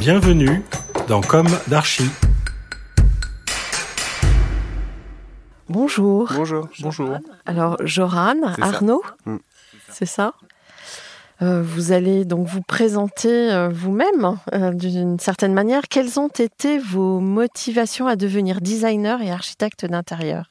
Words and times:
Bienvenue 0.00 0.62
dans 1.08 1.20
Comme 1.20 1.48
d'Archie. 1.68 2.08
Bonjour. 5.68 6.30
Bonjour. 6.34 6.68
Bonjour. 6.80 7.18
Alors, 7.46 7.76
Joran, 7.84 8.34
C'est 8.54 8.60
ça. 8.60 8.66
Arnaud, 8.66 9.02
Mm. 9.26 9.36
c'est 9.90 10.06
ça 10.06 10.34
Euh, 11.42 11.62
Vous 11.62 11.92
allez 11.92 12.24
donc 12.26 12.46
vous 12.48 12.60
présenter 12.60 13.50
euh, 13.50 13.68
vous-même 13.70 14.36
euh, 14.52 14.72
d'une 14.72 15.18
certaine 15.18 15.54
manière. 15.54 15.82
Quelles 15.88 16.18
ont 16.20 16.28
été 16.28 16.78
vos 16.78 17.18
motivations 17.20 18.06
à 18.06 18.16
devenir 18.16 18.60
designer 18.60 19.22
et 19.22 19.30
architecte 19.30 19.86
d'intérieur? 19.86 20.48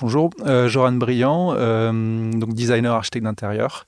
Bonjour, 0.00 0.30
euh, 0.46 0.66
Joran 0.66 0.92
Briand, 0.92 1.52
euh, 1.52 2.30
donc 2.32 2.54
designer 2.54 2.94
architecte 2.94 3.24
d'intérieur. 3.24 3.84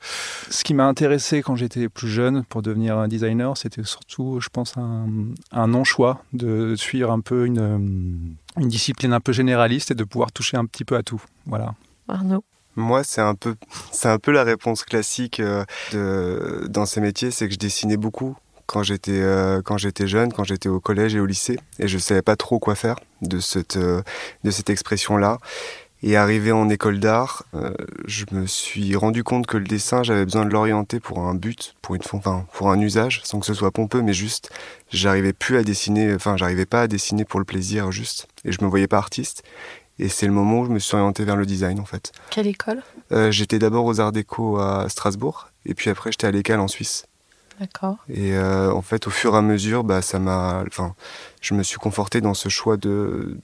Ce 0.50 0.62
qui 0.62 0.74
m'a 0.74 0.86
intéressé 0.86 1.40
quand 1.40 1.56
j'étais 1.56 1.88
plus 1.88 2.08
jeune 2.08 2.44
pour 2.44 2.60
devenir 2.60 2.98
un 2.98 3.08
designer, 3.08 3.56
c'était 3.56 3.82
surtout, 3.84 4.38
je 4.38 4.50
pense, 4.50 4.76
un, 4.76 5.06
un 5.52 5.66
non-choix 5.68 6.22
de 6.34 6.76
suivre 6.76 7.10
un 7.10 7.20
peu 7.20 7.46
une, 7.46 8.36
une 8.58 8.68
discipline 8.68 9.14
un 9.14 9.20
peu 9.20 9.32
généraliste 9.32 9.92
et 9.92 9.94
de 9.94 10.04
pouvoir 10.04 10.32
toucher 10.32 10.58
un 10.58 10.66
petit 10.66 10.84
peu 10.84 10.96
à 10.96 11.02
tout. 11.02 11.22
Voilà. 11.46 11.74
Arnaud 12.08 12.44
Moi, 12.76 13.04
c'est 13.04 13.22
un 13.22 13.34
peu, 13.34 13.54
c'est 13.90 14.08
un 14.08 14.18
peu 14.18 14.32
la 14.32 14.44
réponse 14.44 14.84
classique 14.84 15.40
euh, 15.40 15.64
de, 15.92 16.66
dans 16.68 16.84
ces 16.84 17.00
métiers, 17.00 17.30
c'est 17.30 17.48
que 17.48 17.54
je 17.54 17.58
dessinais 17.58 17.96
beaucoup 17.96 18.36
quand 18.66 18.82
j'étais 18.82 19.20
euh, 19.20 19.60
quand 19.62 19.76
j'étais 19.76 20.06
jeune, 20.06 20.32
quand 20.32 20.44
j'étais 20.44 20.68
au 20.68 20.80
collège 20.80 21.14
et 21.14 21.20
au 21.20 21.26
lycée, 21.26 21.58
et 21.78 21.88
je 21.88 21.98
savais 21.98 22.22
pas 22.22 22.36
trop 22.36 22.58
quoi 22.58 22.74
faire 22.74 22.96
de 23.20 23.38
cette 23.38 23.76
euh, 23.76 24.02
de 24.44 24.50
cette 24.50 24.70
expression-là. 24.70 25.38
Et 26.04 26.16
arrivé 26.16 26.50
en 26.50 26.68
école 26.68 26.98
d'art, 26.98 27.44
euh, 27.54 27.72
je 28.06 28.24
me 28.32 28.46
suis 28.46 28.96
rendu 28.96 29.22
compte 29.22 29.46
que 29.46 29.56
le 29.56 29.64
dessin, 29.64 30.02
j'avais 30.02 30.24
besoin 30.24 30.44
de 30.44 30.50
l'orienter 30.50 30.98
pour 30.98 31.20
un 31.20 31.34
but, 31.34 31.76
pour 31.80 31.94
une, 31.94 32.02
enfin, 32.12 32.44
pour 32.54 32.70
un 32.72 32.80
usage, 32.80 33.20
sans 33.22 33.38
que 33.38 33.46
ce 33.46 33.54
soit 33.54 33.70
pompeux, 33.70 34.02
mais 34.02 34.12
juste, 34.12 34.50
j'arrivais 34.90 35.32
plus 35.32 35.56
à 35.58 35.62
dessiner, 35.62 36.12
enfin, 36.12 36.36
j'arrivais 36.36 36.66
pas 36.66 36.82
à 36.82 36.86
dessiner 36.88 37.24
pour 37.24 37.38
le 37.38 37.44
plaisir, 37.44 37.92
juste, 37.92 38.26
et 38.44 38.50
je 38.50 38.64
me 38.64 38.68
voyais 38.68 38.88
pas 38.88 38.98
artiste. 38.98 39.44
Et 40.00 40.08
c'est 40.08 40.26
le 40.26 40.32
moment 40.32 40.60
où 40.60 40.64
je 40.66 40.70
me 40.70 40.80
suis 40.80 40.96
orienté 40.96 41.24
vers 41.24 41.36
le 41.36 41.46
design, 41.46 41.78
en 41.78 41.84
fait. 41.84 42.10
Quelle 42.30 42.48
école? 42.48 42.82
Euh, 43.12 43.30
j'étais 43.30 43.60
d'abord 43.60 43.84
aux 43.84 44.00
Arts 44.00 44.10
Déco 44.12 44.58
à 44.58 44.88
Strasbourg, 44.88 45.50
et 45.66 45.74
puis 45.74 45.88
après 45.88 46.10
j'étais 46.10 46.26
à 46.26 46.32
l'ECAL 46.32 46.58
en 46.58 46.66
Suisse. 46.66 47.06
D'accord. 47.60 47.98
Et 48.08 48.34
euh, 48.34 48.72
en 48.72 48.82
fait, 48.82 49.06
au 49.06 49.10
fur 49.10 49.34
et 49.34 49.38
à 49.38 49.42
mesure, 49.42 49.84
bah, 49.84 50.02
ça 50.02 50.18
m'a, 50.18 50.64
enfin, 50.66 50.96
je 51.40 51.54
me 51.54 51.62
suis 51.62 51.78
conforté 51.78 52.20
dans 52.20 52.34
ce 52.34 52.48
choix 52.48 52.76
de 52.76 53.36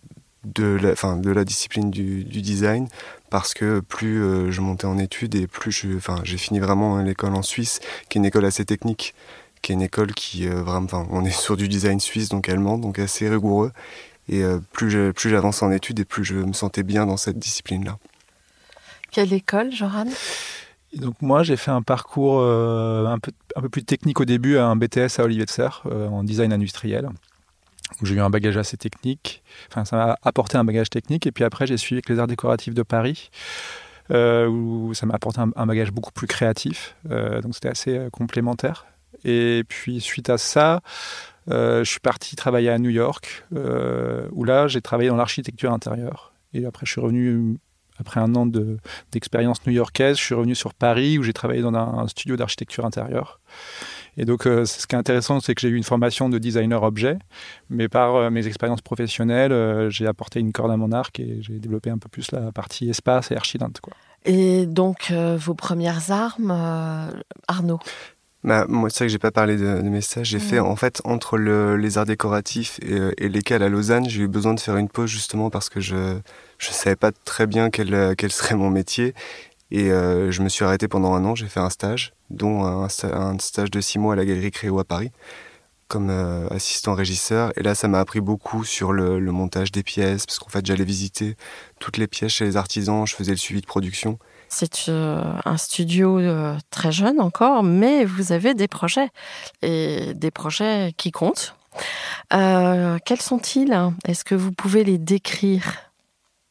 de 0.54 0.64
la, 0.80 0.92
enfin, 0.92 1.16
de 1.16 1.30
la 1.30 1.44
discipline 1.44 1.90
du, 1.90 2.24
du 2.24 2.40
design 2.42 2.88
parce 3.30 3.54
que 3.54 3.80
plus 3.80 4.22
euh, 4.22 4.50
je 4.50 4.60
montais 4.60 4.86
en 4.86 4.98
études 4.98 5.34
et 5.34 5.46
plus 5.46 5.70
je, 5.72 5.96
enfin, 5.96 6.16
j'ai 6.24 6.38
fini 6.38 6.58
vraiment 6.60 6.96
à 6.96 7.02
l'école 7.02 7.34
en 7.34 7.42
Suisse, 7.42 7.80
qui 8.08 8.18
est 8.18 8.20
une 8.20 8.24
école 8.26 8.44
assez 8.46 8.64
technique, 8.64 9.14
qui 9.62 9.72
est 9.72 9.74
une 9.74 9.82
école 9.82 10.12
qui 10.14 10.48
euh, 10.48 10.62
vraiment, 10.62 10.86
enfin, 10.86 11.06
on 11.10 11.24
est 11.24 11.30
sur 11.38 11.56
du 11.56 11.68
design 11.68 12.00
suisse 12.00 12.28
donc 12.28 12.48
allemand, 12.48 12.78
donc 12.78 12.98
assez 12.98 13.28
rigoureux. 13.28 13.72
Et 14.30 14.42
euh, 14.42 14.58
plus 14.72 14.90
je- 14.90 15.10
plus 15.10 15.30
j'avance 15.30 15.62
en 15.62 15.70
études 15.72 16.00
et 16.00 16.04
plus 16.04 16.24
je 16.24 16.34
me 16.34 16.52
sentais 16.52 16.82
bien 16.82 17.06
dans 17.06 17.16
cette 17.16 17.38
discipline-là. 17.38 17.98
Quelle 19.10 19.32
école, 19.32 19.72
Joran 19.72 20.06
donc 20.94 21.20
moi, 21.20 21.42
j'ai 21.42 21.58
fait 21.58 21.70
un 21.70 21.82
parcours 21.82 22.38
euh, 22.40 23.04
un, 23.04 23.18
peu, 23.18 23.30
un 23.56 23.60
peu 23.60 23.68
plus 23.68 23.84
technique 23.84 24.20
au 24.20 24.24
début, 24.24 24.56
un 24.56 24.74
BTS 24.74 25.18
à 25.18 25.24
Olivier 25.24 25.44
de 25.44 25.50
Serre, 25.50 25.82
euh, 25.84 26.08
en 26.08 26.24
design 26.24 26.50
industriel. 26.50 27.10
Où 28.00 28.06
j'ai 28.06 28.14
eu 28.14 28.20
un 28.20 28.30
bagage 28.30 28.56
assez 28.56 28.76
technique. 28.76 29.42
Enfin, 29.70 29.84
ça 29.84 29.96
m'a 29.96 30.18
apporté 30.22 30.56
un 30.56 30.64
bagage 30.64 30.90
technique. 30.90 31.26
Et 31.26 31.32
puis 31.32 31.44
après, 31.44 31.66
j'ai 31.66 31.76
suivi 31.76 31.96
avec 31.96 32.08
les 32.08 32.18
arts 32.18 32.26
décoratifs 32.26 32.74
de 32.74 32.82
Paris, 32.82 33.30
euh, 34.10 34.46
où 34.46 34.94
ça 34.94 35.06
m'a 35.06 35.14
apporté 35.14 35.40
un, 35.40 35.66
bagage 35.66 35.90
beaucoup 35.90 36.12
plus 36.12 36.26
créatif. 36.26 36.96
Euh, 37.10 37.40
donc 37.40 37.54
c'était 37.54 37.68
assez 37.68 37.96
euh, 37.96 38.10
complémentaire. 38.10 38.86
Et 39.24 39.64
puis 39.68 40.00
suite 40.00 40.30
à 40.30 40.38
ça, 40.38 40.80
je 41.48 41.82
suis 41.84 42.00
parti 42.00 42.36
travailler 42.36 42.68
à 42.68 42.78
New 42.78 42.90
York, 42.90 43.46
où 43.52 44.44
là, 44.44 44.68
j'ai 44.68 44.82
travaillé 44.82 45.08
dans 45.08 45.16
l'architecture 45.16 45.72
intérieure. 45.72 46.32
Et 46.52 46.66
après, 46.66 46.86
je 46.86 46.92
suis 46.92 47.00
revenu 47.00 47.58
après 47.98 48.20
un 48.20 48.34
an 48.34 48.46
de- 48.46 48.78
d'expérience 49.12 49.66
new-yorkaise, 49.66 50.18
je 50.18 50.22
suis 50.22 50.34
revenu 50.34 50.54
sur 50.54 50.74
Paris 50.74 51.18
où 51.18 51.22
j'ai 51.22 51.32
travaillé 51.32 51.62
dans 51.62 51.74
un 51.74 52.06
studio 52.06 52.36
d'architecture 52.36 52.84
intérieure. 52.84 53.40
Et 54.16 54.24
donc, 54.24 54.46
euh, 54.46 54.64
ce 54.64 54.86
qui 54.86 54.94
est 54.94 54.98
intéressant, 54.98 55.40
c'est 55.40 55.54
que 55.54 55.60
j'ai 55.60 55.68
eu 55.68 55.76
une 55.76 55.84
formation 55.84 56.28
de 56.28 56.38
designer 56.38 56.82
objet, 56.82 57.18
mais 57.70 57.88
par 57.88 58.14
euh, 58.16 58.30
mes 58.30 58.46
expériences 58.46 58.80
professionnelles, 58.82 59.52
euh, 59.52 59.90
j'ai 59.90 60.06
apporté 60.06 60.40
une 60.40 60.52
corde 60.52 60.70
à 60.70 60.76
mon 60.76 60.92
arc 60.92 61.20
et 61.20 61.38
j'ai 61.42 61.58
développé 61.58 61.90
un 61.90 61.98
peu 61.98 62.08
plus 62.08 62.32
la 62.32 62.50
partie 62.52 62.88
espace 62.90 63.30
et 63.30 63.36
archidente. 63.36 63.80
Quoi. 63.80 63.92
Et 64.24 64.66
donc, 64.66 65.10
euh, 65.10 65.36
vos 65.38 65.54
premières 65.54 66.10
armes, 66.10 66.50
euh, 66.50 67.10
Arnaud? 67.46 67.78
Bah, 68.44 68.66
moi, 68.68 68.88
c'est 68.88 68.98
vrai 69.00 69.06
que 69.06 69.12
j'ai 69.12 69.18
pas 69.18 69.32
parlé 69.32 69.56
de, 69.56 69.82
de 69.82 69.88
mes 69.88 70.00
stages. 70.00 70.28
J'ai 70.28 70.38
Mhm. 70.38 70.42
fait, 70.42 70.58
en 70.60 70.76
fait, 70.76 71.00
entre 71.04 71.36
le- 71.38 71.76
les 71.76 71.98
arts 71.98 72.06
décoratifs 72.06 72.78
et, 72.82 73.24
et 73.24 73.28
lesquels 73.28 73.62
à 73.64 73.68
Lausanne, 73.68 74.08
j'ai 74.08 74.22
eu 74.22 74.28
besoin 74.28 74.54
de 74.54 74.60
faire 74.60 74.76
une 74.76 74.88
pause 74.88 75.10
justement 75.10 75.50
parce 75.50 75.68
que 75.68 75.80
je 75.80 76.18
je 76.58 76.70
savais 76.70 76.96
pas 76.96 77.12
très 77.12 77.46
bien 77.46 77.70
quel, 77.70 78.14
quel 78.16 78.32
serait 78.32 78.56
mon 78.56 78.70
métier. 78.70 79.14
Et 79.70 79.90
euh, 79.90 80.30
je 80.30 80.42
me 80.42 80.48
suis 80.48 80.64
arrêté 80.64 80.88
pendant 80.88 81.14
un 81.14 81.24
an. 81.24 81.34
J'ai 81.34 81.48
fait 81.48 81.60
un 81.60 81.70
stage, 81.70 82.12
dont 82.30 82.64
un, 82.64 82.86
sta- 82.86 83.14
un 83.14 83.38
stage 83.38 83.70
de 83.70 83.80
six 83.80 83.98
mois 83.98 84.14
à 84.14 84.16
la 84.16 84.24
Galerie 84.24 84.50
Créo 84.50 84.78
à 84.78 84.84
Paris, 84.84 85.10
comme 85.88 86.08
euh, 86.10 86.48
assistant 86.48 86.94
régisseur. 86.94 87.52
Et 87.56 87.62
là, 87.62 87.74
ça 87.74 87.86
m'a 87.86 88.00
appris 88.00 88.20
beaucoup 88.20 88.64
sur 88.64 88.92
le, 88.92 89.20
montage 89.20 89.70
des 89.70 89.82
pièces, 89.82 90.24
parce 90.24 90.38
qu'en 90.38 90.48
fait, 90.48 90.64
j'allais 90.64 90.84
visiter 90.84 91.36
toutes 91.80 91.98
les 91.98 92.06
pièces 92.06 92.32
chez 92.32 92.44
les 92.46 92.56
artisans. 92.56 93.06
Je 93.06 93.14
faisais 93.14 93.32
le 93.32 93.36
suivi 93.36 93.60
de 93.60 93.66
production. 93.66 94.18
C'est 94.48 94.88
euh, 94.88 95.22
un 95.44 95.56
studio 95.58 96.18
très 96.70 96.90
jeune 96.90 97.20
encore, 97.20 97.62
mais 97.62 98.06
vous 98.06 98.32
avez 98.32 98.54
des 98.54 98.68
projets 98.68 99.10
et 99.60 100.14
des 100.14 100.30
projets 100.30 100.94
qui 100.96 101.10
comptent. 101.10 101.54
Quels 102.30 103.20
sont-ils? 103.20 103.92
Est-ce 104.06 104.24
que 104.24 104.34
vous 104.34 104.52
pouvez 104.52 104.84
les 104.84 104.96
décrire? 104.96 105.87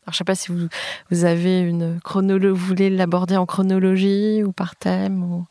Alors, 0.07 0.13
Je 0.13 0.16
ne 0.16 0.18
sais 0.19 0.23
pas 0.23 0.35
si 0.35 0.53
vous, 0.53 0.69
vous 1.12 1.25
avez 1.25 1.59
une 1.59 2.00
chronologie, 2.00 2.57
vous 2.57 2.65
voulez 2.65 2.89
l'aborder 2.89 3.36
en 3.36 3.45
chronologie 3.45 4.42
ou 4.42 4.54
par 4.54 4.77
thème. 4.77 5.44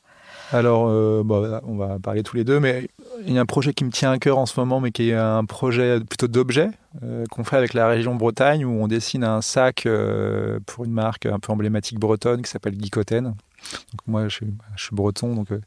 Alors, 0.50 0.86
euh, 0.88 1.22
on 1.66 1.76
va 1.76 1.98
parler 1.98 2.22
tous 2.22 2.36
les 2.36 2.44
deux, 2.44 2.58
mais 2.58 2.88
il 3.26 3.34
y 3.34 3.38
a 3.38 3.40
un 3.42 3.46
projet 3.46 3.74
qui 3.74 3.84
me 3.84 3.90
tient 3.90 4.12
à 4.12 4.18
cœur 4.18 4.38
en 4.38 4.46
ce 4.46 4.58
moment, 4.58 4.80
mais 4.80 4.92
qui 4.92 5.10
est 5.10 5.14
un 5.14 5.44
projet 5.44 6.00
plutôt 6.00 6.26
d'objet 6.26 6.70
euh, 7.02 7.26
qu'on 7.30 7.44
fait 7.44 7.56
avec 7.56 7.74
la 7.74 7.86
région 7.86 8.14
Bretagne, 8.14 8.64
où 8.64 8.82
on 8.82 8.88
dessine 8.88 9.24
un 9.24 9.42
sac 9.42 9.84
euh, 9.84 10.58
pour 10.64 10.86
une 10.86 10.92
marque 10.92 11.26
un 11.26 11.38
peu 11.38 11.52
emblématique 11.52 11.98
bretonne 11.98 12.40
qui 12.40 12.50
s'appelle 12.50 12.76
Guicoten. 12.76 13.34
Moi, 14.06 14.28
je 14.28 14.34
suis, 14.34 14.46
breton, 14.92 15.34
donc 15.34 15.50
euh, 15.52 15.60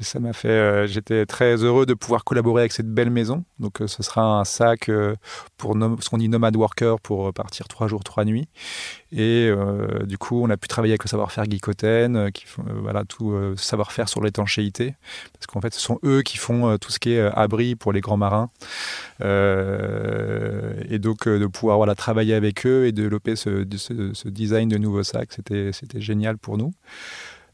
ça 0.00 0.18
m'a 0.20 0.32
fait. 0.32 0.48
euh, 0.48 0.86
J'étais 0.86 1.26
très 1.26 1.56
heureux 1.56 1.86
de 1.86 1.94
pouvoir 1.94 2.24
collaborer 2.24 2.62
avec 2.62 2.72
cette 2.72 2.88
belle 2.92 3.10
maison. 3.10 3.44
Donc 3.58 3.80
euh, 3.80 3.86
ce 3.86 4.02
sera 4.02 4.40
un 4.40 4.44
sac 4.44 4.90
pour 5.56 5.74
ce 6.00 6.10
qu'on 6.10 6.18
dit 6.18 6.28
nomade 6.28 6.56
worker 6.56 7.00
pour 7.00 7.32
partir 7.32 7.68
trois 7.68 7.88
jours, 7.88 8.04
trois 8.04 8.24
nuits. 8.24 8.48
Et 9.16 9.46
euh, 9.48 10.02
du 10.06 10.18
coup, 10.18 10.42
on 10.42 10.50
a 10.50 10.56
pu 10.56 10.66
travailler 10.66 10.92
avec 10.94 11.04
le 11.04 11.08
savoir-faire 11.08 11.44
Geekoten, 11.48 12.16
euh, 12.16 12.30
qui 12.30 12.46
font 12.46 12.62
euh, 12.68 12.72
voilà, 12.82 13.04
tout 13.04 13.30
euh, 13.30 13.54
savoir-faire 13.56 14.08
sur 14.08 14.20
l'étanchéité. 14.20 14.96
Parce 15.34 15.46
qu'en 15.46 15.60
fait, 15.60 15.72
ce 15.72 15.80
sont 15.80 16.00
eux 16.04 16.22
qui 16.22 16.36
font 16.36 16.68
euh, 16.68 16.78
tout 16.78 16.90
ce 16.90 16.98
qui 16.98 17.12
est 17.12 17.20
euh, 17.20 17.30
abri 17.32 17.76
pour 17.76 17.92
les 17.92 18.00
grands 18.00 18.16
marins. 18.16 18.50
Euh, 19.22 20.72
et 20.90 20.98
donc, 20.98 21.26
euh, 21.28 21.38
de 21.38 21.46
pouvoir 21.46 21.76
voilà, 21.76 21.94
travailler 21.94 22.34
avec 22.34 22.66
eux 22.66 22.86
et 22.86 22.92
développer 22.92 23.36
ce, 23.36 23.64
ce, 23.76 24.12
ce 24.14 24.28
design 24.28 24.68
de 24.68 24.78
nouveaux 24.78 25.02
sacs, 25.02 25.32
c'était 25.32 25.70
c'était 25.72 26.00
génial 26.00 26.38
pour 26.38 26.58
nous. 26.58 26.72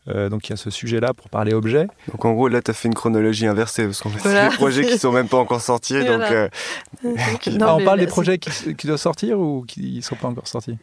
Euh, 0.09 0.31
donc 0.31 0.49
il 0.49 0.51
y 0.51 0.55
a 0.55 0.57
ce 0.57 0.71
sujet-là 0.71 1.13
pour 1.13 1.29
parler 1.29 1.53
objet. 1.53 1.87
Donc 2.11 2.25
en 2.25 2.33
gros, 2.33 2.49
là, 2.49 2.63
tu 2.63 2.71
as 2.71 2.75
fait 2.75 2.89
une 2.89 2.95
chronologie 2.95 3.47
inversée, 3.47 3.85
parce 3.85 4.01
qu'en 4.01 4.09
fait, 4.09 4.21
Voilà. 4.21 4.45
c'est 4.45 4.51
des 4.53 4.57
projets 4.57 4.87
qui 4.87 4.99
sont 4.99 5.13
même 5.13 5.29
pas 5.29 5.37
encore 5.37 5.61
sortis. 5.61 5.95
Voilà. 6.01 6.17
Donc, 6.17 6.33
euh, 6.33 6.49
Non, 7.59 7.67
Ah, 7.67 7.75
on 7.77 7.85
parle 7.85 8.01
des 8.01 8.07
projets 8.07 8.39
qui, 8.39 8.75
qui 8.75 8.87
doivent 8.87 8.99
sortir 8.99 9.39
ou 9.39 9.63
qui 9.69 9.97
ne 9.97 10.01
sont 10.01 10.17
pas 10.17 10.29
encore 10.29 10.49
sortis? 10.49 10.79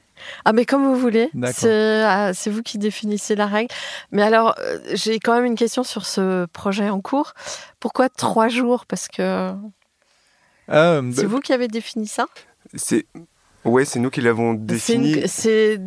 Ah, 0.46 0.54
mais 0.54 0.66
comme 0.66 0.84
vous 0.84 0.96
voulez. 0.96 1.30
C'est 1.54 2.04
ah, 2.04 2.34
c'est 2.34 2.50
vous 2.50 2.62
qui 2.64 2.78
définissez 2.78 3.36
la 3.36 3.46
règle. 3.48 3.74
Mais 4.12 4.22
alors, 4.24 4.56
euh, 4.60 4.80
j'ai 4.94 5.20
quand 5.20 5.34
même 5.36 5.46
une 5.46 5.56
question 5.56 5.84
sur 5.84 6.06
ce 6.06 6.46
projet 6.48 6.90
en 6.90 7.02
cours. 7.02 7.34
Pourquoi 7.80 8.10
trois 8.10 8.48
jours? 8.48 8.86
Parce 8.86 9.08
que 9.08 9.52
Ah, 10.68 11.00
c'est 11.14 11.24
bah, 11.24 11.28
vous 11.28 11.40
qui 11.40 11.54
avez 11.54 11.68
défini 11.68 12.08
ça? 12.08 12.26
c'est. 12.74 13.06
Ouais, 13.66 13.84
c'est 13.84 14.00
nous 14.00 14.10
qui 14.10 14.22
l'avons 14.22 14.54
défini. 14.54 15.28
C'est 15.28 15.78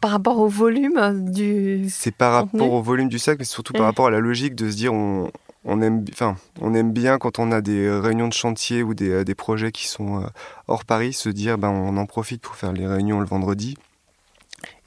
par 0.00 0.10
rapport 0.10 0.38
au 0.38 0.48
volume 0.48 1.30
du. 1.32 1.86
C'est 1.90 2.12
par 2.16 2.44
contenu? 2.44 2.60
rapport 2.62 2.74
au 2.74 2.82
volume 2.82 3.08
du 3.10 3.18
sac, 3.18 3.38
mais 3.38 3.44
surtout 3.44 3.74
par 3.74 3.84
rapport 3.84 4.06
à 4.06 4.10
la 4.10 4.20
logique 4.20 4.54
de 4.54 4.70
se 4.70 4.76
dire 4.76 4.94
on, 4.94 5.30
on 5.64 5.80
aime, 5.80 6.04
enfin, 6.12 6.36
on 6.60 6.74
aime 6.74 6.92
bien 6.92 7.18
quand 7.18 7.38
on 7.38 7.50
a 7.52 7.60
des 7.60 7.90
réunions 7.90 8.28
de 8.28 8.32
chantier 8.34 8.82
ou 8.82 8.94
des, 8.94 9.10
euh, 9.10 9.24
des 9.24 9.34
projets 9.34 9.72
qui 9.72 9.88
sont 9.88 10.22
euh, 10.22 10.26
hors 10.68 10.84
Paris, 10.84 11.12
se 11.12 11.28
dire 11.28 11.58
ben, 11.58 11.70
on 11.70 11.96
en 11.96 12.06
profite 12.06 12.42
pour 12.42 12.54
faire 12.56 12.72
les 12.72 12.86
réunions 12.86 13.20
le 13.20 13.26
vendredi 13.26 13.76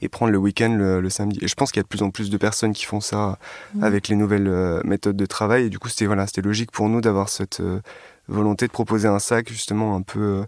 et 0.00 0.08
prendre 0.08 0.32
le 0.32 0.38
week-end 0.38 0.74
le, 0.74 1.00
le 1.00 1.10
samedi. 1.10 1.38
Et 1.42 1.48
je 1.48 1.54
pense 1.54 1.70
qu'il 1.72 1.78
y 1.78 1.82
a 1.82 1.84
de 1.84 1.88
plus 1.88 2.02
en 2.02 2.10
plus 2.10 2.30
de 2.30 2.36
personnes 2.36 2.72
qui 2.72 2.84
font 2.84 3.00
ça 3.00 3.38
Mhm. 3.74 3.84
avec 3.84 4.08
les 4.08 4.16
nouvelles 4.16 4.48
euh, 4.48 4.80
méthodes 4.84 5.16
de 5.16 5.26
travail. 5.26 5.64
Et 5.64 5.70
du 5.70 5.78
coup, 5.78 5.88
c'était 5.88 6.06
voilà, 6.06 6.26
c'était 6.26 6.42
logique 6.42 6.70
pour 6.70 6.88
nous 6.88 7.00
d'avoir 7.00 7.28
cette 7.28 7.60
euh, 7.60 7.80
volonté 8.28 8.66
de 8.66 8.72
proposer 8.72 9.08
un 9.08 9.18
sac 9.18 9.48
justement 9.48 9.94
un 9.96 10.02
peu 10.02 10.20
euh, 10.20 10.44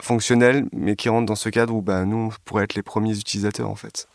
fonctionnel, 0.00 0.66
mais 0.72 0.96
qui 0.96 1.08
rentre 1.08 1.26
dans 1.26 1.34
ce 1.36 1.48
cadre 1.48 1.74
où 1.74 1.82
bah, 1.82 2.04
nous, 2.04 2.16
on 2.16 2.30
pourrait 2.44 2.64
être 2.64 2.74
les 2.74 2.82
premiers 2.82 3.18
utilisateurs 3.18 3.68
en 3.68 3.74
fait. 3.76 4.08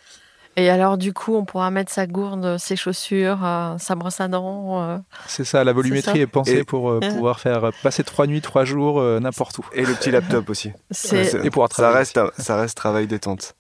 Et 0.58 0.70
alors, 0.70 0.98
du 0.98 1.12
coup, 1.14 1.36
on 1.36 1.44
pourra 1.44 1.70
mettre 1.70 1.92
sa 1.92 2.08
gourde, 2.08 2.58
ses 2.58 2.76
chaussures, 2.78 3.44
euh, 3.46 3.78
sa 3.78 3.96
brosse 3.96 4.22
à 4.22 4.28
dents. 4.30 4.82
euh. 4.82 4.98
c'est 5.28 5.44
ça, 5.44 5.64
la 5.64 5.74
volumétrie 5.74 6.22
est, 6.22 6.28
pensée 6.28 6.60
Et- 6.60 6.64
pour 6.64 6.90
euh, 6.92 7.00
pouvoir 7.10 7.40
faire 7.42 7.72
passer 7.84 8.04
trois 8.06 8.26
nuits, 8.26 8.42
trois 8.42 8.64
jours, 8.66 9.00
euh, 9.02 9.20
n'importe 9.20 9.58
où. 9.58 9.66
Et 9.74 9.86
le 9.86 9.94
petit 9.94 10.12
laptop 10.12 10.50
aussi. 10.50 10.72
Et 11.12 11.50
pouvoir 11.50 11.70
ça 11.70 11.84
travailler. 11.84 11.98
reste, 12.00 12.20
ça 12.38 12.56
reste 12.56 12.78
travail 12.78 13.08
détente. 13.08 13.56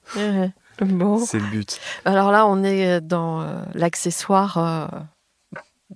Bon. 0.81 1.19
C'est 1.25 1.39
le 1.39 1.45
but. 1.47 1.80
Alors 2.06 2.31
là, 2.31 2.45
on 2.47 2.63
est 2.63 3.01
dans 3.01 3.42
euh, 3.42 3.62
l'accessoire 3.74 4.57
euh, 4.57 4.88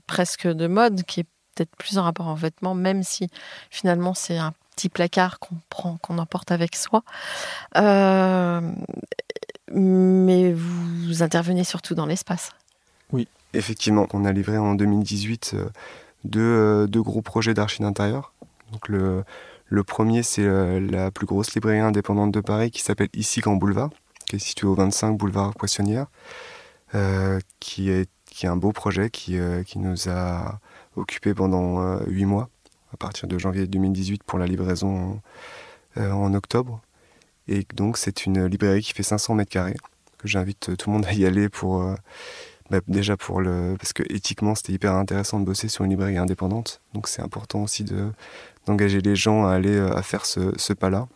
presque 0.07 0.47
de 0.47 0.67
mode, 0.67 1.03
qui 1.03 1.21
est 1.21 1.27
peut-être 1.55 1.75
plus 1.77 1.97
en 1.97 2.03
rapport 2.03 2.27
en 2.27 2.35
vêtements, 2.35 2.75
même 2.75 3.03
si 3.03 3.27
finalement 3.69 4.13
c'est 4.13 4.37
un 4.37 4.53
petit 4.79 4.89
placard 4.89 5.39
qu'on 5.39 5.55
prend, 5.69 5.97
qu'on 5.97 6.17
emporte 6.19 6.51
avec 6.51 6.75
soi. 6.75 7.03
Euh, 7.77 8.61
mais 9.73 10.53
vous 10.53 11.21
intervenez 11.21 11.65
surtout 11.65 11.95
dans 11.95 12.05
l'espace. 12.05 12.51
Effectivement, 13.53 14.07
on 14.13 14.25
a 14.25 14.31
livré 14.31 14.59
en 14.59 14.75
2018 14.75 15.55
euh, 15.55 15.69
deux, 16.23 16.39
euh, 16.39 16.87
deux 16.87 17.01
gros 17.01 17.23
projets 17.23 17.55
d'archi 17.55 17.81
d'intérieur. 17.81 18.31
Donc 18.71 18.87
le, 18.87 19.23
le 19.65 19.83
premier, 19.83 20.21
c'est 20.21 20.47
la 20.79 21.09
plus 21.09 21.25
grosse 21.25 21.55
librairie 21.55 21.79
indépendante 21.79 22.31
de 22.31 22.41
Paris 22.41 22.69
qui 22.69 22.81
s'appelle 22.83 23.09
Ici 23.15 23.41
Grand 23.41 23.55
Boulevard, 23.55 23.89
qui 24.27 24.35
est 24.35 24.39
située 24.39 24.67
au 24.67 24.75
25 24.75 25.17
boulevard 25.17 25.55
Poissonnière, 25.55 26.05
euh, 26.93 27.39
qui, 27.59 27.89
est, 27.89 28.09
qui 28.27 28.45
est 28.45 28.49
un 28.49 28.55
beau 28.55 28.71
projet 28.71 29.09
qui, 29.09 29.39
euh, 29.39 29.63
qui 29.63 29.79
nous 29.79 30.07
a 30.07 30.59
occupé 30.95 31.33
pendant 31.33 31.81
euh, 31.81 31.99
huit 32.07 32.25
mois, 32.25 32.49
à 32.93 32.97
partir 32.97 33.27
de 33.27 33.37
janvier 33.37 33.67
2018 33.67 34.23
pour 34.23 34.39
la 34.39 34.45
livraison 34.45 35.21
euh, 35.97 36.11
en 36.11 36.33
octobre. 36.33 36.81
Et 37.47 37.65
donc 37.73 37.97
c'est 37.97 38.25
une 38.25 38.45
librairie 38.45 38.81
qui 38.81 38.93
fait 38.93 39.03
500 39.03 39.35
mètres 39.35 39.51
carrés, 39.51 39.77
j'invite 40.23 40.77
tout 40.77 40.89
le 40.89 40.93
monde 40.95 41.05
à 41.05 41.13
y 41.13 41.25
aller 41.25 41.49
pour... 41.49 41.81
euh, 41.81 41.95
bah, 42.69 42.81
déjà 42.87 43.17
pour 43.17 43.41
le 43.41 43.75
parce 43.79 43.93
que 43.93 44.03
éthiquement 44.13 44.53
c'était 44.53 44.73
hyper 44.73 44.93
intéressant 44.93 45.39
de 45.39 45.45
bosser 45.45 45.69
sur 45.69 45.85
une 45.85 45.89
librairie 45.89 46.17
indépendante 46.17 46.81
donc 46.93 47.07
c'est 47.07 47.21
important 47.21 47.63
aussi 47.63 47.83
de 47.83 48.11
d'engager 48.67 49.01
les 49.01 49.15
gens 49.15 49.45
à 49.45 49.53
aller 49.53 49.75
euh, 49.75 49.91
à 49.95 50.03
faire 50.03 50.25
ce, 50.25 50.53
ce 50.55 50.73
pas 50.73 50.91
là 50.91 51.07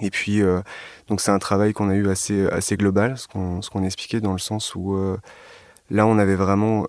et 0.00 0.10
puis 0.10 0.40
euh, 0.42 0.62
donc 1.08 1.20
c'est 1.20 1.30
un 1.30 1.38
travail 1.38 1.74
qu'on 1.74 1.90
a 1.90 1.94
eu 1.94 2.08
assez 2.08 2.46
assez 2.48 2.78
global 2.78 3.18
ce 3.18 3.28
qu'on 3.28 3.60
ce 3.60 3.68
qu'on 3.68 3.84
expliquait 3.84 4.22
dans 4.22 4.32
le 4.32 4.38
sens 4.38 4.74
où 4.74 4.94
euh, 4.94 5.18
là 5.90 6.06
on 6.06 6.18
avait 6.18 6.34
vraiment 6.36 6.86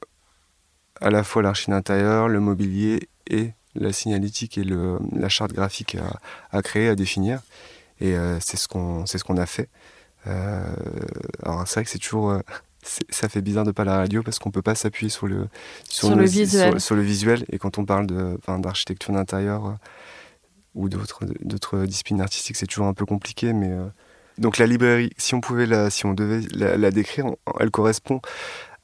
à 1.01 1.09
la 1.09 1.23
fois 1.25 1.41
l'archi 1.41 1.69
d'intérieur 1.69 2.29
le 2.29 2.39
mobilier 2.39 3.09
et 3.29 3.51
la 3.75 3.91
signalétique 3.93 4.57
et 4.57 4.63
le, 4.63 4.97
la 5.13 5.29
charte 5.29 5.53
graphique 5.53 5.95
à, 5.95 6.19
à 6.57 6.61
créer 6.61 6.87
à 6.89 6.95
définir. 6.95 7.41
Et 8.01 8.15
euh, 8.15 8.37
c'est 8.41 8.57
ce 8.57 8.67
qu'on 8.67 9.05
ce 9.05 9.17
qu'on 9.23 9.37
a 9.37 9.45
fait. 9.45 9.69
Euh, 10.27 10.63
alors 11.43 11.67
c'est 11.67 11.75
vrai 11.75 11.83
que 11.85 11.89
c'est 11.89 11.99
toujours 11.99 12.31
euh, 12.31 12.39
ça 13.09 13.29
fait 13.29 13.41
bizarre 13.41 13.63
de 13.63 13.71
pas 13.71 13.83
la 13.83 13.97
radio 13.97 14.21
parce 14.23 14.37
qu'on 14.39 14.51
peut 14.51 14.61
pas 14.61 14.75
s'appuyer 14.75 15.09
sur 15.09 15.27
le 15.27 15.47
Sur 15.89 16.09
nos- 16.09 16.17
le 16.17 16.25
visuel. 16.25 16.71
sur, 16.71 16.81
sur 16.81 16.95
le 16.95 17.01
visuel. 17.03 17.45
Et 17.51 17.57
quand 17.57 17.77
on 17.77 17.85
parle 17.85 18.07
de 18.07 18.37
d'architecture 18.59 19.13
d'intérieur 19.13 19.77
ou 20.73 20.89
d'autres 20.89 21.25
d'autres 21.41 21.85
disciplines 21.85 22.21
artistiques 22.21 22.57
c'est 22.57 22.65
toujours 22.67 22.87
un 22.87 22.93
peu 22.93 23.05
compliqué 23.05 23.53
mais 23.53 23.71
donc 24.37 24.57
la 24.57 24.67
librairie 24.67 25.11
si 25.17 25.33
on 25.33 25.39
pouvait 25.39 25.65
la 25.65 25.89
si 25.89 26.05
on 26.05 26.13
devait 26.13 26.41
la, 26.53 26.75
la 26.75 26.91
décrire 26.91 27.25
on- 27.27 27.37
elle 27.61 27.71
correspond 27.71 28.19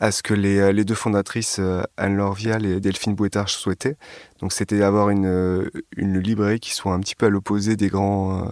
à 0.01 0.11
ce 0.11 0.23
que 0.23 0.33
les, 0.33 0.57
euh, 0.59 0.83
deux 0.83 0.95
fondatrices 0.95 1.57
euh, 1.59 1.83
Anne-Laure 1.95 2.33
Vial 2.33 2.65
et 2.65 2.79
Delphine 2.81 3.13
Bouettard 3.15 3.47
souhaitaient 3.49 3.97
donc 4.39 4.51
c'était 4.51 4.79
d'avoir 4.79 5.11
une 5.11 5.27
euh, 5.27 5.69
une 5.95 6.19
librairie 6.19 6.59
qui 6.59 6.71
soit 6.73 6.93
un 6.93 6.99
petit 6.99 7.15
peu 7.15 7.27
à 7.27 7.29
l'opposé 7.29 7.75
des 7.77 7.87
grands 7.87 8.49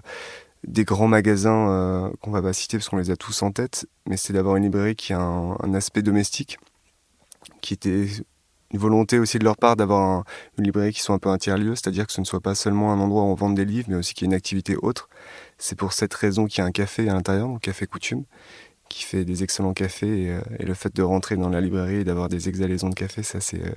des 0.68 0.84
grands 0.86 1.08
magasins 1.08 2.12
qu'on 2.22 2.32
va 2.32 2.42
pas 2.42 2.54
citer 2.54 2.78
parce 2.78 2.90
qu'on 2.90 2.98
les 2.98 3.12
a 3.12 3.16
tous 3.16 3.44
en 3.44 3.52
tête, 3.52 3.88
mais 4.08 4.18
c'est 4.18 4.34
d'avoir 4.34 4.58
une 4.58 4.64
librairie 4.64 4.96
qui 4.96 5.14
a 5.14 5.20
un, 5.22 5.74
aspect 5.74 6.02
domestique, 6.02 6.58
qui 7.62 7.74
était 7.74 8.08
une 8.72 8.80
volonté 8.80 9.20
aussi 9.20 9.40
de 9.40 9.46
leur 9.46 9.56
part 9.56 9.78
d'avoir 9.78 10.02
un- 10.02 10.24
une 10.58 10.66
librairie 10.66 10.92
qui 10.92 11.00
soit 11.02 11.16
un 11.16 11.20
peu 11.20 11.30
un 11.30 11.38
tiers-lieu, 11.38 11.76
c'est-à-dire 11.76 12.06
que 12.08 12.12
ce 12.14 12.20
ne 12.20 12.26
soit 12.26 12.42
pas 12.42 12.56
seulement 12.56 12.92
un 12.92 13.00
endroit 13.00 13.24
où 13.24 13.28
on 13.28 13.36
vend 13.36 13.50
des 13.52 13.64
livres, 13.64 13.88
mais 13.90 13.96
aussi 13.96 14.14
qu'il 14.14 14.26
y 14.26 14.28
ait 14.28 14.32
une 14.32 14.36
activité 14.36 14.76
autre. 14.82 15.08
C'est 15.58 15.78
pour 15.78 15.94
cette 15.94 16.14
raison 16.14 16.46
qu'il 16.46 16.60
y 16.60 16.62
a 16.62 16.66
un 16.66 16.72
café 16.72 17.10
à 17.10 17.14
l'intérieur, 17.14 17.48
donc 17.48 17.62
Café 17.62 17.88
Coutume, 17.88 18.26
qui 18.90 19.04
fait 19.04 19.24
des 19.24 19.44
excellents 19.44 19.74
cafés, 19.74 20.24
et, 20.24 20.32
euh, 20.32 20.42
et 20.60 20.66
le 20.66 20.74
fait 20.74 20.94
de 20.96 21.04
rentrer 21.04 21.38
dans 21.38 21.50
la 21.50 21.62
librairie 21.62 21.98
et 21.98 22.04
d'avoir 22.04 22.28
des 22.28 22.50
exhalaisons 22.50 22.90
de 22.90 22.96
café, 22.96 23.24
ça 23.24 23.40
c'est 23.40 23.64
euh, 23.64 23.72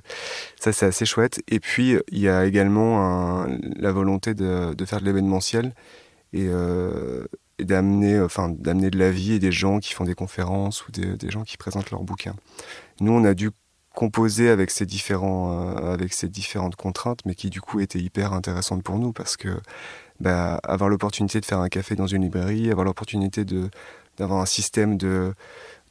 ça 0.58 0.72
c'est 0.72 0.86
assez 0.86 1.04
chouette. 1.04 1.40
Et 1.48 1.60
puis 1.60 1.96
il 2.10 2.18
y 2.18 2.28
a 2.28 2.46
également 2.46 3.46
la 3.76 3.92
volonté 3.92 4.34
de, 4.34 4.74
faire 4.84 5.00
de 5.00 5.04
l'événementiel 5.04 5.74
et, 6.32 6.46
euh, 6.48 7.26
d'amener 7.60 8.18
enfin 8.20 8.48
d'amener 8.48 8.90
de 8.90 8.98
la 8.98 9.10
vie 9.10 9.34
et 9.34 9.38
des 9.38 9.52
gens 9.52 9.78
qui 9.78 9.92
font 9.92 10.04
des 10.04 10.14
conférences 10.14 10.86
ou 10.88 10.92
des, 10.92 11.30
gens 11.30 11.42
qui 11.44 11.56
présentent 11.56 11.90
leurs 11.90 12.02
bouquins. 12.02 12.34
Nous, 13.00 13.12
on 13.12 13.24
a 13.24 13.34
dû 13.34 13.50
composer 13.94 14.48
avec 14.48 14.70
ces 14.70 14.86
différents 14.86 15.76
avec 15.76 16.14
ces 16.14 16.28
différentes 16.28 16.76
contraintes, 16.76 17.20
mais 17.26 17.34
qui 17.34 17.50
du 17.50 17.60
coup 17.60 17.80
étaient 17.80 18.00
hyper 18.00 18.32
intéressantes 18.32 18.82
pour 18.82 18.98
nous 18.98 19.12
parce 19.12 19.36
que 19.36 19.50
bah, 20.20 20.60
avoir 20.62 20.88
l'opportunité 20.88 21.40
de 21.40 21.44
faire 21.44 21.58
un 21.58 21.68
café 21.68 21.96
dans 21.96 22.06
une 22.06 22.22
librairie, 22.22 22.70
avoir 22.70 22.84
l'opportunité 22.84 23.44
de 23.44 23.70
d'avoir 24.18 24.40
un 24.40 24.46
système 24.46 24.96
de 24.96 25.34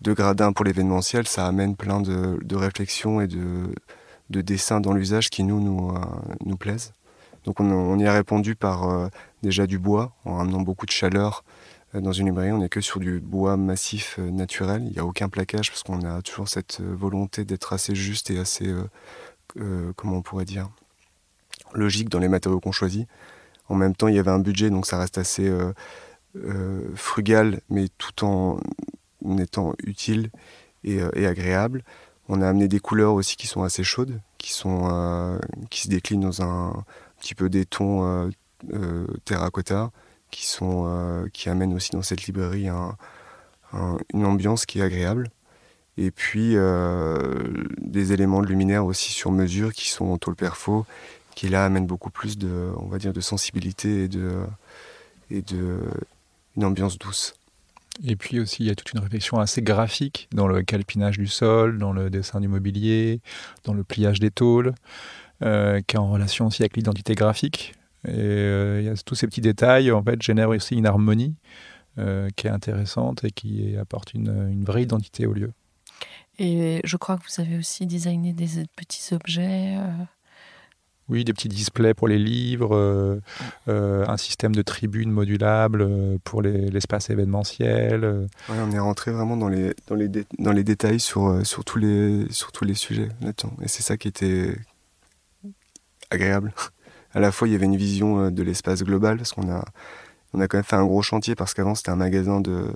de 0.01 0.13
gradins 0.13 0.51
pour 0.51 0.65
l'événementiel, 0.65 1.27
ça 1.27 1.45
amène 1.45 1.75
plein 1.75 2.01
de, 2.01 2.39
de 2.41 2.55
réflexions 2.55 3.21
et 3.21 3.27
de, 3.27 3.73
de 4.29 4.41
dessins 4.41 4.81
dans 4.81 4.93
l'usage 4.93 5.29
qui 5.29 5.43
nous 5.43 5.59
nous, 5.59 5.95
euh, 5.95 5.99
nous 6.45 6.57
plaisent. 6.57 6.93
Donc 7.45 7.59
on, 7.59 7.97
y 7.97 8.05
a 8.05 8.13
répondu 8.13 8.55
par 8.55 8.89
euh, 8.89 9.07
déjà 9.43 9.67
du 9.67 9.79
bois, 9.79 10.13
en 10.25 10.37
ramenant 10.37 10.61
beaucoup 10.61 10.85
de 10.85 10.91
chaleur 10.91 11.43
euh, 11.95 12.01
dans 12.01 12.11
une 12.11 12.27
librairie. 12.27 12.51
On 12.51 12.59
n'est 12.59 12.69
que 12.69 12.81
sur 12.81 12.99
du 12.99 13.19
bois 13.19 13.57
massif 13.57 14.17
naturel. 14.17 14.83
Il 14.85 14.91
n'y 14.91 14.99
a 14.99 15.05
aucun 15.05 15.29
plaquage 15.29 15.69
parce 15.69 15.83
qu'on 15.83 16.01
a 16.01 16.21
toujours 16.21 16.49
cette 16.49 16.81
volonté 16.81 17.45
d'être 17.45 17.73
assez 17.73 17.95
juste 17.95 18.31
et 18.31 18.39
assez, 18.39 18.73
comment 19.95 20.17
on 20.17 20.21
pourrait 20.21 20.45
dire, 20.45 20.69
logique 21.73 22.09
dans 22.09 22.19
les 22.19 22.27
matériaux 22.27 22.59
qu'on 22.59 22.71
choisit. 22.71 23.07
En 23.69 23.75
même 23.75 23.95
temps, 23.95 24.07
il 24.07 24.15
y 24.15 24.19
avait 24.19 24.31
un 24.31 24.39
budget, 24.39 24.69
donc 24.69 24.85
ça 24.85 24.99
reste 24.99 25.17
assez 25.17 25.49
frugal, 26.95 27.61
mais 27.69 27.87
tout 27.97 28.25
en 28.25 28.57
étant 29.37 29.73
utile 29.83 30.29
et, 30.83 31.01
euh, 31.01 31.09
et 31.15 31.27
agréable. 31.27 31.83
On 32.29 32.41
a 32.41 32.47
amené 32.47 32.67
des 32.67 32.79
couleurs 32.79 33.13
aussi 33.13 33.35
qui 33.35 33.47
sont 33.47 33.63
assez 33.63 33.83
chaudes, 33.83 34.21
qui, 34.37 34.51
sont, 34.53 34.89
euh, 34.91 35.37
qui 35.69 35.81
se 35.81 35.89
déclinent 35.89 36.21
dans 36.21 36.41
un 36.41 36.83
petit 37.19 37.35
peu 37.35 37.49
des 37.49 37.65
tons 37.65 38.05
euh, 38.05 38.29
euh, 38.73 39.05
terracotta, 39.25 39.91
qui, 40.29 40.45
sont, 40.47 40.85
euh, 40.87 41.27
qui 41.33 41.49
amènent 41.49 41.73
aussi 41.73 41.91
dans 41.91 42.01
cette 42.01 42.25
librairie 42.25 42.69
un- 42.69 42.95
un- 43.73 43.97
une 44.13 44.25
ambiance 44.25 44.65
qui 44.65 44.79
est 44.79 44.83
agréable. 44.83 45.29
Et 45.97 46.09
puis 46.09 46.53
euh, 46.55 47.65
des 47.79 48.13
éléments 48.13 48.41
de 48.41 48.47
luminaire 48.47 48.85
aussi 48.85 49.11
sur 49.11 49.31
mesure 49.31 49.73
qui 49.73 49.89
sont 49.89 50.05
en 50.05 50.17
tôle 50.17 50.35
perfo, 50.35 50.85
qui 51.35 51.49
là 51.49 51.65
amènent 51.65 51.85
beaucoup 51.85 52.09
plus 52.11 52.37
de, 52.37 52.71
on 52.77 52.85
va 52.87 52.97
dire, 52.97 53.11
de 53.11 53.21
sensibilité 53.21 54.03
et 55.29 55.41
de 55.41 55.79
une 56.55 56.65
ambiance 56.65 56.97
douce. 56.97 57.33
Et 58.03 58.15
puis 58.15 58.39
aussi, 58.39 58.63
il 58.63 58.67
y 58.67 58.69
a 58.71 58.75
toute 58.75 58.93
une 58.93 58.99
réflexion 58.99 59.39
assez 59.39 59.61
graphique 59.61 60.27
dans 60.33 60.47
le 60.47 60.63
calpinage 60.63 61.17
du 61.17 61.27
sol, 61.27 61.77
dans 61.77 61.91
le 61.91 62.09
dessin 62.09 62.39
du 62.39 62.47
mobilier, 62.47 63.21
dans 63.63 63.73
le 63.73 63.83
pliage 63.83 64.19
des 64.19 64.31
tôles, 64.31 64.73
euh, 65.43 65.81
qui 65.85 65.97
est 65.97 65.99
en 65.99 66.09
relation 66.09 66.47
aussi 66.47 66.63
avec 66.63 66.77
l'identité 66.77 67.15
graphique. 67.15 67.73
Et 68.07 68.11
euh, 68.13 68.81
il 68.81 68.85
y 68.85 68.89
a 68.89 68.95
tous 68.95 69.15
ces 69.15 69.27
petits 69.27 69.41
détails, 69.41 69.91
en 69.91 70.01
fait, 70.01 70.21
génèrent 70.21 70.49
aussi 70.49 70.75
une 70.75 70.85
harmonie 70.85 71.35
euh, 71.99 72.29
qui 72.35 72.47
est 72.47 72.49
intéressante 72.51 73.23
et 73.23 73.31
qui 73.31 73.75
apporte 73.77 74.13
une, 74.13 74.49
une, 74.51 74.63
vraie 74.63 74.83
identité 74.83 75.25
au 75.27 75.33
lieu. 75.33 75.51
Et 76.39 76.81
je 76.83 76.97
crois 76.97 77.17
que 77.17 77.23
vous 77.23 77.41
avez 77.41 77.57
aussi 77.57 77.85
designé 77.85 78.33
des 78.33 78.65
petits 78.75 79.13
objets. 79.13 79.77
Oui, 81.11 81.25
des 81.25 81.33
petits 81.33 81.49
displays 81.49 81.93
pour 81.93 82.07
les 82.07 82.17
livres, 82.17 82.73
euh, 82.73 83.19
euh, 83.67 84.05
un 84.07 84.15
système 84.15 84.55
de 84.55 84.61
tribunes 84.61 85.11
modulable 85.11 85.81
euh, 85.81 86.17
pour 86.23 86.41
l'espace 86.41 87.09
événementiel. 87.09 88.27
on 88.47 88.71
est 88.71 88.79
rentré 88.79 89.11
vraiment 89.11 89.35
dans 89.35 89.49
les, 89.49 89.73
dans 89.89 89.95
les, 90.53 90.63
détails 90.63 91.01
sur, 91.01 91.45
sur, 91.45 91.65
tous 91.65 91.79
les, 91.79 92.31
sur 92.31 92.53
tous 92.53 92.63
les 92.63 92.75
sujets. 92.75 93.09
Et 93.61 93.67
c'est 93.67 93.83
ça 93.83 93.97
qui 93.97 94.07
était 94.07 94.55
agréable. 96.09 96.53
À 97.13 97.19
la 97.19 97.33
fois, 97.33 97.49
il 97.49 97.51
y 97.51 97.55
avait 97.55 97.65
une 97.65 97.75
vision 97.75 98.31
de 98.31 98.41
l'espace 98.43 98.81
global, 98.81 99.17
parce 99.17 99.33
qu'on 99.33 99.51
a, 99.51 99.65
on 100.33 100.39
a 100.39 100.47
quand 100.47 100.59
même 100.59 100.63
fait 100.63 100.77
un 100.77 100.85
gros 100.85 101.01
chantier, 101.01 101.35
parce 101.35 101.53
qu'avant, 101.53 101.75
c'était 101.75 101.91
un 101.91 101.97
magasin 101.97 102.39
de, 102.39 102.67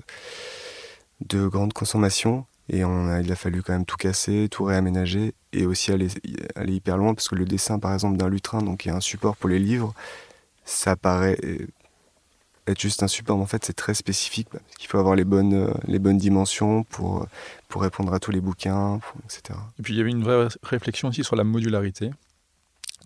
de 1.26 1.46
grande 1.46 1.72
consommation. 1.72 2.44
Et 2.68 2.78
il 2.80 3.32
a 3.32 3.36
fallu 3.36 3.62
quand 3.62 3.72
même 3.72 3.84
tout 3.84 3.96
casser, 3.96 4.48
tout 4.50 4.64
réaménager 4.64 5.34
et 5.52 5.66
aussi 5.66 5.92
aller, 5.92 6.08
aller 6.56 6.74
hyper 6.74 6.96
loin 6.96 7.14
parce 7.14 7.28
que 7.28 7.36
le 7.36 7.44
dessin, 7.44 7.78
par 7.78 7.92
exemple, 7.94 8.16
d'un 8.16 8.28
lutrin, 8.28 8.60
donc 8.62 8.80
qui 8.80 8.88
est 8.88 8.92
un 8.92 9.00
support 9.00 9.36
pour 9.36 9.48
les 9.48 9.60
livres, 9.60 9.94
ça 10.64 10.96
paraît 10.96 11.38
être 12.66 12.80
juste 12.80 13.02
un 13.02 13.08
support, 13.08 13.36
mais 13.36 13.44
en 13.44 13.46
fait, 13.46 13.64
c'est 13.64 13.76
très 13.76 13.94
spécifique 13.94 14.48
parce 14.50 14.64
qu'il 14.76 14.88
faut 14.88 14.98
avoir 14.98 15.14
les 15.14 15.24
bonnes, 15.24 15.72
les 15.86 16.00
bonnes 16.00 16.18
dimensions 16.18 16.82
pour, 16.82 17.26
pour 17.68 17.82
répondre 17.82 18.12
à 18.12 18.18
tous 18.18 18.32
les 18.32 18.40
bouquins, 18.40 19.00
etc. 19.24 19.58
Et 19.78 19.82
puis, 19.82 19.94
il 19.94 19.98
y 19.98 20.00
avait 20.00 20.10
une 20.10 20.24
vraie 20.24 20.48
réflexion 20.64 21.08
aussi 21.08 21.22
sur 21.22 21.36
la 21.36 21.44
modularité 21.44 22.10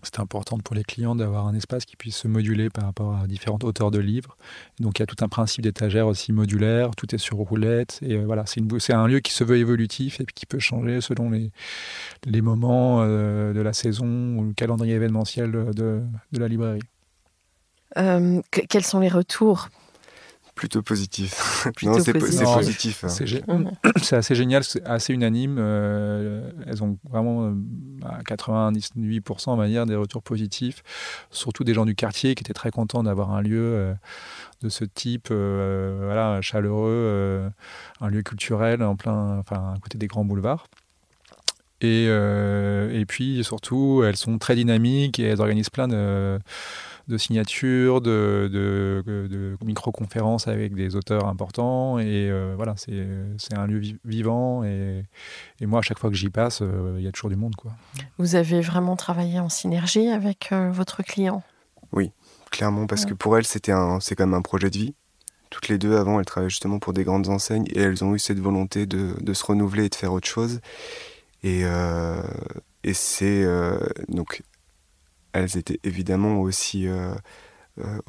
c'est 0.03 0.19
important 0.19 0.57
pour 0.57 0.75
les 0.75 0.83
clients 0.83 1.15
d'avoir 1.15 1.47
un 1.47 1.53
espace 1.53 1.85
qui 1.85 1.95
puisse 1.95 2.17
se 2.17 2.27
moduler 2.27 2.69
par 2.69 2.85
rapport 2.85 3.15
à 3.15 3.27
différentes 3.27 3.63
hauteurs 3.63 3.91
de 3.91 3.99
livres. 3.99 4.37
Donc 4.79 4.99
il 4.99 5.01
y 5.01 5.03
a 5.03 5.05
tout 5.05 5.23
un 5.23 5.27
principe 5.27 5.63
d'étagère 5.63 6.07
aussi 6.07 6.33
modulaire, 6.33 6.91
tout 6.95 7.13
est 7.13 7.17
sur 7.17 7.37
roulette. 7.37 7.99
Et 8.01 8.15
euh, 8.15 8.25
voilà, 8.25 8.45
c'est 8.45 8.93
un 8.93 9.07
lieu 9.07 9.19
qui 9.19 9.31
se 9.31 9.43
veut 9.43 9.57
évolutif 9.57 10.19
et 10.19 10.25
qui 10.25 10.45
peut 10.45 10.59
changer 10.59 11.01
selon 11.01 11.29
les, 11.29 11.51
les 12.25 12.41
moments 12.41 13.01
euh, 13.01 13.53
de 13.53 13.61
la 13.61 13.73
saison 13.73 14.37
ou 14.37 14.45
le 14.45 14.53
calendrier 14.53 14.95
événementiel 14.95 15.51
de, 15.51 16.01
de 16.31 16.39
la 16.39 16.47
librairie. 16.47 16.81
Euh, 17.97 18.41
quels 18.69 18.85
sont 18.85 18.99
les 18.99 19.09
retours? 19.09 19.69
Plutôt 20.61 20.83
positif. 20.83 21.65
non, 21.81 21.99
c'est 21.99 22.13
positif. 22.13 23.03
C'est 24.03 24.15
assez 24.15 24.35
génial, 24.35 24.63
c'est 24.63 24.85
assez 24.85 25.11
unanime. 25.11 25.55
Euh, 25.57 26.51
elles 26.67 26.83
ont 26.83 26.99
vraiment 27.09 27.47
euh, 27.47 27.53
à 28.05 28.21
98% 28.21 29.45
on 29.47 29.55
va 29.55 29.67
dire, 29.67 29.87
des 29.87 29.95
retours 29.95 30.21
positifs, 30.21 30.83
surtout 31.31 31.63
des 31.63 31.73
gens 31.73 31.83
du 31.83 31.95
quartier 31.95 32.35
qui 32.35 32.43
étaient 32.43 32.53
très 32.53 32.69
contents 32.69 33.01
d'avoir 33.01 33.31
un 33.31 33.41
lieu 33.41 33.59
euh, 33.59 33.93
de 34.61 34.69
ce 34.69 34.85
type, 34.85 35.29
voilà, 35.31 36.39
chaleureux, 36.43 37.49
un 37.99 38.07
lieu 38.09 38.21
culturel 38.21 38.83
en 38.83 38.95
plein, 38.95 39.39
enfin, 39.39 39.73
à 39.75 39.79
côté 39.79 39.97
des 39.97 40.05
grands 40.05 40.25
boulevards. 40.25 40.67
Et, 41.81 42.05
et 42.05 43.05
puis 43.07 43.43
surtout, 43.43 44.03
elles 44.05 44.17
sont 44.17 44.37
très 44.37 44.55
dynamiques 44.55 45.17
et 45.17 45.23
elles 45.23 45.41
organisent 45.41 45.71
plein 45.71 45.87
de 45.87 46.37
de 47.11 47.17
signatures, 47.17 48.01
de, 48.01 48.49
de, 48.51 49.03
de 49.27 49.57
micro-conférences 49.63 50.47
avec 50.47 50.73
des 50.73 50.95
auteurs 50.95 51.27
importants. 51.27 51.99
Et 51.99 52.29
euh, 52.29 52.53
voilà, 52.55 52.75
c'est 52.77 53.53
un 53.55 53.67
lieu 53.67 53.81
vivant. 54.05 54.63
Et, 54.63 55.03
et, 55.59 55.65
moi, 55.65 55.79
à 55.79 55.81
chaque 55.81 55.99
fois 55.99 56.09
que 56.09 56.15
j'y 56.15 56.29
passe, 56.29 56.61
euh, 56.61 56.95
il 56.97 57.03
y 57.03 57.07
a 57.07 57.11
toujours 57.11 57.29
du 57.29 57.35
monde. 57.35 57.55
Quoi. 57.55 57.71
Vous 58.17 58.35
avez 58.35 58.61
vraiment 58.61 58.95
travaillé 58.95 59.39
en 59.39 59.49
synergie 59.49 60.07
avec 60.07 60.49
euh, 60.51 60.71
votre 60.71 61.03
client? 61.03 61.43
Oui, 61.91 62.11
clairement, 62.49 62.87
parce 62.87 63.05
que 63.05 63.13
pour 63.13 63.37
elle, 63.37 63.45
c'est 63.45 63.59
quand 63.59 63.99
même 64.19 64.33
un 64.33 64.41
projet 64.41 64.69
de 64.69 64.77
vie. 64.77 64.95
Toutes 65.49 65.67
les 65.67 65.77
deux, 65.77 65.97
avant, 65.97 66.19
elles 66.19 66.25
travaillaient 66.25 66.49
justement 66.49 66.79
pour 66.79 66.93
des 66.93 67.03
grandes 67.03 67.27
enseignes 67.27 67.65
et 67.67 67.81
elles 67.81 68.03
ont 68.05 68.15
eu 68.15 68.19
cette 68.19 68.39
volonté 68.39 68.85
de, 68.85 69.15
de 69.19 69.33
se 69.33 69.43
renouveler 69.43 69.85
et 69.85 69.89
de 69.89 69.95
faire 69.95 70.13
autre 70.13 70.27
chose. 70.27 70.61
Et, 71.43 71.63
et 72.83 72.93
c'est 72.93 73.45
donc 74.07 74.43
elles 75.33 75.57
étaient 75.57 75.79
évidemment 75.83 76.39
aussi, 76.41 76.87
euh, 76.87 77.13
euh, 77.79 77.99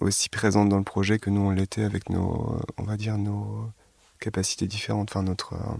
aussi 0.00 0.28
présentes 0.28 0.68
dans 0.68 0.78
le 0.78 0.84
projet 0.84 1.18
que 1.18 1.30
nous 1.30 1.40
on 1.40 1.50
l'était 1.50 1.84
avec 1.84 2.10
nos, 2.10 2.60
on 2.78 2.82
va 2.82 2.96
dire, 2.96 3.18
nos 3.18 3.70
capacités 4.20 4.66
différentes. 4.66 5.10
Enfin, 5.10 5.22
notre, 5.22 5.54
euh, 5.54 5.76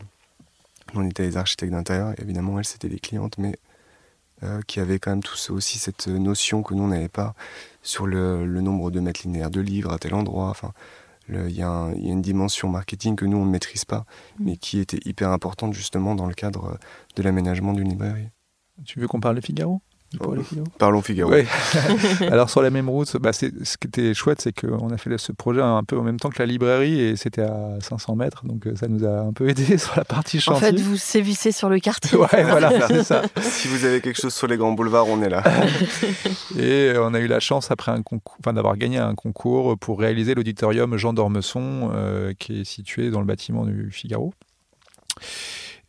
on 0.95 1.07
était 1.09 1.25
les 1.25 1.37
architectes 1.37 1.73
d'intérieur, 1.73 2.15
évidemment, 2.21 2.59
elles 2.59 2.65
c'était 2.65 2.89
des 2.89 3.01
clientes, 3.01 3.39
mais 3.39 3.59
qui 4.67 4.81
avaient 4.81 4.99
quand 4.99 5.13
même 5.13 5.23
tous 5.23 5.49
aussi 5.49 5.79
cette 5.79 6.09
notion 6.09 6.63
que 6.63 6.75
nous 6.75 6.83
on 6.83 6.89
n'avait 6.89 7.09
pas 7.09 7.35
sur 7.83 8.07
le, 8.07 8.45
nombre 8.61 8.91
de 8.91 9.01
mètres 9.01 9.23
linéaires 9.25 9.51
de 9.51 9.63
livres 9.63 9.91
à 9.91 9.99
tel 9.99 10.13
endroit. 10.13 10.51
Enfin, 10.51 10.75
il 11.31 11.51
y, 11.51 11.61
y, 11.61 11.63
a 11.63 11.91
une 11.97 12.21
dimension 12.21 12.69
marketing 12.69 13.17
que 13.17 13.25
nous 13.25 13.39
on 13.39 13.47
ne 13.47 13.51
maîtrise 13.51 13.87
pas, 13.87 14.01
mm. 14.39 14.45
mais 14.45 14.57
qui 14.59 14.79
était 14.79 15.01
hyper 15.07 15.31
importante 15.31 15.73
justement 15.73 16.15
dans 16.15 16.27
le 16.27 16.35
cadre 16.35 16.79
de 17.17 17.23
l'aménagement 17.23 17.73
d'une 17.73 17.89
librairie. 17.89 18.29
Tu 18.85 19.01
veux 19.01 19.09
qu'on 19.09 19.21
parle 19.21 19.37
de 19.37 19.41
Figaro? 19.41 19.81
Parlons 20.79 21.03
Figaro. 21.03 21.33
Alors 22.31 22.51
sur 22.51 22.63
la 22.63 22.71
même 22.71 22.89
route, 22.89 23.17
bah, 23.19 23.33
ce 23.33 23.47
qui 23.47 23.87
était 23.87 24.15
chouette, 24.15 24.41
c'est 24.41 24.59
qu'on 24.59 24.91
a 24.91 24.97
fait 24.97 25.17
ce 25.19 25.33
projet 25.33 25.61
un 25.61 25.83
peu 25.85 25.99
en 25.99 26.03
même 26.03 26.19
temps 26.19 26.31
que 26.31 26.39
la 26.39 26.47
librairie 26.47 27.01
et 27.01 27.17
c'était 27.17 27.43
à 27.43 27.79
500 27.81 28.17
mètres, 28.17 28.45
donc 28.45 28.67
euh, 28.67 28.77
ça 28.77 28.89
nous 28.89 29.05
a 29.05 29.21
un 29.21 29.33
peu 29.33 29.49
aidé 29.49 29.79
sur 29.79 29.97
la 29.97 30.05
partie 30.05 30.41
chantier. 30.41 30.69
En 30.69 30.71
fait, 30.71 30.81
vous 30.81 30.97
sévissez 30.97 31.53
sur 31.53 31.69
le 31.69 31.79
quartier. 31.81 32.17
ouais, 32.19 32.45
voilà, 32.45 32.87
c'est 32.87 33.05
ça. 33.05 33.23
Si 33.41 33.69
vous 33.69 33.85
avez 33.85 34.01
quelque 34.01 34.21
chose 34.21 34.35
sur 34.35 34.47
les 34.47 34.57
grands 34.57 34.73
boulevards, 34.73 35.09
on 35.09 35.23
est 35.23 35.29
là. 35.29 35.43
et 36.59 36.91
euh, 36.91 37.05
on 37.05 37.15
a 37.15 37.21
eu 37.21 37.27
la 37.27 37.41
chance 37.41 37.71
après 37.71 37.93
un 37.93 38.03
concours, 38.03 38.37
enfin, 38.41 38.53
d'avoir 38.53 38.77
gagné 38.77 38.99
un 38.99 39.15
concours 39.15 39.77
pour 39.79 40.01
réaliser 40.01 40.35
l'auditorium 40.35 40.97
Jean 40.97 41.13
d'Ormesson, 41.13 41.91
euh, 41.95 42.33
qui 42.39 42.61
est 42.61 42.65
situé 42.65 43.11
dans 43.11 43.21
le 43.21 43.27
bâtiment 43.27 43.65
du 43.65 43.91
Figaro. 43.91 44.33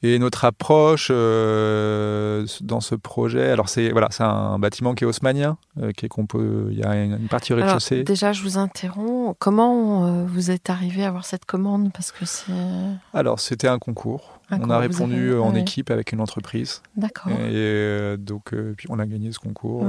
Et 0.03 0.19
notre 0.19 0.45
approche 0.45 1.07
euh, 1.11 2.45
dans 2.61 2.81
ce 2.81 2.93
projet, 2.93 3.49
alors 3.49 3.67
c'est 3.67 3.89
voilà, 3.89 4.09
c'est 4.11 4.23
un 4.23 4.59
bâtiment 4.59 4.93
qui 4.93 5.03
est 5.03 5.07
haussmanien, 5.07 5.57
euh, 5.81 5.91
qui 5.91 6.05
est 6.05 6.09
qu'on 6.09 6.27
peut, 6.27 6.67
il 6.71 6.77
y 6.77 6.83
a 6.83 7.03
une, 7.03 7.27
partie 7.27 7.53
rez-de-chaussée. 7.53 8.03
Déjà, 8.03 8.31
je 8.31 8.43
vous 8.43 8.59
interromps. 8.59 9.35
Comment 9.39 10.05
euh, 10.05 10.25
vous 10.27 10.51
êtes 10.51 10.69
arrivé 10.69 11.03
à 11.03 11.07
avoir 11.07 11.25
cette 11.25 11.45
commande? 11.45 11.91
Parce 11.93 12.11
que 12.11 12.25
c'est. 12.25 12.53
Alors, 13.13 13.39
c'était 13.39 13.67
un 13.67 13.79
concours. 13.79 14.39
on 14.51 14.69
a 14.69 14.77
répondu 14.77 15.33
en 15.35 15.55
équipe 15.55 15.89
avec 15.89 16.11
une 16.11 16.21
entreprise. 16.21 16.83
D'accord. 16.95 17.31
Et 17.31 18.15
donc, 18.19 18.53
puis 18.77 18.87
on 18.89 18.99
a 18.99 19.05
gagné 19.07 19.31
ce 19.31 19.39
concours 19.39 19.83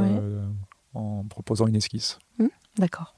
en 0.95 1.25
proposant 1.29 1.67
une 1.67 1.77
esquisse. 1.77 2.19
Mmh, 2.39 2.47
d'accord. 2.79 3.15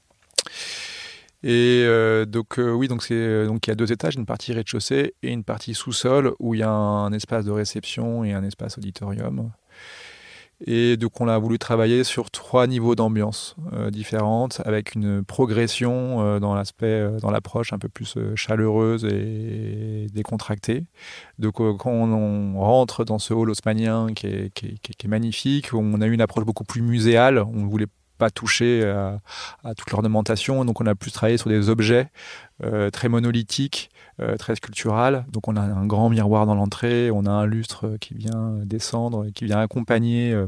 Et 1.43 1.83
euh, 1.85 2.25
donc 2.25 2.59
euh, 2.59 2.71
oui, 2.71 2.87
euh, 3.11 3.47
donc 3.47 3.67
il 3.67 3.69
y 3.69 3.73
a 3.73 3.75
deux 3.75 3.91
étages, 3.91 4.15
une 4.15 4.27
partie 4.27 4.53
rez-de-chaussée 4.53 5.15
et 5.23 5.31
une 5.31 5.43
partie 5.43 5.73
sous-sol 5.73 6.33
où 6.39 6.53
il 6.53 6.59
y 6.59 6.63
a 6.63 6.69
un, 6.69 7.11
espace 7.13 7.45
de 7.45 7.51
réception 7.51 8.23
et 8.23 8.33
un 8.33 8.43
espace 8.43 8.77
auditorium. 8.77 9.51
Et 10.67 10.95
donc 10.97 11.19
on 11.19 11.27
a 11.27 11.39
voulu 11.39 11.57
travailler 11.57 12.03
sur 12.03 12.29
trois 12.29 12.67
niveaux 12.67 12.93
d'ambiance 12.93 13.55
différentes, 13.91 14.61
avec 14.63 14.93
une 14.93 15.23
progression 15.23 16.39
dans 16.39 16.53
l'aspect, 16.53 17.09
dans 17.19 17.31
l'approche 17.31 17.73
un 17.73 17.79
peu 17.79 17.89
plus 17.89 18.15
chaleureuse 18.35 19.03
et 19.05 20.05
décontractée. 20.13 20.83
Donc 21.39 21.55
quand 21.55 21.91
on, 21.91 22.59
rentre 22.59 23.03
dans 23.05 23.17
ce 23.17 23.33
hall 23.33 23.49
haussmanien 23.49 24.13
qui 24.13 24.27
est, 24.27 24.53
qui, 24.53 24.67
est, 24.67 24.77
qui 24.77 25.07
est, 25.07 25.09
magnifique, 25.09 25.73
on 25.73 25.99
a 25.99 26.05
eu 26.05 26.11
une 26.11 26.21
approche 26.21 26.45
beaucoup 26.45 26.63
plus 26.63 26.83
muséale. 26.83 27.39
On 27.39 27.65
voulait 27.65 27.87
pas 28.21 28.29
toucher 28.29 28.83
à, 28.83 29.73
toute 29.75 29.89
l'ornementation. 29.89 30.63
Donc 30.63 30.79
on 30.79 30.85
a 30.85 30.93
plus 30.93 31.11
travaillé 31.11 31.37
sur 31.37 31.49
des 31.49 31.69
objets 31.69 32.07
euh, 32.63 32.91
très 32.91 33.09
monolithiques, 33.09 33.89
euh, 34.19 34.37
très 34.37 34.55
sculpturales. 34.55 35.25
Donc 35.31 35.47
on 35.47 35.55
a 35.55 35.61
un 35.61 35.87
grand 35.87 36.09
miroir 36.09 36.45
dans 36.45 36.53
l'entrée, 36.53 37.09
on 37.09 37.25
a 37.25 37.31
un 37.31 37.47
lustre 37.47 37.97
qui 37.99 38.13
vient 38.13 38.59
descendre, 38.63 39.25
qui 39.33 39.45
vient 39.45 39.59
accompagner 39.59 40.39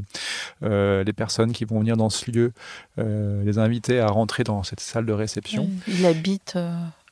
euh, 0.62 1.02
les 1.02 1.12
personnes 1.12 1.52
qui 1.52 1.64
vont 1.64 1.80
venir 1.80 1.96
dans 1.96 2.10
ce 2.10 2.30
lieu, 2.30 2.52
les 2.96 3.58
inviter 3.58 3.98
à 3.98 4.06
rentrer 4.06 4.44
dans 4.44 4.62
cette 4.62 4.80
salle 4.80 5.06
de 5.06 5.12
réception. 5.12 5.68
Il 5.88 6.06
habite 6.06 6.56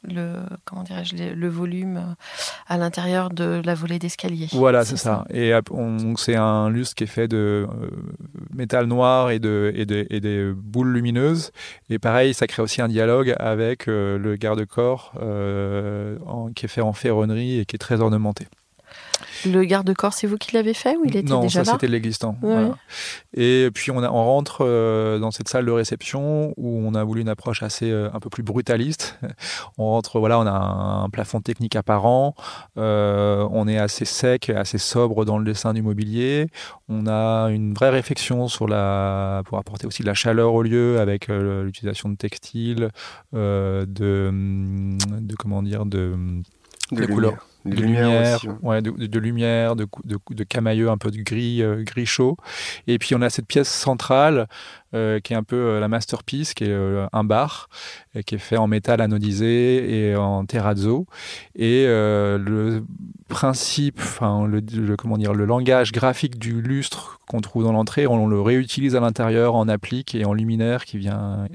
le 0.04 0.34
comment 0.64 0.82
dirais-je 0.82 1.34
le 1.34 1.48
volume 1.48 2.14
à 2.66 2.78
l'intérieur 2.78 3.30
de 3.30 3.62
la 3.64 3.74
volée 3.74 3.98
d'escalier. 3.98 4.48
Voilà, 4.52 4.84
c'est 4.84 4.96
ça. 4.96 5.24
Et 5.30 5.52
c'est 6.16 6.36
un 6.36 6.70
lustre 6.70 6.94
qui 6.94 7.04
est 7.04 7.08
fait 7.08 7.28
de 7.28 7.66
euh, 7.68 7.90
métal 8.52 8.86
noir 8.86 9.30
et 9.30 9.38
de 9.38 9.72
et, 9.74 9.82
et 10.14 10.20
des 10.20 10.52
boules 10.54 10.92
lumineuses. 10.92 11.50
Et 11.90 11.98
pareil, 11.98 12.34
ça 12.34 12.46
crée 12.46 12.62
aussi 12.62 12.82
un 12.82 12.88
dialogue 12.88 13.34
avec 13.38 13.88
euh, 13.88 14.18
le 14.18 14.36
garde-corps 14.36 15.12
euh, 15.20 16.18
qui 16.54 16.66
est 16.66 16.68
fait 16.68 16.80
en 16.80 16.92
ferronnerie 16.92 17.60
et 17.60 17.64
qui 17.64 17.76
est 17.76 17.78
très 17.78 18.00
ornementé. 18.00 18.46
Le 19.46 19.64
garde-corps, 19.64 20.12
c'est 20.12 20.26
vous 20.26 20.36
qui 20.36 20.54
l'avez 20.54 20.74
fait 20.74 20.96
ou 20.96 21.04
il 21.04 21.16
était 21.16 21.28
non, 21.28 21.40
déjà 21.40 21.64
ça 21.64 21.72
là 21.72 21.78
c'était 21.78 21.90
l'existant. 21.90 22.36
Ouais. 22.42 22.52
voilà. 22.52 22.76
Et 23.34 23.70
puis 23.72 23.90
on, 23.90 24.02
a, 24.02 24.10
on 24.10 24.24
rentre 24.24 24.58
euh, 24.60 25.18
dans 25.18 25.30
cette 25.30 25.48
salle 25.48 25.66
de 25.66 25.70
réception 25.70 26.54
où 26.56 26.80
on 26.84 26.94
a 26.94 27.04
voulu 27.04 27.20
une 27.20 27.28
approche 27.28 27.62
assez 27.62 27.90
euh, 27.90 28.10
un 28.12 28.20
peu 28.20 28.30
plus 28.30 28.42
brutaliste. 28.42 29.18
On 29.78 29.84
rentre, 29.84 30.18
voilà, 30.20 30.38
on 30.38 30.46
a 30.46 30.50
un, 30.50 31.08
plafond 31.08 31.40
technique 31.40 31.76
apparent, 31.76 32.34
euh, 32.76 33.46
on 33.50 33.66
est 33.66 33.78
assez 33.78 34.04
sec, 34.04 34.50
assez 34.50 34.78
sobre 34.78 35.24
dans 35.24 35.38
le 35.38 35.44
dessin 35.44 35.72
du 35.72 35.82
mobilier. 35.82 36.48
On 36.88 37.06
a 37.06 37.48
une 37.50 37.74
vraie 37.74 37.90
réflexion 37.90 38.48
sur 38.48 38.68
la 38.68 39.42
pour 39.44 39.58
apporter 39.58 39.86
aussi 39.86 40.02
de 40.02 40.06
la 40.06 40.14
chaleur 40.14 40.54
au 40.54 40.62
lieu 40.62 41.00
avec 41.00 41.28
euh, 41.28 41.64
l'utilisation 41.64 42.08
de 42.08 42.16
textiles, 42.16 42.90
euh, 43.34 43.84
de, 43.86 44.26
hum, 44.28 44.98
de 44.98 45.34
comment 45.36 45.62
dire, 45.62 45.86
de 45.86 46.14
De 46.92 47.06
couleurs. 47.06 47.46
De 47.64 47.76
lumière 47.76 48.06
lumière, 48.06 48.36
aussi, 48.36 48.48
ouais. 48.48 48.54
ouais, 48.62 48.82
de, 48.82 49.18
lumière, 49.18 49.76
de, 49.76 49.86
de, 50.04 50.44
camailleux, 50.44 50.90
un 50.90 50.98
peu 50.98 51.10
de 51.10 51.22
gris, 51.22 51.62
euh, 51.62 51.82
gris 51.84 52.06
chaud. 52.06 52.36
Et 52.86 52.98
puis 52.98 53.14
on 53.14 53.22
a 53.22 53.30
cette 53.30 53.46
pièce 53.46 53.68
centrale 53.68 54.48
euh, 54.94 55.20
qui 55.20 55.32
est 55.32 55.36
un 55.36 55.42
peu 55.44 55.56
euh, 55.56 55.80
la 55.80 55.88
masterpiece, 55.88 56.54
qui 56.54 56.64
est 56.64 56.70
euh, 56.70 57.06
un 57.12 57.24
bar, 57.24 57.68
et 58.14 58.24
qui 58.24 58.34
est 58.34 58.38
fait 58.38 58.56
en 58.56 58.66
métal 58.66 59.00
anodisé 59.00 60.08
et 60.10 60.16
en 60.16 60.44
terrazzo. 60.44 61.06
Et 61.54 61.84
le 61.86 62.84
principe, 63.28 63.98
enfin 64.00 64.46
le, 64.46 64.60
le- 64.60 64.96
comment 64.96 65.16
dire, 65.16 65.32
le 65.32 65.44
langage 65.44 65.92
graphique 65.92 66.38
du 66.38 66.60
lustre 66.60 67.20
qu'on 67.28 67.40
trouve 67.40 67.64
dans 67.64 67.72
l'entrée, 67.72 68.06
on, 68.06 68.26
le 68.26 68.40
réutilise 68.40 68.96
à 68.96 69.00
l'intérieur 69.00 69.54
en 69.54 69.68
applique 69.68 70.14
et 70.14 70.24
en 70.24 70.32
luminaire 70.34 70.84
qui 70.84 70.98
vient 70.98 71.46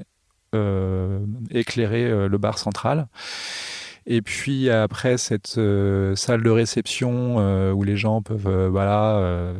euh, 0.54 1.20
éclairer 1.50 2.04
euh, 2.04 2.28
le 2.28 2.38
bar 2.38 2.58
central. 2.58 3.08
Et 4.10 4.22
puis 4.22 4.70
après 4.70 5.18
cette 5.18 5.58
euh, 5.58 6.16
salle 6.16 6.42
de 6.42 6.48
réception 6.48 7.36
euh, 7.38 7.72
où 7.72 7.82
les 7.82 7.98
gens 7.98 8.22
peuvent 8.22 8.46
euh, 8.46 8.68
voilà 8.70 9.52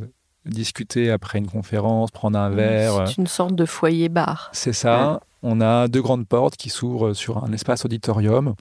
discuter 0.47 1.11
après 1.11 1.39
une 1.39 1.47
conférence, 1.47 2.11
prendre 2.11 2.39
un 2.39 2.49
verre. 2.49 3.07
C'est 3.07 3.19
une 3.19 3.27
sorte 3.27 3.55
de 3.55 3.67
foyer 3.67 4.09
bar. 4.09 4.49
c'est 4.55 4.73
ça. 4.73 5.21
On 5.43 5.61
a 5.61 5.89
deux 5.89 6.03
grandes 6.03 6.27
portes 6.27 6.57
qui 6.57 6.69
s'ouvrent 6.69 7.13
sur 7.15 7.45
un 7.45 7.53
espace 7.53 7.85
auditorium. 7.85 8.55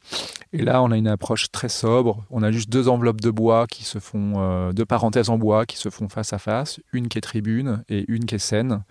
Et 0.54 0.62
là, 0.62 0.82
on 0.82 0.92
a 0.92 0.98
une 0.98 1.08
approche 1.08 1.52
très 1.52 1.70
sobre. 1.70 2.24
On 2.30 2.44
a 2.44 2.52
juste 2.52 2.70
deux 2.70 2.88
enveloppes 2.88 3.22
de 3.22 3.32
bois 3.32 3.68
qui 3.68 3.84
se 3.84 4.00
font, 4.00 4.34
euh, 4.38 4.72
deux 4.72 4.86
parenthèses 4.86 5.30
en 5.30 5.38
bois 5.38 5.66
qui 5.66 5.78
se 5.78 5.90
font 5.90 6.08
face 6.08 6.34
à 6.34 6.38
face. 6.38 6.80
Une 6.94 7.08
qui 7.08 7.18
est 7.18 7.22
tribune 7.22 7.84
et 7.90 8.06
une 8.08 8.26
qui 8.26 8.36
est 8.36 8.40
scène. 8.40 8.84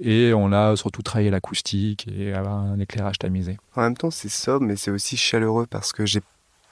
Et 0.00 0.32
on 0.34 0.52
a 0.52 0.76
surtout 0.76 1.02
travaillé 1.02 1.30
l'acoustique 1.30 2.06
et 2.08 2.32
un 2.32 2.78
éclairage 2.78 3.18
tamisé. 3.18 3.58
En 3.74 3.82
même 3.82 3.96
temps, 3.96 4.10
c'est 4.10 4.28
sobre, 4.28 4.64
mais 4.64 4.76
c'est 4.76 4.90
aussi 4.90 5.16
chaleureux 5.16 5.66
parce 5.68 5.92
que 5.92 6.06
j'ai. 6.06 6.20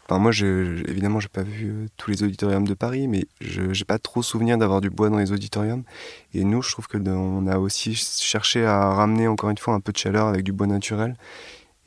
Enfin, 0.08 0.20
moi, 0.20 0.30
je, 0.30 0.76
je- 0.76 0.84
évidemment, 0.90 1.18
j'ai 1.20 1.28
pas 1.28 1.42
vu 1.42 1.68
euh, 1.70 1.86
tous 1.96 2.10
les 2.10 2.22
auditoriums 2.22 2.66
de 2.66 2.75
Paris, 2.75 3.08
mais 3.08 3.26
je 3.40 3.72
j'ai 3.72 3.84
pas 3.84 3.98
trop 3.98 4.22
souvenir 4.22 4.56
d'avoir 4.56 4.80
du 4.80 4.88
bois 4.90 5.10
dans 5.10 5.18
les 5.18 5.32
auditoriums. 5.32 5.82
Et 6.32 6.44
nous, 6.44 6.62
je 6.62 6.70
trouve 6.70 6.86
que 6.86 6.96
on 7.08 7.46
a 7.48 7.58
aussi 7.58 7.94
cherché 7.96 8.64
à 8.64 8.90
ramener 8.94 9.26
encore 9.26 9.50
une 9.50 9.58
fois 9.58 9.75
un 9.75 9.80
peu 9.80 9.92
de 9.92 9.98
chaleur 9.98 10.26
avec 10.28 10.44
du 10.44 10.52
bois 10.52 10.66
naturel. 10.68 11.16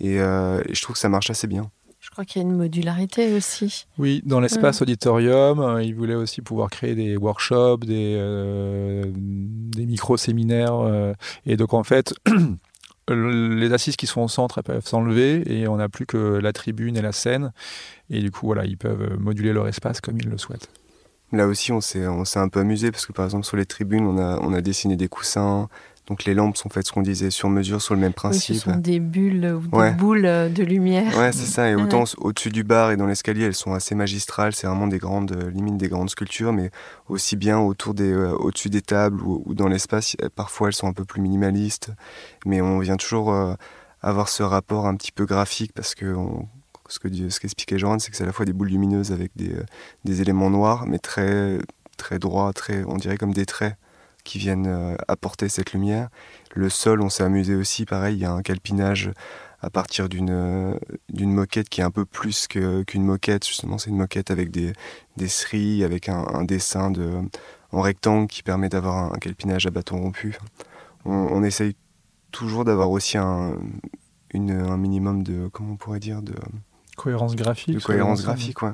Et, 0.02 0.20
euh, 0.20 0.62
et 0.68 0.76
je 0.76 0.82
trouve 0.82 0.94
que 0.96 1.00
ça 1.00 1.10
marche 1.10 1.30
assez 1.30 1.48
bien. 1.48 1.70
Je 2.02 2.10
crois 2.10 2.24
qu'il 2.26 2.42
y 2.42 2.46
a 2.46 2.48
une 2.48 2.56
modularité 2.56 3.34
aussi. 3.34 3.86
Oui, 3.98 4.22
dans 4.26 4.40
l'espace 4.40 4.82
auditorium, 4.82 5.60
euh, 5.60 5.84
ils 5.84 5.94
voulaient 5.94 6.16
aussi 6.16 6.42
pouvoir 6.42 6.70
créer 6.70 6.96
des 6.96 7.18
workshops, 7.18 7.82
des, 7.86 8.16
euh, 8.18 9.04
des 9.14 9.86
micro-séminaires. 9.86 10.76
euh, 10.80 11.14
et 11.46 11.56
donc, 11.58 11.74
en 11.74 11.84
fait, 11.84 12.14
les 13.14 13.74
assises 13.74 13.96
qui 13.96 14.08
sont 14.08 14.22
au 14.22 14.28
centre 14.28 14.60
elles 14.60 14.64
peuvent 14.64 14.86
s'enlever 14.86 15.44
et 15.46 15.68
on 15.68 15.78
n'a 15.78 15.90
plus 15.90 16.06
que 16.06 16.18
la 16.18 16.54
tribune 16.54 16.98
et 16.98 17.02
la 17.02 17.12
scène. 17.12 17.52
Et 18.10 18.22
du 18.22 18.32
coup, 18.32 18.46
voilà, 18.46 18.66
ils 18.66 18.78
peuvent 18.78 19.18
moduler 19.20 19.54
leur 19.54 19.68
espace 19.68 20.02
comme 20.02 20.18
ils 20.18 20.30
le 20.30 20.38
souhaitent. 20.38 20.70
Là 21.32 21.46
aussi, 21.46 21.72
on 21.72 21.82
s'est 21.82 22.06
un 22.06 22.50
peu 22.50 22.60
amusé 22.60 22.92
parce 22.92 23.06
que 23.06 23.14
par 23.14 23.26
exemple 23.26 23.46
sur 23.46 23.56
les 23.56 23.66
tribunes, 23.66 24.06
on 24.06 24.18
a 24.18 24.40
on 24.42 24.52
a 24.54 24.62
dessiné 24.62 24.96
des 24.96 25.08
coussins. 25.08 25.70
Donc 26.10 26.26
les 26.26 26.34
lampes 26.34 26.58
sont 26.58 26.70
faites, 26.70 26.88
ce 26.88 26.92
qu'on 26.92 27.04
disait, 27.04 27.30
sur 27.30 27.50
mesure, 27.50 27.82
sur 27.82 27.94
le 27.94 28.00
même 28.02 28.10
Oui, 28.10 28.14
ce 28.16 28.20
principe. 28.20 28.56
sont 28.58 28.76
des 28.78 29.00
bulles 29.00 29.46
ou 29.46 29.68
des 29.68 29.78
Ouais. 29.78 29.92
boules 29.94 30.24
de 30.24 30.64
lumière. 30.64 31.16
Ouais, 31.18 31.32
c'est 31.32 31.46
ça. 31.46 31.70
Et 31.70 31.76
Ouais. 31.76 31.84
autant 31.84 32.04
au-dessus 32.18 32.50
du 32.50 32.64
bar 32.64 32.90
et 32.92 32.98
dans 32.98 33.06
l'escalier, 33.06 33.44
elles 33.46 33.54
sont 33.56 33.74
assez 33.74 33.94
magistrales. 33.96 34.54
C'est 34.54 34.66
vraiment 34.68 34.88
des 34.88 34.98
grandes, 34.98 35.32
euh, 35.32 35.52
limite 35.52 35.78
des 35.78 35.88
grandes 35.88 36.10
sculptures, 36.10 36.52
mais 36.52 36.72
aussi 37.10 37.36
bien 37.36 37.60
autour 37.60 37.94
des, 37.94 38.12
euh, 38.12 38.34
au-dessus 38.34 38.70
des 38.70 38.82
tables 38.82 39.22
ou, 39.22 39.44
ou 39.46 39.54
dans 39.54 39.68
l'espace. 39.68 40.16
euh, 40.24 40.30
Parfois, 40.36 40.68
elles 40.70 40.74
sont 40.74 40.88
un 40.88 40.94
peu 40.94 41.06
plus 41.06 41.22
minimalistes, 41.22 41.92
mais 42.46 42.60
on 42.60 42.80
vient 42.80 42.98
toujours 42.98 43.32
euh, 43.32 43.54
avoir 44.02 44.30
ce 44.30 44.42
rapport 44.44 44.88
un 44.88 44.96
petit 44.96 45.12
peu 45.12 45.26
graphique 45.26 45.74
parce 45.74 45.94
que 45.94 46.14
on- 46.16 46.48
ce 46.88 46.98
que 46.98 47.08
ce 47.30 47.40
qu'expliquait 47.40 47.78
Joran, 47.78 48.00
c'est 48.00 48.10
que 48.10 48.18
c'est 48.18 48.24
à 48.24 48.26
la 48.26 48.34
fois 48.34 48.46
des 48.46 48.54
boules 48.54 48.70
lumineuses 48.70 49.12
avec 49.12 49.32
des, 49.36 49.54
euh, 49.54 49.64
des 50.06 50.22
éléments 50.22 50.50
noirs, 50.50 50.86
mais 50.88 50.98
très 50.98 51.60
très 51.98 52.18
droits, 52.18 52.52
très, 52.54 52.84
on 52.88 52.96
dirait 52.96 53.18
comme 53.18 53.34
des 53.34 53.46
traits 53.46 53.76
qui 54.24 54.38
viennent 54.40 54.68
euh, 54.68 54.96
apporter 55.08 55.50
cette 55.50 55.74
lumière. 55.74 56.10
Le 56.54 56.70
sol, 56.70 57.02
on 57.02 57.10
s'est 57.10 57.24
amusé 57.24 57.56
aussi, 57.56 57.86
pareil, 57.86 58.16
il 58.18 58.22
y 58.22 58.26
a 58.26 58.32
un 58.32 58.42
calpinage 58.42 59.12
à 59.62 59.70
partir 59.70 60.08
d'une 60.08 60.30
euh, 60.30 60.74
d'une 61.10 61.34
moquette 61.34 61.70
qui 61.70 61.82
est 61.82 61.84
un 61.84 61.92
peu 61.92 62.06
plus 62.06 62.48
qu'une 62.48 63.04
moquette. 63.04 63.46
Justement, 63.48 63.78
c'est 63.78 63.90
une 63.90 63.98
moquette 63.98 64.32
avec 64.32 64.52
des, 64.52 64.74
des 65.18 65.28
cerises, 65.28 65.84
avec 65.84 66.10
un, 66.10 66.44
dessin 66.44 66.92
de, 66.92 67.22
en 67.72 67.82
rectangle 67.82 68.28
qui 68.28 68.44
permet 68.44 68.70
d'avoir 68.70 69.14
un, 69.14 69.18
calpinage 69.18 69.66
à 69.68 69.72
bâton 69.72 70.02
rompu. 70.02 70.38
On, 71.06 71.44
essaye 71.44 71.76
toujours 72.32 72.66
d'avoir 72.66 72.92
aussi 72.92 73.18
un, 73.18 73.56
un 74.34 74.78
minimum 74.78 75.24
de, 75.24 75.48
comment 75.48 75.74
on 75.74 75.78
pourrait 75.78 76.00
dire, 76.00 76.22
de, 76.22 76.36
Cohérence 77.00 77.36
graphique. 77.36 77.76
de 77.76 77.80
cohérence 77.80 78.24
graphique. 78.24 78.62
Ouais. 78.62 78.72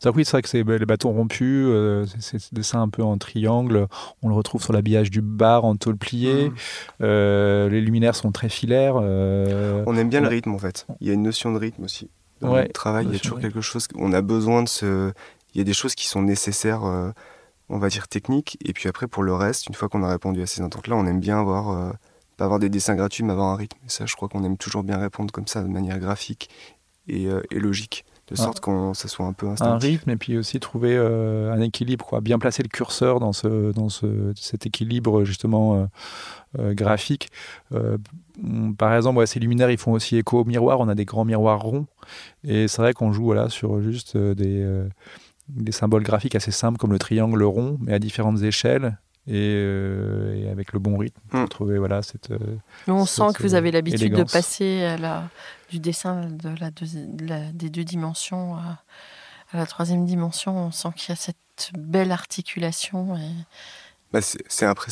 Ça, 0.00 0.10
oui, 0.10 0.24
c'est 0.24 0.32
vrai 0.32 0.42
que 0.42 0.48
c'est 0.48 0.62
les 0.64 0.86
bâtons 0.86 1.12
rompus, 1.12 1.66
euh, 1.68 2.04
c'est- 2.06 2.20
c'est 2.20 2.38
ce 2.40 2.54
dessin 2.54 2.82
un 2.82 2.88
peu 2.88 3.02
en 3.04 3.16
triangle. 3.18 3.86
On 4.22 4.28
le 4.28 4.34
retrouve 4.34 4.62
sur 4.62 4.72
l'habillage 4.72 5.10
du 5.10 5.20
bar 5.20 5.64
en 5.64 5.76
tôle 5.76 5.96
pliée. 5.96 6.48
Mhm. 6.50 6.54
Euh, 7.02 7.68
les 7.68 7.80
luminaires 7.80 8.16
sont 8.16 8.32
très 8.32 8.48
filaires. 8.48 8.96
euh, 9.00 9.84
On 9.86 9.96
aime 9.96 10.08
bien 10.08 10.20
le 10.20 10.28
rythme 10.28 10.52
en 10.52 10.58
fait. 10.58 10.86
Il 11.00 11.06
y 11.06 11.10
a 11.10 11.14
une 11.14 11.22
notion 11.22 11.52
de 11.52 11.58
rythme 11.58 11.84
aussi. 11.84 12.10
Dans 12.40 12.52
Ouais, 12.52 12.64
le 12.64 12.72
travail, 12.72 13.06
il 13.06 13.12
y 13.12 13.16
a 13.16 13.18
toujours 13.20 13.40
quelque 13.40 13.60
chose. 13.60 13.86
On 13.96 14.12
a 14.12 14.22
besoin 14.22 14.62
de 14.62 14.68
ce. 14.68 15.12
Il 15.54 15.58
y 15.58 15.60
a 15.60 15.64
des 15.64 15.72
choses 15.72 15.94
qui 15.94 16.06
sont 16.06 16.22
nécessaires, 16.22 16.82
on 17.68 17.78
va 17.78 17.88
dire 17.88 18.08
techniques. 18.08 18.58
Et 18.64 18.72
puis 18.72 18.88
après, 18.88 19.06
pour 19.06 19.22
le 19.22 19.34
reste, 19.34 19.66
une 19.68 19.74
fois 19.74 19.88
qu'on 19.88 20.02
a 20.02 20.08
répondu 20.08 20.42
à 20.42 20.46
ces 20.46 20.62
attentes-là, 20.62 20.96
on 20.96 21.06
aime 21.06 21.20
bien 21.20 21.38
avoir. 21.40 21.94
pas 22.36 22.44
avoir 22.44 22.60
des 22.60 22.68
dessins 22.68 22.94
gratuits, 22.94 23.24
mais 23.24 23.32
avoir 23.32 23.48
un 23.48 23.56
rythme. 23.56 23.76
Et 23.84 23.88
ça, 23.88 24.06
je 24.06 24.14
crois 24.14 24.28
qu'on 24.28 24.44
aime 24.44 24.56
toujours 24.56 24.84
bien 24.84 24.96
répondre 24.98 25.32
comme 25.32 25.48
ça, 25.48 25.60
de 25.60 25.66
manière 25.66 25.98
graphique 25.98 26.48
et, 27.08 27.26
euh, 27.26 27.40
et 27.50 27.58
logique. 27.58 28.04
De 28.28 28.34
Ah. 28.38 28.42
sorte 28.42 28.60
qu'on 28.60 28.92
ça 28.92 29.08
soit 29.08 29.24
un 29.24 29.32
peu 29.32 29.46
un 29.48 29.52
instinctif. 29.52 29.88
rythme 29.90 30.10
et 30.10 30.16
puis 30.16 30.36
aussi 30.36 30.60
trouver 30.60 30.94
euh, 30.94 31.50
un 31.50 31.60
équilibre, 31.62 32.04
quoi. 32.04 32.20
bien 32.20 32.38
placer 32.38 32.62
le 32.62 32.68
curseur 32.68 33.20
dans, 33.20 33.32
ce, 33.32 33.72
dans 33.72 33.88
ce, 33.88 34.34
cet 34.36 34.66
équilibre 34.66 35.24
justement 35.24 35.76
euh, 35.76 35.86
euh, 36.58 36.74
graphique. 36.74 37.30
Par 38.78 38.94
exemple, 38.94 39.18
ouais, 39.18 39.26
ces 39.26 39.40
luminaires, 39.40 39.70
ils 39.70 39.78
font 39.78 39.92
aussi 39.92 40.16
écho 40.16 40.40
au 40.40 40.44
miroir. 40.44 40.78
On 40.80 40.88
a 40.88 40.94
des 40.94 41.06
grands 41.06 41.24
miroirs 41.24 41.60
ronds 41.62 41.86
et 42.44 42.68
c'est 42.68 42.82
vrai 42.82 42.92
qu'on 42.92 43.12
joue 43.12 43.24
voilà, 43.24 43.48
sur 43.48 43.80
juste 43.80 44.16
des, 44.16 44.84
des 45.48 45.72
symboles 45.72 46.02
graphiques 46.02 46.34
assez 46.36 46.50
simples 46.52 46.78
comme 46.78 46.92
le 46.92 46.98
triangle 46.98 47.42
rond, 47.42 47.78
mais 47.80 47.94
à 47.94 47.98
différentes 47.98 48.42
échelles. 48.42 48.98
Et, 49.30 49.52
euh, 49.56 50.34
et 50.42 50.48
avec 50.48 50.72
le 50.72 50.78
bon 50.78 50.96
rythme 50.96 51.20
pour 51.28 51.40
Mm. 51.40 51.48
trouver 51.48 51.78
voilà 51.78 52.02
cette 52.02 52.30
euh, 52.30 52.38
Mais 52.86 52.94
on 52.94 53.04
cette, 53.04 53.26
sent 53.26 53.32
que 53.36 53.42
vous 53.42 53.54
avez 53.54 53.70
l'habitude 53.70 54.14
de 54.14 54.22
passer 54.24 54.84
à 54.84 54.96
la, 54.96 55.28
du 55.70 55.78
dessin 55.80 56.24
de 56.30 56.48
la, 56.58 56.70
deuxi- 56.70 57.14
de 57.14 57.26
la- 57.26 57.52
des 57.52 57.68
deux 57.68 57.84
dimensions 57.84 58.56
à, 58.56 58.82
à 59.52 59.56
la 59.58 59.66
troisième 59.66 60.06
dimension. 60.06 60.56
On 60.56 60.70
sent 60.70 60.88
qu'il 60.96 61.10
y 61.10 61.12
a 61.12 61.16
cette 61.16 61.36
belle 61.76 62.10
articulation. 62.10 63.16
Et, 63.18 63.30
Bah, 64.14 64.20
c'est 64.22 64.64
après, 64.64 64.90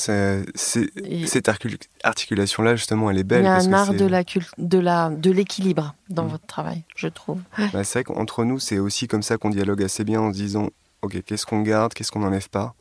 et 1.03 1.27
cette 1.27 1.49
arcul- 1.49 1.79
articulation-là, 2.05 2.77
justement, 2.77 3.11
elle 3.11 3.17
est 3.19 3.25
belle. 3.25 3.43
il 3.43 3.47
y 3.47 3.49
a 3.49 3.53
parce 3.55 3.67
un 3.67 3.71
que 3.71 3.75
art 3.75 3.95
de 3.95 4.05
la 4.05 4.23
de 4.59 4.79
la 4.79 5.09
de 5.09 5.31
l'équilibre 5.31 5.95
dans 6.11 6.25
Mm. 6.25 6.29
votre 6.29 6.47
travail, 6.47 6.83
je 6.95 7.09
trouve. 7.09 7.41
Bah, 7.73 7.83
c'est 7.85 8.01
vrai 8.01 8.05
qu'entre 8.05 8.45
nous, 8.45 8.59
c'est 8.59 8.79
aussi 8.79 9.09
comme 9.09 9.23
ça 9.23 9.39
qu'on 9.39 9.49
dialogue 9.49 9.83
assez 9.83 10.05
bien 10.05 10.21
en 10.21 10.31
se 10.33 10.37
disant 10.37 10.69
Ok, 11.01 11.23
qu'est-ce 11.25 11.47
qu'on 11.47 11.63
garde, 11.63 11.95
qu'est-ce 11.95 12.11
qu'on 12.13 12.21
n'enlève 12.21 12.51
pas? 12.51 12.75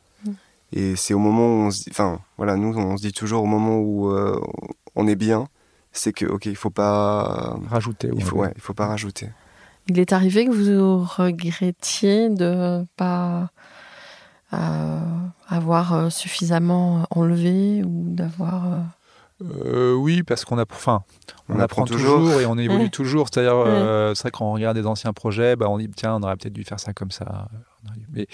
Et 0.72 0.96
c'est 0.96 1.14
au 1.14 1.18
moment 1.18 1.46
où 1.46 1.66
on 1.66 1.70
se 1.70 1.84
dit. 1.84 1.90
Enfin, 1.90 2.18
voilà, 2.36 2.56
nous, 2.56 2.76
on 2.76 2.96
se 2.96 3.02
dit 3.02 3.12
toujours 3.12 3.42
au 3.42 3.46
moment 3.46 3.78
où 3.78 4.10
euh, 4.10 4.40
on 4.94 5.06
est 5.06 5.14
bien, 5.16 5.46
c'est 5.92 6.12
que, 6.12 6.26
ok, 6.26 6.46
il 6.46 6.56
faut 6.56 6.70
pas. 6.70 7.56
rajouter. 7.70 8.10
Il 8.14 8.22
faut, 8.24 8.36
ouais. 8.36 8.48
ouais, 8.48 8.52
il 8.56 8.60
faut 8.60 8.74
pas 8.74 8.86
rajouter. 8.86 9.28
Il 9.88 9.98
est 10.00 10.12
arrivé 10.12 10.44
que 10.46 10.50
vous 10.50 11.04
regrettiez 11.04 12.28
de 12.28 12.84
pas 12.96 13.50
euh, 14.52 15.00
avoir 15.48 15.94
euh, 15.94 16.10
suffisamment 16.10 17.06
enlevé 17.10 17.82
ou 17.84 18.04
d'avoir. 18.08 18.66
euh, 18.66 18.78
Euh, 19.44 19.94
oui, 19.94 20.22
parce 20.22 20.44
qu'on 20.44 20.58
apprend, 20.58 20.76
enfin, 20.76 21.02
on, 21.48 21.54
On 21.56 21.60
apprend, 21.60 21.82
apprend 21.82 21.84
toujours. 21.84 22.18
toujours. 22.18 22.40
et 22.40 22.46
on 22.46 22.58
évolue 22.58 22.90
toujours. 22.90 23.28
C'est-à-dire, 23.30 23.54
euh, 23.56 24.14
c'est 24.14 24.22
vrai 24.22 24.30
quand 24.32 24.46
on 24.46 24.52
regarde 24.52 24.76
des 24.76 24.86
anciens 24.86 25.12
projets, 25.12 25.54
bah, 25.56 25.66
on 25.68 25.78
dit 25.78 25.88
tiens, 25.94 26.16
on 26.16 26.22
aurait 26.22 26.36
peut-être 26.36 26.52
dû 26.54 26.64
faire 26.64 26.80
ça 26.80 26.92
comme 26.92 27.10
ça. 27.10 27.46
Mais 28.16 28.26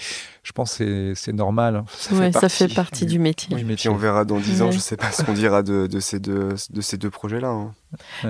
je 0.43 0.51
pense 0.53 0.77
que 0.77 1.13
c'est- 1.15 1.33
normal. 1.33 1.83
Ça 1.95 2.15
ouais, 2.15 2.31
fait 2.31 2.39
ça 2.39 2.49
fait 2.49 2.73
partie 2.73 3.05
du 3.05 3.19
métier. 3.19 3.49
on 3.89 3.95
verra 3.95 4.23
dans 4.25 4.39
10 4.39 4.61
ans, 4.61 4.67
Ouais. 4.67 4.71
je 4.71 4.79
sais 4.79 4.97
pas 4.97 5.11
ce 5.11 5.23
qu'on 5.23 5.33
dira 5.33 5.61
de, 5.61 5.87
de 5.87 5.99
ces 5.99 6.19
deux, 6.19 6.55
de 6.69 6.81
ces 6.81 6.97
deux 6.97 7.09
projets-là. 7.09 7.49
hein. 7.49 7.73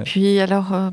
Puis 0.04 0.40
alors, 0.40 0.74
euh, 0.74 0.90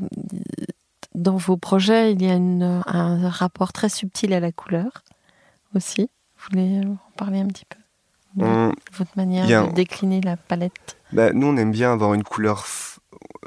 dans 1.15 1.35
vos 1.35 1.57
projets, 1.57 2.13
il 2.13 2.21
y 2.21 2.29
a 2.29 2.35
une- 2.35 2.81
un 2.85 3.29
rapport 3.29 3.73
très 3.73 3.89
subtil 3.89 4.33
à 4.33 4.39
la 4.39 4.51
couleur 4.51 5.03
aussi. 5.75 6.09
Vous 6.37 6.47
voulez 6.51 6.85
en 6.85 6.97
parler 7.17 7.39
un 7.39 7.47
petit 7.47 7.65
peu? 7.65 7.77
De 8.35 8.45
On- 8.45 8.71
Votre 8.93 9.11
manière 9.17 9.67
de 9.69 9.73
décliner 9.73 10.21
la 10.21 10.37
palette? 10.37 10.97
Bah, 11.11 11.33
nous, 11.33 11.47
on 11.47 11.57
aime 11.57 11.71
bien 11.71 11.91
avoir 11.91 12.13
une 12.13 12.23
couleur 12.23 12.65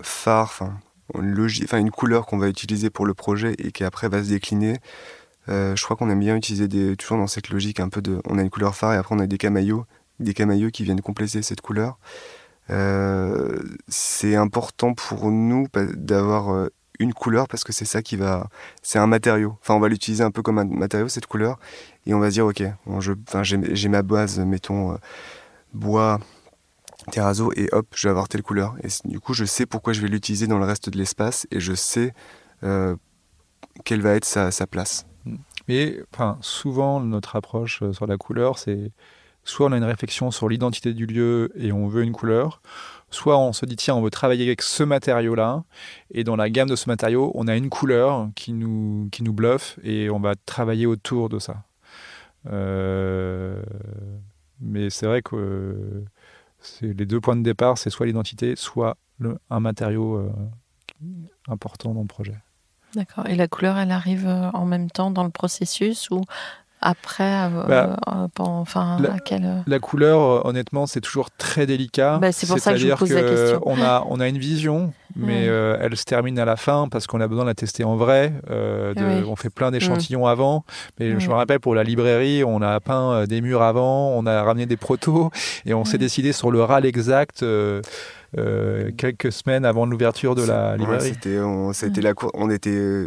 phare, 0.02 0.44
enfin 0.44 1.78
une 1.78 1.90
couleur 1.90 2.26
qu'on 2.26 2.38
va 2.38 2.48
utiliser 2.48 2.90
pour 2.90 3.06
le 3.06 3.14
projet 3.14 3.54
et 3.58 3.72
qui 3.72 3.84
après 3.84 4.08
va 4.08 4.22
se 4.22 4.28
décliner. 4.28 4.78
Euh, 5.48 5.76
je 5.76 5.84
crois 5.84 5.96
qu'on 5.96 6.08
aime 6.10 6.20
bien 6.20 6.36
utiliser 6.36 6.68
des, 6.68 6.96
toujours 6.96 7.18
dans 7.18 7.26
cette 7.26 7.50
logique 7.50 7.80
un 7.80 7.88
peu 7.88 8.02
de. 8.02 8.20
On 8.24 8.38
a 8.38 8.42
une 8.42 8.50
couleur 8.50 8.74
phare 8.74 8.94
et 8.94 8.96
après 8.96 9.14
on 9.14 9.18
a 9.18 9.26
des 9.26 9.38
camaillots, 9.38 9.84
des 10.20 10.34
camaillots 10.34 10.70
qui 10.70 10.84
viennent 10.84 11.00
compléter 11.00 11.42
cette 11.42 11.60
couleur. 11.60 11.98
Euh, 12.70 13.60
c'est 13.88 14.36
important 14.36 14.94
pour 14.94 15.30
nous 15.30 15.66
d'avoir 15.94 16.54
euh, 16.54 16.68
une 16.98 17.12
couleur 17.12 17.46
parce 17.46 17.62
que 17.62 17.72
c'est 17.72 17.84
ça 17.84 18.02
qui 18.02 18.16
va. 18.16 18.48
C'est 18.82 18.98
un 18.98 19.06
matériau. 19.06 19.58
Enfin, 19.60 19.74
on 19.74 19.80
va 19.80 19.88
l'utiliser 19.88 20.24
un 20.24 20.30
peu 20.30 20.42
comme 20.42 20.58
un 20.58 20.64
matériau, 20.64 21.08
cette 21.08 21.26
couleur. 21.26 21.58
Et 22.06 22.14
on 22.14 22.20
va 22.20 22.30
se 22.30 22.34
dire, 22.34 22.46
ok, 22.46 22.62
j'ai 23.72 23.88
ma 23.88 24.02
base, 24.02 24.38
mettons, 24.38 24.98
bois, 25.72 26.20
terrazzo, 27.10 27.50
et 27.56 27.68
hop, 27.72 27.86
je 27.94 28.06
vais 28.06 28.10
avoir 28.10 28.28
telle 28.28 28.42
couleur. 28.42 28.76
Et 28.82 28.88
du 29.08 29.20
coup, 29.20 29.34
je 29.34 29.44
sais 29.44 29.66
pourquoi 29.66 29.92
je 29.92 30.00
vais 30.00 30.08
l'utiliser 30.08 30.46
dans 30.46 30.58
le 30.58 30.66
reste 30.66 30.90
de 30.90 30.98
l'espace 30.98 31.46
et 31.50 31.60
je 31.60 31.74
sais 31.74 32.14
quelle 32.60 34.00
va 34.02 34.14
être 34.14 34.24
sa 34.24 34.66
place. 34.66 35.06
Mais 35.68 36.00
enfin, 36.12 36.38
souvent, 36.40 37.00
notre 37.00 37.36
approche 37.36 37.82
euh, 37.82 37.92
sur 37.92 38.06
la 38.06 38.16
couleur, 38.16 38.58
c'est 38.58 38.92
soit 39.44 39.68
on 39.68 39.72
a 39.72 39.76
une 39.76 39.84
réflexion 39.84 40.30
sur 40.30 40.48
l'identité 40.48 40.94
du 40.94 41.06
lieu 41.06 41.52
et 41.56 41.72
on 41.72 41.86
veut 41.86 42.02
une 42.02 42.12
couleur, 42.12 42.62
soit 43.10 43.38
on 43.38 43.52
se 43.52 43.66
dit 43.66 43.76
tiens, 43.76 43.94
on 43.94 44.02
veut 44.02 44.10
travailler 44.10 44.46
avec 44.46 44.62
ce 44.62 44.82
matériau-là, 44.82 45.64
et 46.10 46.24
dans 46.24 46.36
la 46.36 46.50
gamme 46.50 46.68
de 46.68 46.76
ce 46.76 46.88
matériau, 46.88 47.30
on 47.34 47.46
a 47.46 47.56
une 47.56 47.68
couleur 47.68 48.28
qui 48.34 48.52
nous, 48.52 49.08
qui 49.12 49.22
nous 49.22 49.32
bluffe 49.32 49.78
et 49.82 50.10
on 50.10 50.18
va 50.18 50.34
travailler 50.34 50.86
autour 50.86 51.28
de 51.28 51.38
ça. 51.38 51.64
Euh, 52.50 53.62
mais 54.60 54.90
c'est 54.90 55.06
vrai 55.06 55.22
que 55.22 56.04
les 56.80 57.06
deux 57.06 57.20
points 57.20 57.36
de 57.36 57.42
départ, 57.42 57.78
c'est 57.78 57.90
soit 57.90 58.06
l'identité, 58.06 58.56
soit 58.56 58.96
un 59.50 59.60
matériau 59.60 60.16
euh, 60.16 60.30
important 61.48 61.94
dans 61.94 62.02
le 62.02 62.06
projet. 62.06 62.36
D'accord. 62.94 63.26
Et 63.26 63.34
la 63.34 63.48
couleur, 63.48 63.76
elle 63.78 63.90
arrive 63.90 64.26
euh, 64.26 64.50
en 64.52 64.66
même 64.66 64.90
temps 64.90 65.10
dans 65.10 65.24
le 65.24 65.30
processus 65.30 66.10
ou 66.10 66.22
après 66.84 67.24
euh, 67.46 67.66
Bah, 67.66 67.96
euh, 68.08 68.26
Enfin, 68.38 68.98
la- 69.00 69.14
à 69.14 69.18
quel. 69.18 69.44
euh, 69.44 69.58
La 69.66 69.78
couleur, 69.80 70.46
honnêtement, 70.46 70.86
c'est 70.86 71.00
toujours 71.00 71.30
très 71.32 71.66
délicat. 71.66 72.18
Bah, 72.18 72.30
c'est 72.30 72.46
pour 72.46 72.58
ça 72.60 72.72
que 72.72 72.78
je 72.78 72.88
vous 72.88 72.96
pose 72.96 73.12
la 73.12 73.22
que 73.22 73.28
question. 73.28 73.60
On 73.66 73.80
a, 73.82 74.04
on 74.08 74.20
a 74.20 74.28
une 74.28 74.38
vision, 74.38 74.92
mais 75.16 75.42
Mm. 75.46 75.48
euh, 75.48 75.78
elle 75.80 75.96
se 75.96 76.04
termine 76.04 76.38
à 76.38 76.44
la 76.44 76.56
fin 76.56 76.88
parce 76.88 77.06
qu'on 77.06 77.20
a 77.20 77.26
besoin 77.26 77.44
de 77.44 77.48
la 77.50 77.54
tester 77.54 77.82
en 77.84 77.96
vrai. 77.96 78.32
euh, 78.50 78.94
de- 78.94 79.00
Oui. 79.02 79.20
Mm. 79.22 79.28
On 79.28 79.36
fait 79.36 79.50
plein 79.50 79.70
d'échantillons 79.70 80.26
avant. 80.26 80.64
Mais 81.00 81.10
je 81.12 81.16
Oui. 81.16 81.28
me 81.28 81.34
rappelle 81.34 81.60
pour 81.60 81.74
la 81.74 81.82
librairie, 81.82 82.44
on 82.44 82.62
a 82.62 82.78
peint 82.80 83.24
des 83.26 83.40
murs 83.40 83.62
avant, 83.62 84.10
on 84.10 84.26
a 84.26 84.42
ramené 84.42 84.66
des 84.66 84.76
protos 84.76 85.30
et 85.66 85.74
on 85.74 85.84
s'est 85.84 85.98
décidé 85.98 86.32
sur 86.32 86.50
le 86.50 86.62
râle 86.62 86.86
exact. 86.86 87.42
euh, 87.42 87.80
euh, 88.36 88.90
quelques 88.96 89.30
semaines 89.30 89.64
avant 89.64 89.86
l'ouverture 89.86 90.34
de 90.34 90.42
la 90.42 90.72
Ouais, 90.72 90.78
librairie. 90.78 91.12
c'était, 91.14 91.38
on, 91.38 91.72
ça 91.72 91.86
a 91.86 91.88
été 91.88 92.00
Mm. 92.00 92.04
la 92.04 92.14
cour- 92.14 92.30
on 92.34 92.50
était. 92.50 93.06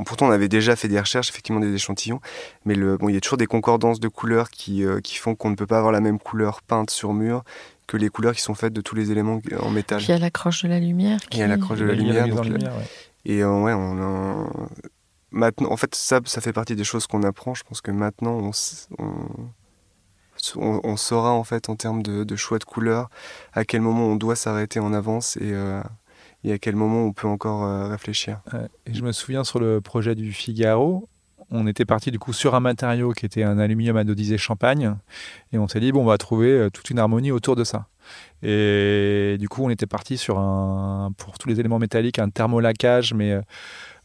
Euh, 0.00 0.04
Pourtant, 0.04 0.26
on 0.28 0.30
avait 0.30 0.48
déjà 0.48 0.76
fait 0.76 0.88
des 0.88 0.98
recherches, 1.00 1.30
effectivement, 1.30 1.60
des 1.60 1.72
échantillons, 1.74 2.20
mais 2.64 2.74
le, 2.74 2.96
bon, 2.96 3.08
il 3.08 3.14
y 3.14 3.18
a 3.18 3.20
toujours 3.20 3.38
des 3.38 3.46
concordances 3.46 4.00
de 4.00 4.08
couleurs 4.08 4.50
qui, 4.50 4.84
euh, 4.84 5.00
qui 5.00 5.16
font 5.16 5.34
qu'on 5.34 5.50
ne 5.50 5.56
peut 5.56 5.66
pas 5.66 5.78
avoir 5.78 5.92
la 5.92 6.00
même 6.00 6.18
couleur 6.18 6.62
peinte 6.62 6.90
sur 6.90 7.12
mur 7.14 7.42
que 7.86 7.96
les 7.96 8.08
couleurs 8.10 8.34
qui 8.34 8.42
sont 8.42 8.54
faites 8.54 8.72
de 8.74 8.80
tous 8.82 8.94
les 8.94 9.10
éléments 9.10 9.40
en 9.60 9.70
métal. 9.70 9.98
Puis 9.98 10.08
il 10.08 10.10
y 10.10 10.14
a 10.14 10.18
l'accroche 10.18 10.62
de 10.62 10.68
la 10.68 10.78
lumière. 10.78 11.18
Il 11.32 11.38
y 11.38 11.42
a 11.42 11.44
qui- 11.46 11.50
l'accroche 11.50 11.78
de 11.78 11.84
la 11.84 11.94
lumière. 11.94 12.28
donc 12.28 12.44
lumière, 12.44 12.76
ouais. 12.76 12.84
Et 13.24 13.42
euh, 13.42 13.60
ouais, 13.62 13.72
on 13.72 14.00
a... 14.02 14.50
Maintenant, 15.30 15.70
en 15.70 15.76
fait, 15.76 15.94
ça, 15.94 16.20
ça 16.24 16.40
fait 16.40 16.52
partie 16.52 16.74
des 16.76 16.84
choses 16.84 17.06
qu'on 17.06 17.22
apprend. 17.22 17.54
Je 17.54 17.62
pense 17.64 17.80
que 17.80 17.90
maintenant, 17.90 18.32
on, 18.32 18.50
s- 18.50 18.88
on, 18.98 19.12
on- 20.56 20.80
on 20.84 20.96
saura, 20.96 21.32
en 21.32 21.44
fait, 21.44 21.68
en 21.68 21.76
termes 21.76 22.02
de, 22.02 22.24
de 22.24 22.36
choix 22.36 22.58
de 22.58 22.64
couleurs, 22.64 23.10
à 23.52 23.64
quel 23.64 23.80
moment 23.80 24.04
on 24.06 24.16
doit 24.16 24.36
s'arrêter 24.36 24.80
en 24.80 24.92
avance 24.92 25.36
et, 25.38 25.52
euh, 25.52 25.82
et 26.44 26.52
à 26.52 26.58
quel 26.58 26.76
moment 26.76 27.04
on 27.04 27.12
peut 27.12 27.28
encore 27.28 27.64
euh, 27.64 27.88
réfléchir. 27.88 28.40
Je 28.86 29.02
me 29.02 29.12
souviens 29.12 29.44
sur 29.44 29.58
le 29.58 29.80
projet 29.80 30.14
du 30.14 30.32
Figaro, 30.32 31.08
on 31.50 31.66
était 31.66 31.84
parti 31.84 32.10
du 32.10 32.18
coup 32.18 32.32
sur 32.32 32.54
un 32.54 32.60
matériau 32.60 33.12
qui 33.12 33.24
était 33.24 33.42
un 33.42 33.58
aluminium 33.58 33.96
anodisé 33.96 34.36
champagne, 34.38 34.94
et 35.52 35.58
on 35.58 35.66
s'est 35.66 35.80
dit 35.80 35.92
bon, 35.92 36.02
on 36.02 36.06
va 36.06 36.18
trouver 36.18 36.50
euh, 36.50 36.70
toute 36.70 36.90
une 36.90 36.98
harmonie 36.98 37.30
autour 37.30 37.56
de 37.56 37.64
ça. 37.64 37.86
Et 38.42 39.36
du 39.38 39.48
coup, 39.48 39.64
on 39.64 39.70
était 39.70 39.86
parti 39.86 40.16
sur 40.16 40.38
un, 40.38 41.12
pour 41.16 41.38
tous 41.38 41.48
les 41.48 41.60
éléments 41.60 41.78
métalliques, 41.78 42.18
un 42.18 42.30
thermolacage, 42.30 43.12
mais 43.12 43.38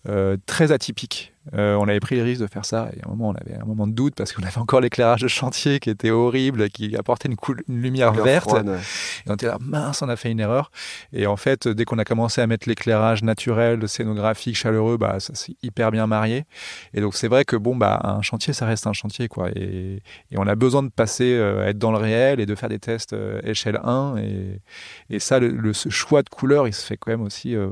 euh, 0.10 0.38
très 0.46 0.72
atypique. 0.72 1.33
Euh, 1.54 1.76
on 1.76 1.90
avait 1.90 2.00
pris 2.00 2.16
le 2.16 2.24
risque 2.24 2.42
de 2.42 2.48
faire 2.48 2.64
ça, 2.64 2.90
et 2.96 3.02
à 3.02 3.08
un 3.08 3.10
moment, 3.10 3.30
on 3.30 3.34
avait 3.34 3.60
un 3.62 3.66
moment 3.66 3.86
de 3.86 3.92
doute 3.92 4.14
parce 4.16 4.32
qu'on 4.32 4.44
avait 4.44 4.58
encore 4.60 4.80
l'éclairage 4.80 5.22
de 5.22 5.28
chantier 5.28 5.80
qui 5.82 5.90
était 5.90 6.10
horrible, 6.10 6.70
qui 6.70 6.96
apportait 6.96 7.28
une, 7.28 7.36
coul- 7.36 7.64
une 7.68 7.82
lumière 7.82 8.14
verte. 8.24 8.50
froide, 8.50 8.70
ouais. 8.70 8.78
Et 9.26 9.30
on 9.30 9.34
était 9.34 9.48
là, 9.48 9.58
mince, 9.60 10.02
on 10.02 10.08
a 10.08 10.16
fait 10.16 10.32
une 10.32 10.40
erreur. 10.40 10.72
Et 11.12 11.28
en 11.28 11.36
fait, 11.36 11.68
dès 11.68 11.84
qu'on 11.84 12.00
a 12.00 12.06
commencé 12.06 12.40
à 12.40 12.48
mettre 12.48 12.70
l'éclairage 12.70 13.24
naturel, 13.24 13.90
scénographique, 13.90 14.56
chaleureux, 14.56 14.96
bah, 14.98 15.20
ça 15.20 15.36
s'est 15.36 15.56
hyper 15.64 15.92
bien 15.92 16.08
marié. 16.08 16.46
Et 16.94 17.02
donc, 17.02 17.14
c'est 17.16 17.28
vrai 17.28 17.44
que 17.44 17.58
bon, 17.58 17.76
bah, 17.76 18.00
un 18.04 18.22
chantier, 18.22 18.54
ça 18.54 18.66
reste 18.66 18.88
un 18.88 18.94
chantier, 18.94 19.28
quoi. 19.28 19.50
Et, 19.56 20.02
et 20.32 20.38
on 20.38 20.48
a 20.48 20.56
besoin 20.56 20.82
de 20.84 20.90
passer, 20.90 21.34
euh, 21.34 21.68
être 21.68 21.78
dans 21.78 21.92
le 21.92 21.98
réel 21.98 22.40
et 22.40 22.46
de 22.46 22.56
faire 22.56 22.70
des 22.70 22.80
tests 22.80 23.12
euh, 23.14 23.42
échelle 23.44 23.80
1. 23.84 24.16
Et, 24.18 24.62
et 25.10 25.20
ça, 25.20 25.40
le, 25.40 25.50
le- 25.50 25.74
ce 25.74 25.90
choix 25.90 26.22
de 26.24 26.30
couleur, 26.30 26.68
il 26.70 26.74
se 26.74 26.86
fait 26.86 26.96
quand 26.96 27.12
même 27.12 27.22
aussi 27.24 27.54
euh, 27.56 27.68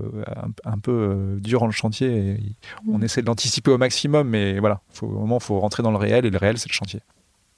un, 0.66 0.72
un 0.74 0.78
peu 0.78 0.92
euh, 0.92 1.40
durant 1.40 1.68
le 1.68 1.72
chantier. 1.72 2.10
Et 2.10 2.38
on 2.92 3.02
essaie 3.02 3.22
de 3.22 3.28
l'anticiper 3.28 3.61
au 3.70 3.78
maximum, 3.78 4.28
mais 4.30 4.60
voilà, 4.60 4.82
faut, 4.92 5.06
au 5.08 5.20
moment, 5.20 5.38
il 5.40 5.44
faut 5.44 5.60
rentrer 5.60 5.84
dans 5.84 5.92
le 5.92 5.98
réel. 5.98 6.26
Et 6.26 6.30
le 6.30 6.38
réel, 6.38 6.58
c'est 6.58 6.70
le 6.70 6.74
chantier. 6.74 7.02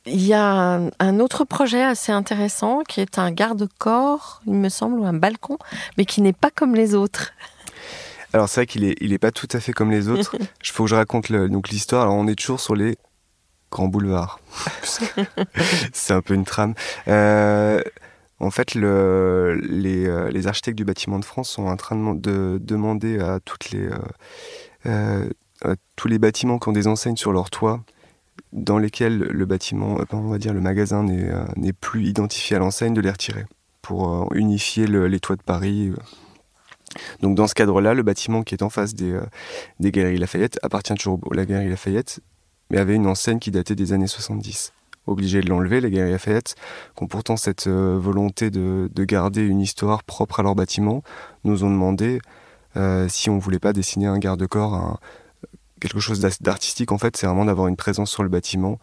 Il 0.05 0.21
y 0.25 0.33
a 0.33 0.43
un, 0.45 0.89
un 0.99 1.19
autre 1.21 1.45
projet 1.45 1.81
assez 1.81 2.11
intéressant 2.11 2.81
qui 2.87 2.99
est 2.99 3.17
un 3.17 3.31
garde-corps, 3.31 4.41
il 4.45 4.53
me 4.55 4.67
semble, 4.67 4.99
ou 4.99 5.05
un 5.05 5.13
balcon, 5.13 5.57
mais 5.97 6.03
qui 6.05 6.21
n'est 6.21 6.33
pas 6.33 6.51
comme 6.51 6.75
les 6.75 6.93
autres. 6.93 7.31
Alors, 8.33 8.49
c'est 8.49 8.61
vrai 8.61 8.65
qu'il 8.65 8.83
est, 8.83 8.95
il 8.99 9.13
est 9.13 9.19
pas 9.19 9.31
tout 9.31 9.47
à 9.53 9.59
fait 9.59 9.71
comme 9.73 9.91
les 9.91 10.09
autres. 10.09 10.35
Il 10.63 10.69
faut 10.69 10.83
que 10.85 10.89
je 10.89 10.95
raconte 10.95 11.29
le- 11.29 11.47
donc 11.49 11.69
l'histoire. 11.69 12.01
Alors, 12.01 12.15
on 12.15 12.27
est 12.27 12.33
toujours 12.35 12.59
sur 12.59 12.75
les 12.75 12.97
grands 13.71 13.87
boulevards. 13.87 14.39
c'est 15.93 16.13
un 16.13 16.21
peu 16.21 16.33
une 16.33 16.43
trame. 16.45 16.73
Euh, 17.07 17.81
en 18.39 18.49
fait, 18.51 18.75
le, 18.75 19.59
les, 19.63 20.07
euh, 20.07 20.29
les 20.31 20.47
architectes 20.47 20.77
du 20.77 20.83
bâtiment 20.83 21.19
de 21.19 21.25
France 21.25 21.49
sont 21.49 21.67
en 21.67 21.77
train 21.77 21.95
de, 21.95 22.15
de 22.15 22.57
demander 22.59 23.19
à 23.19 23.39
toutes 23.39 23.69
les, 23.71 23.85
euh, 23.87 23.97
euh, 24.87 25.29
tous 25.95 26.07
les 26.07 26.19
bâtiments 26.19 26.59
qui 26.59 26.69
ont 26.69 26.73
des 26.73 26.87
enseignes 26.87 27.15
sur 27.17 27.31
leur 27.31 27.49
toit, 27.49 27.81
dans 28.51 28.77
lesquels 28.77 29.17
le 29.19 29.45
bâtiment, 29.45 29.99
euh, 29.99 30.05
on 30.11 30.29
va 30.29 30.37
dire 30.37 30.53
le 30.53 30.61
magasin 30.61 31.03
n'est 31.03 31.29
euh, 31.29 31.43
n'est 31.55 31.73
plus 31.73 32.05
identifié 32.05 32.55
à 32.55 32.59
l'enseigne, 32.59 32.93
de 32.93 33.01
les 33.01 33.11
retirer 33.11 33.45
pour 33.81 34.09
euh, 34.09 34.25
unifier 34.35 34.87
le- 34.87 35.07
les 35.07 35.19
toits 35.19 35.35
de 35.35 35.41
Paris. 35.43 35.91
Donc 37.21 37.35
dans 37.35 37.47
ce 37.47 37.55
cadre-là, 37.55 37.93
le 37.93 38.03
bâtiment 38.03 38.43
qui 38.43 38.53
est 38.55 38.63
en 38.63 38.69
face 38.69 38.93
des, 38.93 39.19
des 39.79 39.91
Galeries 39.91 40.17
Lafayette 40.17 40.59
appartient 40.61 40.93
toujours 40.93 41.19
à 41.31 41.35
la 41.35 41.45
Galerie 41.45 41.69
Lafayette, 41.69 42.19
mais 42.69 42.77
avait 42.77 42.95
une 42.95 43.07
enseigne 43.07 43.39
qui 43.39 43.49
datait 43.51 43.75
des 43.75 43.93
années 43.93 44.07
70. 44.07 44.73
Obligé 45.07 45.41
de 45.41 45.49
l'enlever, 45.49 45.81
les 45.81 45.89
Galeries 45.89 46.11
Lafayette, 46.11 46.55
qui 46.95 47.03
ont 47.03 47.07
pourtant 47.07 47.35
cette 47.35 47.67
volonté 47.67 48.51
de, 48.51 48.89
de 48.93 49.03
garder 49.05 49.41
une 49.41 49.59
histoire 49.59 50.03
propre 50.03 50.39
à 50.39 50.43
leur 50.43 50.53
bâtiment, 50.55 51.01
nous 51.43 51.63
ont 51.63 51.69
demandé 51.71 52.19
si 53.07 53.29
on 53.29 53.37
voulait 53.39 53.59
pas 53.59 53.73
dessiner 53.73 54.05
un 54.07 54.19
garde-corps, 54.19 54.99
quelque 55.89 55.99
chose 56.01 56.19
d'artistique. 56.41 56.91
En 56.91 56.97
fait, 56.97 57.15
c'est 57.17 57.27
vraiment 57.27 57.45
d'avoir 57.45 57.67
une 57.67 57.75
présence 57.75 58.09
sur 58.11 58.23
le 58.23 58.29
bâtiment 58.29 58.79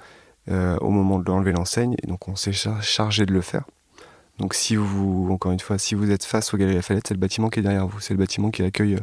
euh, 0.48 0.76
au 0.78 0.90
moment 0.90 1.18
de 1.18 1.24
l'enlever 1.24 1.52
l'enseigne, 1.52 1.94
donc 2.06 2.28
on 2.28 2.36
s'est 2.36 2.52
char- 2.52 2.82
chargé 2.82 3.26
de 3.26 3.32
le 3.32 3.40
faire. 3.40 3.64
Donc 4.38 4.54
si 4.54 4.74
vous, 4.76 5.28
encore 5.30 5.52
une 5.52 5.60
fois, 5.60 5.76
si 5.78 5.94
vous 5.94 6.10
êtes 6.10 6.24
face 6.24 6.54
aux 6.54 6.56
Galeries 6.56 6.76
Lafayette, 6.76 7.06
c'est 7.08 7.14
le 7.14 7.20
bâtiment 7.20 7.50
qui 7.50 7.60
est 7.60 7.62
derrière 7.62 7.86
vous, 7.86 8.00
c'est 8.00 8.14
le 8.14 8.18
bâtiment 8.18 8.50
qui 8.50 8.62
accueille 8.62 8.94
euh, 8.94 9.00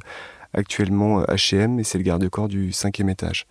actuellement 0.54 1.22
H&M 1.24 1.80
et 1.80 1.84
c'est 1.84 1.98
le 2.00 2.04
garde-corps 2.04 2.48
du 2.48 2.72
cinquième 2.72 3.10
étage. 3.10 3.46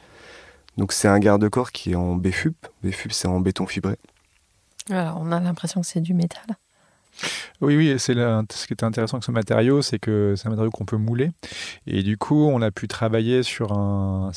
Donc 0.76 0.92
c'est 0.92 1.08
un 1.08 1.18
garde-corps 1.18 1.70
qui 1.72 1.92
est 1.92 1.94
en 1.94 2.16
BFUP. 2.16 2.56
BFUP 2.82 3.12
c'est 3.12 3.28
en 3.28 3.38
béton 3.40 3.66
fibré. 3.66 3.96
Alors, 4.90 5.18
on 5.20 5.30
a 5.32 5.40
l'impression 5.40 5.80
que 5.80 5.86
c'est 5.86 6.00
du 6.00 6.12
métal. 6.14 6.44
Oui, 7.62 7.76
oui, 7.76 7.94
c'est 7.98 8.14
ce 8.14 8.66
qui 8.66 8.74
est 8.74 8.82
intéressant 8.82 9.16
avec 9.16 9.24
ce 9.24 9.30
matériau, 9.30 9.80
c'est 9.80 9.98
que 9.98 10.34
c'est 10.36 10.46
un 10.46 10.50
matériau 10.50 10.70
qu'on 10.70 10.84
peut 10.84 10.96
mouler. 10.96 11.30
Et 11.86 12.02
du 12.02 12.18
coup, 12.18 12.46
on 12.46 12.60
a 12.60 12.70
pu 12.70 12.86
travailler 12.88 13.42
sur 13.42 13.72
un, 13.72 14.30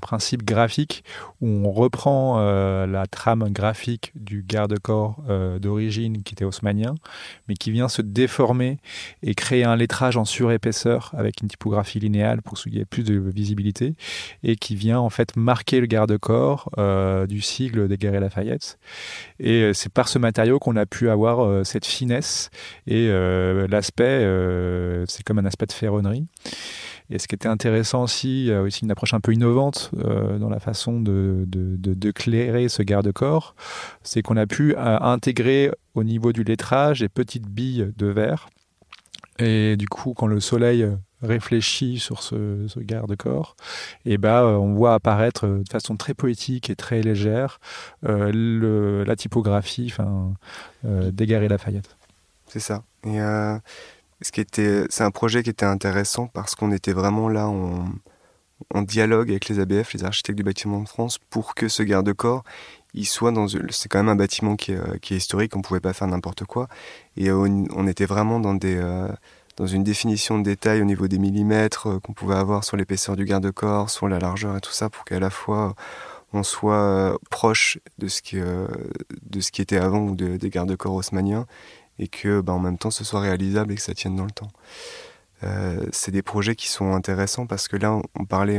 principe 0.00 0.44
graphique 0.44 1.04
où 1.40 1.46
on 1.46 1.70
reprend 1.70 2.36
euh, 2.38 2.86
la 2.86 3.06
trame 3.06 3.48
graphique 3.50 4.12
du 4.14 4.42
garde-corps 4.42 5.22
euh, 5.28 5.58
d'origine 5.58 6.22
qui 6.22 6.34
était 6.34 6.44
haussmannien, 6.44 6.94
mais 7.48 7.54
qui 7.54 7.70
vient 7.70 7.88
se 7.88 8.02
déformer 8.02 8.78
et 9.22 9.34
créer 9.34 9.64
un 9.64 9.76
lettrage 9.76 10.16
en 10.16 10.24
surépaisseur 10.24 11.12
avec 11.16 11.40
une 11.42 11.48
typographie 11.48 12.00
linéale 12.00 12.42
pour 12.42 12.58
qu'il 12.58 12.74
y 12.74 12.80
ait 12.80 12.84
plus 12.84 13.04
de 13.04 13.14
visibilité 13.14 13.94
et 14.42 14.56
qui 14.56 14.74
vient 14.74 14.98
en 14.98 15.10
fait 15.10 15.36
marquer 15.36 15.80
le 15.80 15.86
garde-corps 15.86 16.70
euh, 16.78 17.26
du 17.26 17.40
sigle 17.40 17.88
des 17.88 18.02
Lafayette. 18.02 18.78
Et 19.38 19.72
c'est 19.74 19.92
par 19.92 20.08
ce 20.08 20.18
matériau 20.18 20.58
qu'on 20.58 20.76
a 20.76 20.86
pu 20.86 21.08
avoir 21.08 21.64
cette 21.64 21.86
finesse 21.92 22.50
et 22.86 23.08
euh, 23.08 23.66
l'aspect, 23.68 24.04
euh, 24.04 25.04
c'est 25.06 25.22
comme 25.22 25.38
un 25.38 25.44
aspect 25.44 25.66
de 25.66 25.72
ferronnerie. 25.72 26.26
Et 27.10 27.18
ce 27.18 27.28
qui 27.28 27.34
était 27.34 27.48
intéressant 27.48 28.04
aussi, 28.04 28.50
aussi 28.50 28.84
une 28.84 28.90
approche 28.90 29.12
un 29.12 29.20
peu 29.20 29.34
innovante 29.34 29.90
dans 29.92 30.48
la 30.48 30.60
façon 30.60 30.98
de, 30.98 31.44
de, 31.46 31.76
de, 31.76 32.10
clairer 32.10 32.70
ce 32.70 32.82
garde-corps, 32.82 33.54
c'est 34.02 34.22
qu'on 34.22 34.38
a 34.38 34.46
pu 34.46 34.74
intégrer 34.76 35.70
au 35.94 36.04
niveau 36.04 36.32
du 36.32 36.42
lettrage 36.42 37.00
des 37.00 37.10
petites 37.10 37.46
billes 37.46 37.92
de 37.98 38.06
verre. 38.06 38.48
Et 39.38 39.76
du 39.76 39.88
coup, 39.88 40.14
quand 40.14 40.26
le 40.26 40.40
soleil 40.40 40.88
réfléchi 41.22 41.98
sur 41.98 42.22
ce, 42.22 42.66
garde-corps, 42.78 43.56
et 44.04 44.18
ben 44.18 44.42
on 44.44 44.74
voit 44.74 44.94
apparaître 44.94 45.46
de 45.46 45.64
façon 45.70 45.96
très 45.96 46.14
poétique 46.14 46.70
et 46.70 46.76
très 46.76 47.02
légère 47.02 47.60
le, 48.02 49.04
la 49.04 49.16
typographie 49.16 49.88
enfin, 49.90 50.32
d'Egare 50.84 51.42
et 51.42 51.48
Lafayette. 51.48 51.96
C'est 52.48 52.60
ça. 52.60 52.82
Et 53.04 53.18
ce 54.22 54.32
qui 54.32 54.40
était, 54.40 54.84
c'est 54.88 55.04
un 55.04 55.10
projet 55.10 55.42
qui 55.42 55.50
était 55.50 55.66
intéressant 55.66 56.26
parce 56.28 56.54
qu'on 56.54 56.72
était 56.72 56.92
vraiment 56.92 57.28
là 57.28 57.48
en, 57.48 57.86
en, 58.74 58.82
dialogue 58.82 59.30
avec 59.30 59.48
les 59.48 59.58
ABF, 59.58 59.92
les 59.94 60.04
architectes 60.04 60.36
du 60.36 60.44
bâtiment 60.44 60.80
de 60.80 60.88
France, 60.88 61.18
pour 61.30 61.54
que 61.54 61.68
ce 61.68 61.82
garde-corps, 61.82 62.44
il 62.94 63.06
soit 63.06 63.32
dans, 63.32 63.48
c'est 63.48 63.88
quand 63.88 63.98
même 63.98 64.08
un 64.08 64.16
bâtiment 64.16 64.56
qui 64.56 64.72
est, 64.72 65.00
qui 65.00 65.14
est 65.14 65.16
historique, 65.16 65.56
on 65.56 65.62
pouvait 65.62 65.80
pas 65.80 65.92
faire 65.92 66.08
n'importe 66.08 66.44
quoi, 66.44 66.68
et 67.16 67.32
on, 67.32 67.86
était 67.86 68.06
vraiment 68.06 68.38
dans 68.38 68.54
des 68.54 68.80
dans 69.56 69.66
une 69.66 69.84
définition 69.84 70.38
de 70.38 70.44
détail 70.44 70.80
au 70.80 70.84
niveau 70.84 71.08
des 71.08 71.18
millimètres 71.18 71.88
euh, 71.88 72.00
qu'on 72.00 72.12
pouvait 72.12 72.36
avoir 72.36 72.64
sur 72.64 72.76
l'épaisseur 72.76 73.16
du 73.16 73.24
garde-corps, 73.24 73.90
sur 73.90 74.08
la 74.08 74.18
largeur 74.18 74.56
et 74.56 74.60
tout 74.60 74.72
ça, 74.72 74.88
pour 74.88 75.04
qu'à 75.04 75.20
la 75.20 75.30
fois 75.30 75.74
on 76.32 76.42
soit 76.42 76.74
euh, 76.74 77.16
proche 77.30 77.78
de 77.98 78.08
ce 78.08 78.22
qui, 78.22 78.38
euh, 78.38 78.66
était 79.58 79.76
avant 79.76 80.00
ou 80.00 80.14
des 80.16 80.50
garde-corps 80.50 80.94
haussmanniens 80.94 81.46
et 81.98 82.08
que 82.08 82.40
bah, 82.40 82.54
en 82.54 82.58
même 82.58 82.78
temps 82.78 82.90
ce 82.90 83.04
soit 83.04 83.20
réalisable 83.20 83.72
et 83.72 83.76
que 83.76 83.82
ça 83.82 83.92
tienne 83.92 84.16
dans 84.16 84.24
le 84.24 84.30
temps. 84.30 84.50
c'est 85.92 86.10
des 86.10 86.22
projets 86.22 86.54
qui 86.56 86.68
sont 86.68 86.94
intéressants 86.94 87.46
parce 87.46 87.68
que 87.68 87.76
là 87.76 88.00
on 88.18 88.24
parlait, 88.24 88.58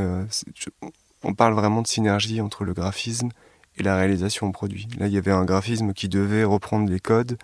on 1.24 1.34
parle 1.34 1.54
vraiment 1.56 1.82
de 1.82 1.88
synergie 1.88 2.42
entre 2.42 2.64
le 2.64 2.74
graphisme 2.74 3.30
et 3.78 3.84
la 3.84 3.96
réalisation 3.96 4.52
produit. 4.52 4.88
Là 5.00 5.08
il 5.08 5.14
y 5.14 5.18
avait 5.18 5.32
un 5.32 5.46
graphisme 5.46 5.94
qui 5.94 6.10
devait 6.10 6.44
reprendre 6.44 6.88
les 6.92 7.00
codes 7.00 7.40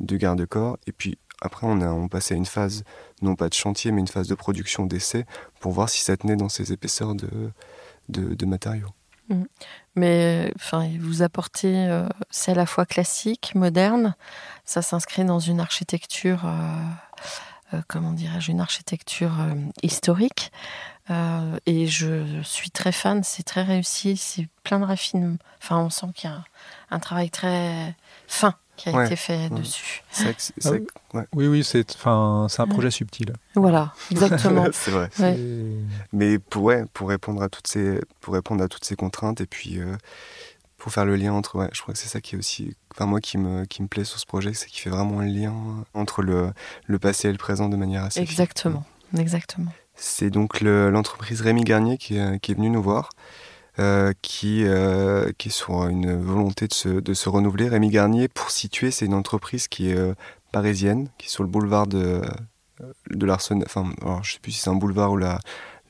de 0.00 0.16
garde-corps 0.16 0.76
et 0.88 0.92
puis 0.92 1.18
après, 1.40 1.66
on, 1.66 1.80
a, 1.80 1.88
on 1.88 2.08
passait 2.08 2.34
à 2.34 2.36
une 2.36 2.46
phase, 2.46 2.84
non 3.22 3.36
pas 3.36 3.48
de 3.48 3.54
chantier, 3.54 3.92
mais 3.92 4.00
une 4.00 4.08
phase 4.08 4.28
de 4.28 4.34
production 4.34 4.86
d'essai 4.86 5.24
pour 5.60 5.72
voir 5.72 5.88
si 5.88 6.00
ça 6.00 6.16
tenait 6.16 6.36
dans 6.36 6.48
ces 6.48 6.72
épaisseurs 6.72 7.14
de, 7.14 7.52
de, 8.08 8.46
matériaux. 8.46 8.92
Mmh. 9.28 9.44
Mais 9.94 10.52
enfin, 10.56 10.88
vous 10.98 11.22
apportez, 11.22 11.86
euh, 11.86 12.08
c'est 12.30 12.52
à 12.52 12.54
la 12.54 12.66
fois 12.66 12.86
classique, 12.86 13.54
moderne, 13.54 14.14
ça 14.64 14.82
s'inscrit 14.82 15.24
dans 15.24 15.38
une 15.38 15.60
architecture, 15.60 16.44
euh, 16.44 17.74
euh, 17.74 17.82
comment 17.86 18.12
dirais-je, 18.12 18.50
une 18.50 18.60
architecture 18.60 19.34
historique. 19.82 20.50
et 21.66 21.86
je 21.86 22.42
suis 22.42 22.70
très 22.70 22.92
fan, 22.92 23.22
c'est 23.22 23.42
très 23.42 23.62
réussi, 23.62 24.16
c'est 24.16 24.48
plein 24.64 24.80
de 24.80 24.84
raffinement. 24.84 25.36
Enfin, 25.62 25.78
on 25.78 25.90
sent 25.90 26.06
qu'il 26.14 26.30
y 26.30 26.32
a 26.32 26.44
un 26.90 26.98
travail 26.98 27.30
très 27.30 27.94
fin 28.26 28.54
qui 28.78 28.88
a 28.88 29.04
été 29.04 29.16
fait 29.16 29.50
dessus. 29.50 30.02
Ah 30.64 31.22
oui, 31.34 31.46
oui, 31.46 31.64
c'est 31.64 31.84
un 32.06 32.66
projet 32.70 32.90
subtil. 32.90 33.32
Voilà, 33.54 33.92
exactement. 34.10 34.66
c'est 34.72 34.90
vrai. 34.90 35.10
Mais 36.12 36.38
pour, 36.38 36.62
ouais, 36.64 36.84
pour, 36.94 37.08
répondre 37.08 37.42
à 37.42 37.48
toutes 37.48 37.66
ces, 37.66 38.00
pour 38.20 38.34
répondre 38.34 38.62
à 38.62 38.68
toutes 38.68 38.84
ces 38.84 38.96
contraintes 38.96 39.40
et 39.40 39.46
puis 39.46 39.78
euh, 39.78 39.96
pour 40.78 40.92
faire 40.92 41.04
le 41.04 41.16
lien 41.16 41.32
entre. 41.32 41.56
Ouais, 41.56 41.68
je 41.72 41.82
crois 41.82 41.92
que 41.92 42.00
c'est 42.00 42.08
ça 42.08 42.20
qui 42.20 42.36
est 42.36 42.38
aussi. 42.38 42.74
Enfin, 42.94 43.06
moi 43.06 43.20
qui 43.20 43.36
me, 43.36 43.64
qui 43.64 43.82
me 43.82 43.88
plaît 43.88 44.04
sur 44.04 44.18
ce 44.18 44.26
projet, 44.26 44.54
c'est 44.54 44.68
qu'il 44.68 44.80
fait 44.80 44.90
vraiment 44.90 45.20
un 45.20 45.26
lien 45.26 45.54
entre 45.94 46.22
le, 46.22 46.52
le 46.86 46.98
passé 46.98 47.28
et 47.28 47.32
le 47.32 47.38
présent 47.38 47.68
de 47.68 47.76
manière 47.76 48.04
assez. 48.04 48.20
Exactement, 48.20 48.84
exactement. 49.16 49.72
C'est 49.94 50.30
donc 50.30 50.60
l'entreprise 50.60 51.40
Rémi 51.40 51.64
Garnier 51.64 51.98
qui, 51.98 52.18
qui 52.40 52.52
est 52.52 52.54
venue 52.54 52.70
nous 52.70 52.82
voir. 52.82 53.10
Euh, 53.80 54.12
qui, 54.22 54.64
euh, 54.64 55.30
qui 55.38 55.50
est 55.50 55.52
sur 55.52 55.86
une 55.86 56.20
volonté 56.20 56.66
de 56.66 56.74
se, 56.74 56.88
de 56.88 57.14
se 57.14 57.28
renouveler. 57.28 57.68
Rémi 57.68 57.90
Garnier, 57.90 58.26
pour 58.26 58.50
situer, 58.50 58.90
c'est 58.90 59.06
une 59.06 59.14
entreprise 59.14 59.68
qui 59.68 59.90
est 59.90 59.96
euh, 59.96 60.14
parisienne, 60.50 61.08
qui 61.16 61.26
est 61.26 61.30
sur 61.30 61.44
le 61.44 61.48
boulevard 61.48 61.86
de, 61.86 62.20
de 63.10 63.26
l'Arsenal. 63.26 63.62
Enfin, 63.66 63.92
alors, 64.02 64.24
je 64.24 64.32
sais 64.32 64.40
plus 64.40 64.50
si 64.50 64.62
c'est 64.62 64.70
un 64.70 64.74
boulevard 64.74 65.12
ou 65.12 65.16
la, 65.16 65.38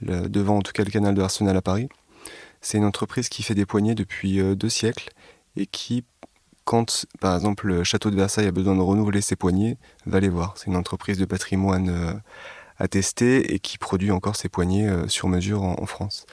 devant 0.02 0.58
en 0.58 0.60
tout 0.60 0.72
cas 0.72 0.84
le 0.84 0.90
canal 0.90 1.14
de 1.14 1.22
l'Arsenal 1.22 1.56
à 1.56 1.62
Paris. 1.62 1.88
C'est 2.60 2.76
une 2.76 2.84
entreprise 2.84 3.30
qui 3.30 3.42
fait 3.42 3.54
des 3.54 3.64
poignées 3.64 3.94
depuis 3.94 4.38
deux 4.54 4.68
siècles 4.68 5.08
et 5.56 5.64
qui, 5.64 6.04
quand 6.66 7.06
par 7.20 7.34
exemple 7.34 7.68
le 7.68 7.84
château 7.84 8.10
de 8.10 8.16
Versailles 8.16 8.48
a 8.48 8.52
besoin 8.52 8.76
de 8.76 8.82
renouveler 8.82 9.22
ses 9.22 9.36
poignées, 9.36 9.78
va 10.04 10.20
les 10.20 10.28
voir. 10.28 10.52
C'est 10.58 10.66
une 10.66 10.76
entreprise 10.76 11.16
de 11.16 11.24
patrimoine 11.24 12.20
attestée 12.76 13.54
et 13.54 13.60
qui 13.60 13.78
produit 13.78 14.10
encore 14.10 14.36
ses 14.36 14.50
poignées 14.50 14.90
sur 15.06 15.28
mesure 15.28 15.62
en 15.62 15.86
France 15.86 16.26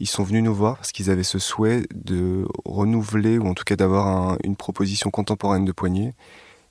ils 0.00 0.06
sont 0.06 0.22
venus 0.22 0.42
nous 0.42 0.54
voir 0.54 0.76
parce 0.76 0.92
qu'ils 0.92 1.10
avaient 1.10 1.24
ce 1.24 1.38
souhait 1.38 1.82
de 1.94 2.46
renouveler 2.64 3.38
ou 3.38 3.46
en 3.48 3.54
tout 3.54 3.64
cas 3.64 3.76
d'avoir 3.76 4.38
une 4.44 4.56
proposition 4.56 5.10
contemporaine 5.10 5.64
de 5.64 5.72
poignée. 5.72 6.14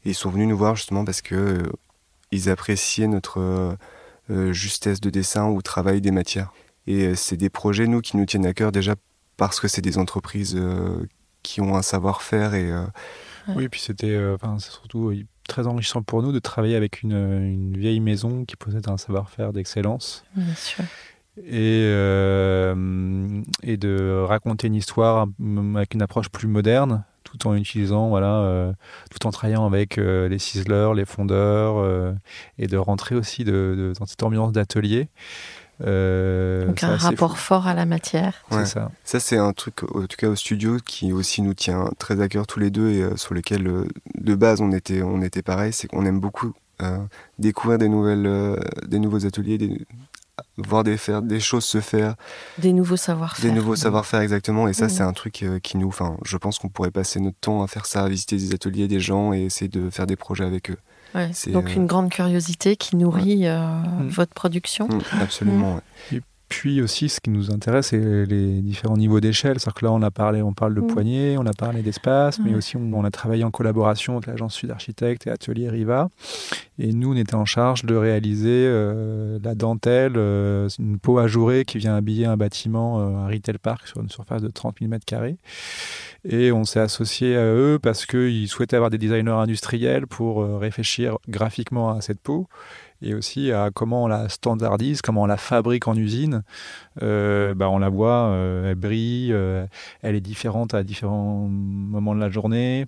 Et 0.05 0.11
ils 0.11 0.15
sont 0.15 0.29
venus 0.29 0.47
nous 0.47 0.57
voir 0.57 0.75
justement 0.75 1.03
parce 1.03 1.21
que 1.21 1.35
euh, 1.35 1.63
ils 2.31 2.49
appréciaient 2.49 3.07
notre 3.07 3.39
euh, 3.39 3.75
euh, 4.29 4.53
justesse 4.53 5.01
de 5.01 5.09
dessin 5.09 5.49
ou 5.49 5.61
travail 5.61 5.99
des 5.99 6.11
matières. 6.11 6.53
Et 6.85 7.15
c'est 7.15 7.35
des 7.35 7.49
projets 7.49 7.85
nous 7.85 7.99
qui 7.99 8.15
nous 8.15 8.25
tiennent 8.25 8.45
à 8.45 8.53
cœur 8.53 8.71
déjà 8.71 8.95
parce 9.35 9.59
que 9.59 9.67
c'est 9.67 9.81
des 9.81 9.97
entreprises 9.97 10.57
qui 11.43 11.59
ont 11.59 11.75
un 11.75 11.81
savoir-faire 11.81 12.53
et 12.53 12.71
oui, 13.49 13.67
puis 13.67 13.81
c'était 13.81 14.17
enfin 14.33 14.57
surtout 14.59 15.13
très 15.49 15.67
enrichissant 15.67 16.01
pour 16.01 16.23
nous 16.23 16.31
de 16.31 16.39
travailler 16.39 16.77
avec 16.77 17.03
une, 17.03 17.11
une 17.11 17.77
vieille 17.77 17.99
maison 17.99 18.45
qui 18.45 18.55
possède 18.55 18.87
un 18.87 18.95
savoir-faire 18.95 19.51
d'excellence. 19.51 20.23
Bien 20.33 20.55
sûr 20.55 20.85
et, 21.45 21.84
euh, 21.86 23.41
et 23.63 23.78
de 23.78 24.23
raconter 24.28 24.67
une 24.67 24.76
histoire 24.76 25.28
avec 25.76 25.93
une 25.93 26.02
approche 26.02 26.30
plus 26.30 26.47
moderne 26.47 27.04
tout 27.23 27.47
en 27.47 27.56
utilisant 27.56 28.10
voilà 28.10 28.36
euh, 28.38 28.73
tout 29.12 29.28
en 29.28 29.32
travaillant 29.32 29.65
avec 29.65 29.97
euh, 29.97 30.30
les 30.30 30.39
ciseleurs 30.39 30.93
les 30.93 31.06
fondeurs 31.06 32.15
et 32.58 32.67
de 32.67 32.78
rentrer 32.78 33.15
aussi 33.15 33.43
de, 33.43 33.93
dans 34.00 34.06
cette 34.06 34.23
ambiance 34.23 34.52
d'atelier. 34.52 35.10
Donc 35.80 36.84
un 36.84 36.95
rapport 36.97 37.38
fort 37.38 37.67
à 37.67 37.76
la 37.76 37.86
matière. 37.86 38.43
C'est 38.50 38.65
ça. 38.65 38.89
Ça 39.04 39.19
c'est 39.19 39.38
un 39.38 39.54
truc 39.54 39.84
en 39.84 40.08
tout 40.08 40.17
cas 40.17 40.28
au 40.28 40.36
studio 40.36 40.78
qui 40.84 41.13
aussi 41.13 41.43
nous 41.43 41.54
tient 41.54 41.91
très 42.00 42.19
à 42.19 42.28
cœur 42.28 42.47
tous 42.47 42.60
les 42.60 42.71
deux 42.71 42.89
et 42.89 43.17
sur 43.17 43.36
lequel 43.36 43.86
de 44.15 44.36
base 44.36 44.62
on 44.62 44.71
était 44.71 45.04
on 45.04 45.21
était 45.21 45.43
pareil 45.43 45.73
c'est 45.73 45.88
qu'on 45.88 46.06
aime 46.06 46.19
beaucoup 46.19 46.54
découvrir 47.38 47.78
des 47.78 47.89
nouvelles 47.89 48.58
des 48.88 49.00
nouveaux 49.00 49.26
ateliers 49.26 49.58
des, 49.58 49.86
voir 50.58 50.84
des, 50.84 50.97
faire, 50.97 51.21
des 51.21 51.39
choses 51.39 51.65
se 51.65 51.82
faire. 51.82 52.15
Des 52.58 52.73
nouveaux 52.73 52.97
savoir-faire. 52.97 53.45
Des 53.45 53.52
nouveaux 53.52 53.76
savoir-faire, 53.76 54.21
exactement. 54.21 54.67
Et 54.67 54.73
ça, 54.73 54.89
c'est 54.89 55.04
un 55.04 55.13
truc 55.13 55.43
euh, 55.43 55.60
qui 55.60 55.78
nous. 55.78 55.88
Enfin, 55.88 56.17
je 56.26 56.38
pense 56.38 56.60
qu'on 56.60 56.69
pourrait 56.69 56.91
passer 56.91 57.19
notre 57.19 57.38
temps 57.39 57.63
à 57.63 57.67
faire 57.67 57.86
ça, 57.86 58.04
à 58.04 58.10
visiter 58.10 58.38
des 58.38 58.54
ateliers 58.54 58.88
des 58.88 59.00
gens 59.00 59.34
et 59.34 59.43
essayer 59.43 59.69
de 59.69 59.89
faire 59.89 60.08
des 60.08 60.15
projets 60.15 60.45
avec 60.45 60.71
eux. 60.71 60.78
donc, 61.47 61.69
euh, 61.69 61.73
une 61.76 61.88
grande 61.88 62.10
curiosité 62.10 62.76
qui 62.76 62.95
nourrit 62.95 63.47
euh, 63.47 63.60
mm. 63.60 64.08
votre 64.10 64.34
production. 64.34 64.88
Mm, 64.88 65.02
absolument, 65.21 65.80
mm. 66.12 66.17
Puis 66.49 66.81
aussi, 66.81 67.10
ce 67.10 67.19
qui 67.19 67.29
nous 67.29 67.51
intéresse, 67.51 67.88
c'est 67.88 68.25
les 68.25 68.62
différents 68.62 68.95
niveaux 68.95 69.19
d'échelle. 69.19 69.60
C'est-à-dire 69.60 69.73
que 69.73 69.86
là, 69.86 69.91
on 69.91 70.01
a 70.01 70.12
parlé, 70.12 70.41
on 70.41 70.53
parle 70.53 70.75
de 70.75 70.81
mmh. 70.81 70.88
poignée, 70.88 71.38
on 71.38 71.45
a 71.45 71.53
parlé 71.53 71.81
d'espace, 71.81 72.39
mais 72.39 72.55
aussi 72.55 72.77
on, 72.77 73.03
a 73.03 73.12
travaillé 73.12 73.43
en 73.43 73.51
collaboration 73.51 74.13
avec 74.13 74.27
l'agence 74.27 74.53
Sud 74.53 74.71
Architecte 74.71 75.27
et 75.27 75.29
Atelier 75.29 75.69
Riva. 75.69 76.10
Et 76.79 76.93
nous, 76.93 77.13
on 77.13 77.17
était 77.17 77.36
en 77.36 77.45
charge 77.45 77.83
de 77.83 77.95
réaliser 77.95 78.65
euh, 78.67 79.39
la 79.43 79.55
dentelle, 79.55 80.13
euh, 80.15 80.69
une 80.79 80.99
peau 80.99 81.17
ajourée 81.17 81.65
qui 81.65 81.79
vient 81.79 81.95
habiller 81.95 82.25
un 82.25 82.38
bâtiment, 82.38 83.01
euh, 83.01 83.17
un 83.17 83.27
retail 83.27 83.57
park 83.57 83.88
sur 83.88 84.01
une 84.01 84.10
surface 84.10 84.41
de 84.41 84.49
30 84.49 84.77
000 84.79 84.91
m2. 84.91 85.36
Et 86.29 86.51
on 86.51 86.65
s'est 86.65 86.81
associé 86.81 87.37
à 87.37 87.53
eux 87.53 87.79
parce 87.81 88.05
qu'ils 88.05 88.49
souhaitaient 88.49 88.75
avoir 88.75 88.89
des 88.89 88.97
designers 88.97 89.31
industriels 89.31 90.07
pour 90.07 90.43
réfléchir 90.59 91.17
graphiquement 91.27 91.91
à 91.91 92.01
cette 92.01 92.19
peau 92.19 92.47
et 93.01 93.13
aussi 93.13 93.51
à 93.51 93.69
comment 93.73 94.05
on 94.05 94.07
la 94.07 94.29
standardise, 94.29 95.01
comment 95.01 95.23
on 95.23 95.27
la 95.27 95.37
fabrique 95.37 95.87
en 95.87 95.95
usine. 95.95 96.43
Euh, 97.03 97.53
bah 97.53 97.69
on 97.69 97.79
la 97.79 97.89
voit, 97.89 98.29
euh, 98.29 98.71
elle 98.71 98.75
brille, 98.75 99.31
euh, 99.33 99.65
elle 100.01 100.15
est 100.15 100.21
différente 100.21 100.73
à 100.73 100.83
différents 100.83 101.47
moments 101.47 102.15
de 102.15 102.19
la 102.19 102.29
journée. 102.29 102.85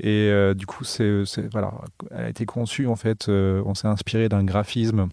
Et 0.00 0.32
du 0.56 0.66
coup, 0.66 0.84
c'est, 0.84 1.22
voilà, 1.52 1.72
elle 2.10 2.24
a 2.24 2.28
été 2.28 2.46
conçue 2.46 2.86
en 2.86 2.96
fait, 2.96 3.28
on 3.28 3.74
s'est 3.74 3.88
inspiré 3.88 4.28
d'un 4.28 4.44
graphisme. 4.44 5.08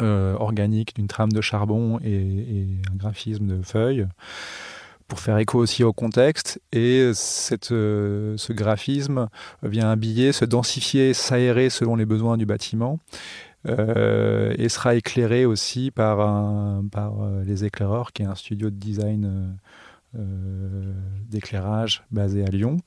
organique 0.00 0.94
d'une 0.96 1.08
trame 1.08 1.32
de 1.32 1.40
charbon 1.40 1.98
et, 2.02 2.66
un 2.92 2.96
graphisme 2.96 3.46
de 3.46 3.62
feuilles 3.62 4.06
pour 5.08 5.20
faire 5.20 5.38
écho 5.38 5.58
aussi 5.58 5.84
au 5.84 5.92
contexte. 5.92 6.60
Et 6.72 7.10
cette, 7.14 7.66
ce 7.68 8.52
graphisme 8.52 9.28
vient 9.62 9.90
habiller, 9.90 10.32
se 10.32 10.44
densifier, 10.44 11.14
s'aérer 11.14 11.70
selon 11.70 11.96
les 11.96 12.06
besoins 12.06 12.36
du 12.36 12.46
bâtiment. 12.46 12.98
Euh, 13.68 14.54
et 14.58 14.68
sera 14.68 14.94
éclairé 14.94 15.44
aussi 15.44 15.90
par, 15.90 16.20
euh, 16.20 17.44
Les 17.44 17.64
Éclaireurs, 17.64 18.12
qui 18.12 18.22
est 18.22 18.26
un 18.26 18.34
studio 18.34 18.70
de 18.70 18.76
design 18.76 19.58
euh, 20.16 20.92
d'éclairage 21.28 22.04
basé 22.10 22.44
à 22.44 22.50
Lyon. 22.50 22.78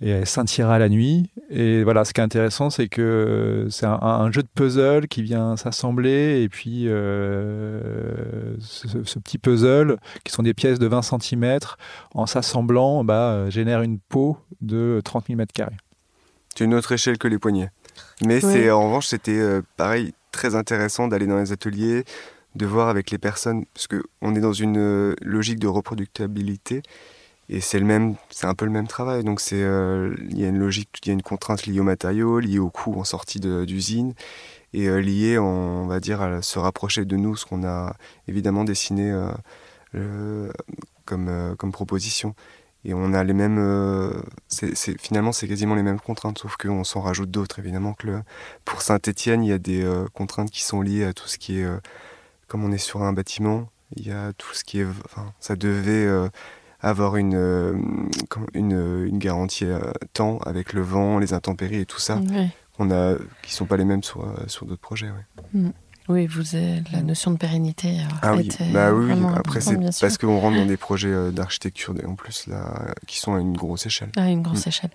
Et 0.00 0.10
elle 0.10 0.26
scintillera 0.26 0.78
la 0.78 0.88
nuit. 0.88 1.30
Et 1.50 1.84
voilà, 1.84 2.04
ce 2.04 2.12
qui 2.12 2.20
est 2.20 2.24
intéressant, 2.24 2.70
c'est 2.70 2.88
que 2.88 3.66
c'est 3.70 3.86
un, 3.86 4.30
jeu 4.32 4.42
de 4.42 4.48
puzzle 4.54 5.08
qui 5.08 5.22
vient 5.22 5.56
s'assembler, 5.56 6.42
et 6.42 6.48
puis 6.48 6.84
euh, 6.86 8.54
ce, 8.60 9.18
petit 9.18 9.38
puzzle, 9.38 9.98
qui 10.24 10.32
sont 10.32 10.42
des 10.42 10.54
pièces 10.54 10.78
de 10.78 10.86
20 10.86 11.02
cm, 11.02 11.58
en 12.14 12.26
s'assemblant, 12.26 13.04
bah, 13.04 13.50
génère 13.50 13.82
une 13.82 13.98
peau 13.98 14.38
de 14.60 15.00
30 15.04 15.26
000 15.28 15.40
m2. 15.40 15.66
C'est 16.56 16.64
une 16.64 16.74
autre 16.74 16.92
échelle 16.92 17.18
que 17.18 17.28
les 17.28 17.38
poignets. 17.38 17.70
Mais 18.24 18.40
c'est 18.40 18.70
en 18.70 18.86
revanche, 18.86 19.06
c'était 19.06 19.38
euh, 19.38 19.62
pareil, 19.76 20.14
très 20.32 20.54
intéressant 20.54 21.08
d'aller 21.08 21.26
dans 21.26 21.38
les 21.38 21.52
ateliers, 21.52 22.04
de 22.54 22.66
voir 22.66 22.88
avec 22.88 23.10
les 23.10 23.18
personnes, 23.18 23.64
parce 23.74 23.86
qu'on 23.86 24.34
est 24.34 24.40
dans 24.40 24.52
une 24.52 24.78
euh, 24.78 25.14
logique 25.20 25.58
de 25.58 25.68
reproductibilité 25.68 26.82
et 27.52 27.60
c'est 27.60 27.80
le 27.80 27.84
même, 27.84 28.14
c'est 28.30 28.46
un 28.46 28.54
peu 28.54 28.64
le 28.64 28.70
même 28.70 28.86
travail. 28.86 29.24
Donc 29.24 29.40
c'est, 29.40 29.60
euh, 29.62 30.14
il 30.30 30.38
y 30.38 30.44
a 30.44 30.48
une 30.48 30.58
logique, 30.58 30.88
il 31.04 31.08
y 31.08 31.10
a 31.10 31.14
une 31.14 31.22
contrainte 31.22 31.66
liée 31.66 31.80
aux 31.80 31.84
matériaux, 31.84 32.38
liée 32.38 32.60
au 32.60 32.70
coût 32.70 32.94
en 32.98 33.04
sortie 33.04 33.40
d'usine, 33.40 34.14
et 34.72 34.88
euh, 34.88 35.00
liée, 35.00 35.36
on, 35.36 35.86
va 35.86 35.98
dire, 35.98 36.22
à 36.22 36.42
se 36.42 36.60
rapprocher 36.60 37.04
de 37.04 37.16
nous, 37.16 37.36
ce 37.36 37.44
qu'on 37.46 37.64
a 37.66 37.96
évidemment 38.28 38.62
dessiné 38.62 39.12
euh, 39.96 40.52
comme 41.04 41.56
comme 41.58 41.72
proposition. 41.72 42.34
Et 42.84 42.94
on 42.94 43.12
a 43.12 43.24
les 43.24 43.34
mêmes, 43.34 43.58
finalement 44.98 45.32
c'est 45.32 45.48
quasiment 45.48 45.74
les 45.74 45.82
mêmes 45.82 46.00
contraintes, 46.00 46.38
sauf 46.38 46.56
qu'on 46.56 46.84
s'en 46.84 47.00
rajoute 47.00 47.30
d'autres. 47.30 47.58
Évidemment 47.58 47.94
que 47.94 48.22
pour 48.64 48.80
Saint-Étienne, 48.80 49.42
il 49.44 49.50
y 49.50 49.52
a 49.52 49.58
des 49.58 49.86
contraintes 50.14 50.50
qui 50.50 50.62
sont 50.62 50.82
liées 50.82 51.04
à 51.04 51.12
tout 51.12 51.28
ce 51.28 51.36
qui 51.36 51.60
est, 51.60 51.68
comme 52.48 52.64
on 52.64 52.72
est 52.72 52.78
sur 52.78 53.02
un 53.02 53.12
bâtiment, 53.12 53.68
il 53.96 54.06
y 54.06 54.12
a 54.12 54.32
tout 54.34 54.54
ce 54.54 54.64
qui 54.64 54.80
est, 54.80 54.86
ça 55.40 55.56
devait 55.56 56.08
avoir 56.82 57.16
une, 57.16 57.34
euh, 57.34 57.74
une, 58.54 59.06
une, 59.06 59.18
garantie 59.18 59.64
euh, 59.64 59.80
temps 60.12 60.38
avec 60.38 60.72
le 60.72 60.82
vent, 60.82 61.18
les 61.18 61.32
intempéries 61.32 61.80
et 61.80 61.86
tout 61.86 62.00
ça, 62.00 62.20
on 62.78 62.90
a, 62.90 63.14
qui 63.42 63.52
ne 63.52 63.54
sont 63.54 63.66
pas 63.66 63.76
les 63.76 63.84
mêmes 63.84 64.02
sur, 64.02 64.22
euh, 64.22 64.34
sur 64.46 64.66
d'autres 64.66 64.80
projets. 64.80 65.10
Mm. 65.52 65.70
Oui, 66.08 66.26
vous 66.26 66.56
avez 66.56 66.82
la 66.92 67.02
notion 67.02 67.30
de 67.30 67.36
pérennité. 67.36 67.98
Ah 68.22 68.34
oui, 68.34 68.48
bah 68.72 68.92
oui, 68.92 69.12
après 69.36 69.60
c'est 69.60 69.78
parce 70.00 70.18
qu'on 70.18 70.40
rentre 70.40 70.56
dans 70.56 70.66
des 70.66 70.76
projets 70.88 71.30
d'architecture 71.30 71.94
en 72.04 72.16
plus 72.16 72.48
là, 72.48 72.94
qui 73.06 73.20
sont 73.20 73.34
à 73.34 73.38
une 73.38 73.56
grosse 73.56 73.86
échelle. 73.86 74.10
À 74.16 74.28
une 74.28 74.42
grosse 74.42 74.66
mm. 74.66 74.70
échelle. 74.70 74.90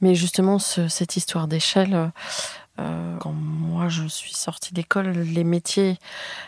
Mais 0.00 0.14
justement, 0.14 0.60
cette 0.60 1.16
histoire 1.16 1.48
d'échelle, 1.48 2.12
quand 3.20 3.32
moi 3.32 3.88
je 3.88 4.06
suis 4.06 4.34
sortie 4.34 4.74
d'école, 4.74 5.10
les 5.10 5.44
métiers 5.44 5.98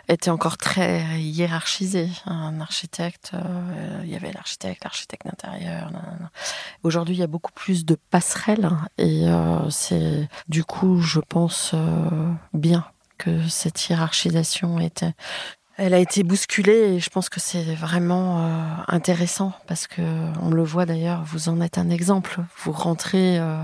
étaient 0.08 0.30
encore 0.30 0.56
très 0.56 1.02
hiérarchisés. 1.20 2.08
Un 2.26 2.60
architecte, 2.60 3.32
euh, 3.34 4.00
il 4.04 4.10
y 4.10 4.16
avait 4.16 4.32
l'architecte, 4.32 4.84
l'architecte 4.84 5.26
d'intérieur. 5.26 5.90
Aujourd'hui, 6.82 7.16
il 7.16 7.18
y 7.18 7.24
a 7.24 7.28
beaucoup 7.28 7.52
plus 7.52 7.84
de 7.84 7.96
passerelles 8.10 8.70
et 8.98 9.28
euh, 9.28 9.70
c'est 9.70 10.28
du 10.48 10.64
coup, 10.64 11.00
je 11.00 11.20
pense 11.20 11.74
bien 12.52 12.84
que 13.18 13.48
cette 13.48 13.88
hiérarchisation 13.88 14.80
était 14.80 15.14
elle 15.78 15.94
a 15.94 15.98
été 15.98 16.22
bousculée 16.22 16.94
et 16.94 17.00
je 17.00 17.08
pense 17.08 17.28
que 17.28 17.40
c'est 17.40 17.62
vraiment 17.74 18.38
euh, 18.38 18.62
intéressant 18.88 19.52
parce 19.66 19.86
que 19.86 20.02
on 20.42 20.50
le 20.50 20.62
voit 20.62 20.84
d'ailleurs, 20.84 21.24
vous 21.24 21.48
en 21.48 21.60
êtes 21.60 21.78
un 21.78 21.88
exemple. 21.88 22.40
Vous 22.62 22.72
rentrez 22.72 23.38
euh, 23.38 23.56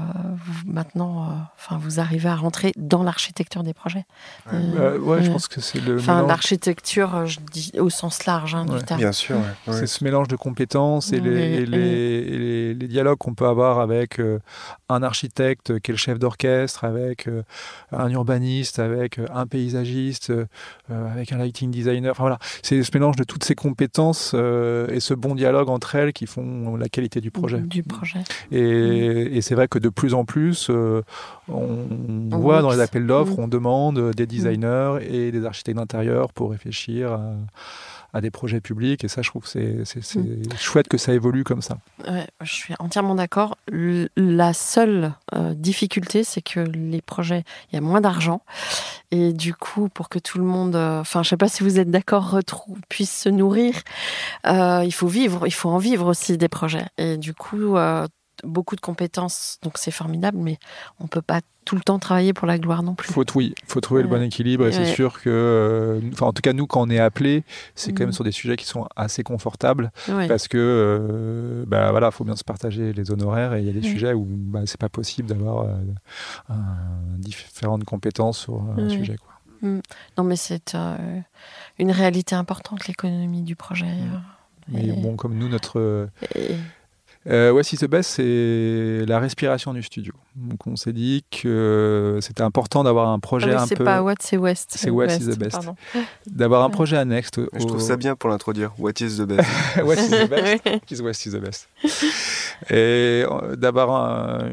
maintenant, 0.66 1.25
euh, 1.25 1.33
enfin 1.59 1.79
vous 1.79 2.01
arrivez 2.01 2.29
à 2.29 2.37
rentrer 2.37 2.73
dans 2.77 3.03
l'architecture 3.03 3.62
des 3.62 3.75
projets. 3.75 4.07
ouais, 4.53 5.23
je 5.23 5.31
pense 5.31 5.49
que 5.49 5.61
c'est 5.61 5.81
le. 5.81 5.99
Enfin 5.99 6.27
l'architecture, 6.27 7.27
je 7.27 7.40
dis 7.53 7.73
au 7.79 7.90
sens 7.90 8.25
large 8.25 8.55
hein, 8.55 8.64
du 8.64 8.83
terme. 8.85 9.01
Bien 9.01 9.12
sûr. 9.12 9.37
C'est 9.71 9.87
ce 9.87 10.03
mélange 10.03 10.29
de 10.29 10.37
compétences 10.37 11.12
et, 11.12 11.21
les, 11.21 11.66
les, 11.66 12.25
les, 12.25 12.58
dialogues 12.87 13.19
qu'on 13.19 13.35
peut 13.35 13.47
avoir 13.47 13.81
avec 13.81 14.21
un 14.88 15.03
architecte 15.03 15.81
qui 15.81 15.91
est 15.91 15.95
le 15.95 15.99
chef 15.99 16.19
d'orchestre, 16.19 16.85
avec 16.85 17.29
un 17.93 18.11
urbaniste, 18.11 18.79
avec 18.79 19.21
un 19.33 19.47
paysagiste, 19.47 20.33
avec 20.88 21.33
un 21.33 21.38
lighting 21.38 21.71
designer 21.71 22.14
voilà, 22.19 22.38
c'est 22.62 22.83
ce 22.83 22.91
mélange 22.95 23.17
de 23.17 23.25
toutes 23.25 23.45
ces 23.45 23.55
compétences 23.55 24.33
euh, 24.35 24.88
et 24.88 25.01
ce 25.01 25.14
bon 25.14 25.35
dialogue 25.35 25.69
entre 25.69 25.95
elles 25.95 26.12
qui 26.12 26.27
font 26.27 26.77
la 26.77 26.88
qualité 26.88 27.21
du 27.21 27.31
projet. 27.31 27.59
Du 27.59 27.83
projet. 27.83 28.21
Et, 28.51 29.38
mm. 29.38 29.41
c'est 29.43 29.55
vrai 29.55 29.69
que 29.69 29.79
de 29.79 29.88
plus 29.88 30.14
en 30.14 30.25
plus, 30.25 30.69
euh, 30.71 31.03
on, 31.49 31.87
voit 32.31 32.62
dans 32.62 32.71
les 32.71 32.81
appels 32.81 33.07
d'offres, 33.07 33.38
mm. 33.38 33.45
on 33.45 33.49
demande 33.49 34.11
des 34.12 34.27
designers 34.27 34.99
et 35.09 35.33
des 35.33 35.45
architectes 35.45 35.79
d'intérieur 35.79 36.33
pour 36.33 36.51
réfléchir 36.51 37.12
à 37.12 37.33
à 38.12 38.21
des 38.21 38.31
projets 38.31 38.61
publics. 38.61 39.05
Et 39.05 39.09
ça, 39.09 39.23
je 39.23 39.31
trouve 39.31 39.42
que 39.42 39.85
c'est 39.85 40.16
mm. 40.16 40.57
chouette 40.57 40.88
que 40.88 40.99
ça 40.99 41.12
évolue 41.12 41.44
comme 41.44 41.62
ça. 41.62 41.79
je 42.40 42.53
suis 42.53 42.75
entièrement 42.79 43.14
d'accord. 43.14 43.57
La 44.16 44.53
seule 44.53 45.12
euh, 45.35 45.55
difficulté, 45.55 46.25
c'est 46.25 46.42
que 46.42 46.61
les 46.61 47.03
projets, 47.03 47.44
il 47.71 47.77
y 47.77 47.79
a 47.79 47.81
moins 47.81 48.01
d'argent. 48.01 48.42
Et 49.11 49.33
du 49.33 49.55
coup, 49.55 49.88
pour 49.88 50.09
que 50.09 50.18
tout 50.18 50.38
le 50.38 50.44
monde, 50.44 50.77
euh, 50.77 51.01
enfin, 51.01 51.23
je 51.23 51.31
sais 51.31 51.37
pas 51.37 51.49
si 51.49 51.62
vous 51.62 51.79
êtes 51.79 51.90
d'accord, 51.90 52.38
puisse 52.88 53.23
se 53.23 53.29
nourrir, 53.29 53.75
euh, 54.47 54.83
il 54.85 54.92
faut 54.92 55.09
vivre, 55.09 55.47
il 55.47 55.53
faut 55.53 55.71
en 55.71 55.79
vivre 55.79 56.07
aussi 56.07 56.37
des 56.37 56.49
projets. 56.49 56.87
Et 56.97 57.16
du 57.16 57.35
coup, 57.35 57.77
beaucoup 58.44 58.77
de 58.77 58.81
compétences, 58.81 59.59
donc 59.62 59.79
c'est 59.79 59.90
formidable, 59.90 60.38
mais 60.38 60.59
on 61.01 61.07
peut 61.07 61.23
pas 61.23 61.40
tout 61.68 61.76
le 61.76 61.83
temps 61.83 61.98
travailler 61.98 62.33
pour 62.33 62.46
la 62.46 62.59
gloire 62.59 62.83
non 62.83 62.94
plus. 62.94 63.12
Faut, 63.12 63.26
oui, 63.35 63.54
faut 63.66 63.83
trouver 63.83 64.00
le 64.00 64.09
bon 64.09 64.22
équilibre 64.22 64.66
et 64.66 64.72
c'est 64.72 64.87
sûr 64.87 65.20
que, 65.20 65.28
euh, 65.28 66.00
enfin, 66.14 66.24
en 66.24 66.33
tout 66.33 66.40
cas, 66.40 66.54
nous, 66.54 66.66
quand 66.66 66.81
on 66.81 66.88
est 66.88 66.98
appelé, 66.98 67.44
c'est 67.74 67.92
quand 67.92 68.04
même 68.04 68.09
mm. 68.09 68.12
sur 68.12 68.24
des 68.24 68.33
sujets 68.33 68.57
qui 68.57 68.64
sont 68.64 68.88
assez 68.96 69.22
confortables 69.22 69.92
parce 70.07 70.48
que, 70.48 70.57
euh, 70.57 71.64
bah 71.66 71.90
voilà, 71.90 72.11
faut 72.11 72.24
bien 72.24 72.37
se 72.37 72.44
partager 72.44 72.94
les 72.94 73.11
honoraires 73.11 73.52
et 73.52 73.61
il 73.61 73.66
y 73.66 73.68
a 73.68 73.74
des 73.74 73.83
sujets 73.83 74.14
où 74.14 74.26
bah, 74.26 74.62
c'est 74.64 74.81
pas 74.81 74.88
possible 74.88 75.28
d'avoir 75.28 75.66
euh, 75.66 76.54
différentes 77.18 77.85
compétences 77.85 78.38
sur 78.38 78.62
un 78.62 78.88
sujet, 78.88 79.16
quoi. 79.18 79.35
Mm. 79.61 79.81
Non, 80.16 80.24
mais 80.24 80.37
c'est 80.37 80.74
une 81.78 81.90
réalité 81.90 82.35
importante, 82.35 82.87
l'économie 82.87 83.42
du 83.42 83.57
projet. 83.57 83.85
Mm. 83.85 84.22
Mais 84.68 84.87
bon, 84.92 85.16
comme 85.16 85.35
nous, 85.37 85.50
notre. 85.50 86.09
Euh, 87.26 87.52
What 87.52 87.62
is 87.72 87.78
the 87.78 87.87
best, 87.87 88.11
c'est 88.12 89.04
la 89.07 89.18
respiration 89.18 89.74
du 89.74 89.83
studio. 89.83 90.12
Donc 90.37 90.66
on 90.66 90.76
s'est 90.76 90.92
dit 90.92 91.24
que 91.31 92.18
c'était 92.22 92.42
important 92.42 92.85
d'avoir 92.85 93.09
un 93.09 93.18
projet 93.18 93.52
ah 93.52 93.62
un 93.62 93.68
peu. 93.68 93.74
C'est 93.76 93.85
pas 93.85 94.02
What, 94.02 94.14
c'est 94.20 94.37
West. 94.37 94.74
C'est 94.76 94.90
What 94.90 95.07
is 95.07 95.26
the 95.26 95.38
best. 95.38 95.68
D'avoir 96.26 96.62
un 96.62 96.70
projet 96.70 96.96
annexe. 96.96 97.31
Je 97.37 97.66
trouve 97.66 97.81
ça 97.81 97.96
bien 97.96 98.16
pour 98.16 98.31
l'introduire. 98.31 98.72
What 98.78 98.92
is 99.00 99.18
the 99.18 99.22
best? 99.22 99.48
what 99.85 99.94
is 99.94 100.11
the 100.11 100.28
best? 100.28 101.02
What 101.02 101.11
is 101.11 101.31
the 101.31 101.40
best? 101.40 101.68
Et 102.70 103.24
euh, 103.26 103.57
d'avoir 103.57 103.90
un. 103.90 104.50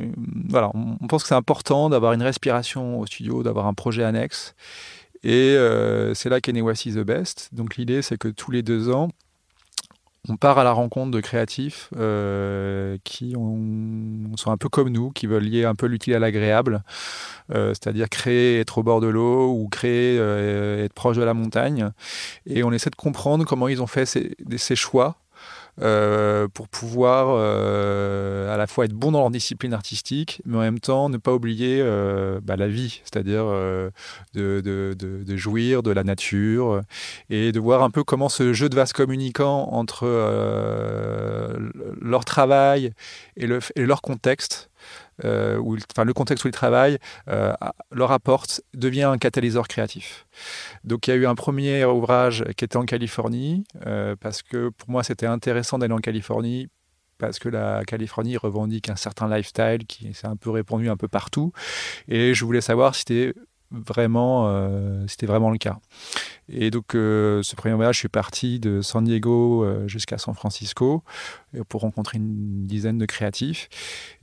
Voilà, 0.49 0.71
on 0.73 1.07
pense 1.07 1.23
que 1.23 1.29
c'est 1.29 1.35
important 1.35 1.89
d'avoir 1.89 2.13
une 2.13 2.23
respiration 2.23 2.99
au 2.99 3.05
studio, 3.05 3.43
d'avoir 3.43 3.67
un 3.67 3.73
projet 3.73 4.03
annexe. 4.03 4.55
Et 5.23 5.55
euh, 5.57 6.13
c'est 6.13 6.29
là 6.29 6.39
qu'est 6.41 6.53
né 6.53 6.61
What 6.61 6.73
is 6.85 6.93
the 6.93 6.99
best. 6.99 7.49
Donc 7.51 7.77
l'idée, 7.77 8.01
c'est 8.01 8.17
que 8.17 8.27
tous 8.27 8.51
les 8.51 8.61
deux 8.61 8.91
ans, 8.91 9.09
on 10.29 10.37
part 10.37 10.57
à 10.57 10.63
la 10.63 10.71
rencontre 10.71 11.11
de 11.11 11.19
créatifs 11.19 11.89
euh, 11.97 12.97
qui 13.03 13.33
sont 13.33 14.51
un 14.51 14.57
peu 14.57 14.69
comme 14.69 14.89
nous, 14.89 15.11
qui 15.11 15.27
veulent 15.27 15.43
lier 15.43 15.65
un 15.65 15.75
peu 15.75 15.85
l'utile 15.85 16.15
à 16.15 16.19
l'agréable, 16.19 16.83
euh, 17.53 17.69
c'est-à-dire 17.69 18.09
créer, 18.09 18.59
être 18.59 18.77
au 18.79 18.83
bord 18.83 19.01
de 19.01 19.07
l'eau 19.07 19.51
ou 19.51 19.67
créer, 19.67 20.17
euh, 20.19 20.85
être 20.85 20.93
proche 20.93 21.17
de 21.17 21.23
la 21.23 21.33
montagne. 21.33 21.91
Et 22.45 22.63
on 22.63 22.71
essaie 22.71 22.89
de 22.89 22.95
comprendre 22.95 23.45
comment 23.45 23.67
ils 23.67 23.81
ont 23.81 23.87
fait 23.87 24.05
ces 24.05 24.75
choix 24.75 25.17
euh, 25.81 26.47
pour 26.47 26.69
pouvoir 26.69 27.27
euh, 27.29 28.53
à 28.53 28.55
la 28.55 28.65
fois 28.65 28.85
être 28.85 28.93
bon 28.93 29.11
dans 29.11 29.19
leur 29.19 29.29
discipline 29.29 29.73
artistique, 29.73 30.41
mais 30.45 30.57
en 30.57 30.61
même 30.61 30.79
temps 30.79 31.09
ne 31.09 31.17
pas 31.17 31.33
oublier 31.33 31.79
euh, 31.81 32.39
bah, 32.41 32.55
la 32.55 32.67
vie, 32.67 33.01
c'est-à-dire 33.03 33.45
de, 33.45 33.91
de, 34.33 34.95
de, 34.95 35.35
jouir 35.35 35.83
de 35.83 35.91
la 35.91 36.03
nature 36.03 36.81
et 37.29 37.51
de 37.51 37.59
voir 37.59 37.83
un 37.83 37.89
peu 37.89 38.03
comment 38.05 38.29
ce 38.29 38.53
jeu 38.53 38.69
de 38.69 38.75
vase 38.75 38.93
communicant 38.93 39.69
entre 39.71 40.07
leur 42.01 42.23
travail 42.23 42.91
et, 43.35 43.47
le, 43.47 43.59
et 43.75 43.85
leur 43.85 44.01
contexte 44.01 44.69
euh, 45.23 45.61
enfin, 45.91 46.03
le 46.03 46.13
contexte 46.13 46.45
où 46.45 46.47
ils 46.47 46.51
travaillent 46.51 46.97
euh, 47.29 47.53
leur 47.91 48.11
apporte, 48.11 48.61
devient 48.73 49.03
un 49.03 49.17
catalyseur 49.17 49.67
créatif. 49.67 50.27
Donc 50.83 51.07
il 51.07 51.11
y 51.11 51.13
a 51.13 51.17
eu 51.17 51.25
un 51.25 51.35
premier 51.35 51.85
ouvrage 51.85 52.43
qui 52.57 52.65
était 52.65 52.77
en 52.77 52.85
Californie, 52.85 53.63
euh, 53.85 54.15
parce 54.19 54.41
que 54.41 54.69
pour 54.69 54.89
moi 54.89 55.03
c'était 55.03 55.25
intéressant 55.27 55.77
d'aller 55.77 55.93
en 55.93 55.99
Californie 55.99 56.67
parce 57.17 57.39
que 57.39 57.47
la 57.47 57.83
Californie 57.85 58.35
revendique 58.35 58.89
un 58.89 58.97
certain 58.97 59.33
lifestyle 59.33 59.85
qui 59.87 60.13
s'est 60.13 60.27
un 60.27 60.35
peu 60.35 60.49
répandu 60.49 60.89
un 60.89 60.97
peu 60.97 61.07
partout. 61.07 61.53
Et 62.09 62.33
je 62.33 62.43
voulais 62.43 62.59
savoir 62.59 62.93
si 62.93 63.03
c'était 63.07 63.33
vraiment, 63.71 64.47
euh, 64.47 65.05
c'était 65.07 65.25
vraiment 65.25 65.49
le 65.49 65.57
cas. 65.57 65.77
Et 66.49 66.71
donc, 66.71 66.95
euh, 66.95 67.41
ce 67.43 67.55
premier 67.55 67.73
voyage, 67.75 67.95
je 67.95 67.99
suis 67.99 68.07
parti 68.07 68.59
de 68.59 68.81
San 68.81 69.03
Diego 69.03 69.63
euh, 69.63 69.87
jusqu'à 69.87 70.17
San 70.17 70.35
Francisco 70.35 71.03
pour 71.69 71.81
rencontrer 71.81 72.17
une 72.17 72.67
dizaine 72.67 72.97
de 72.97 73.05
créatifs. 73.05 73.69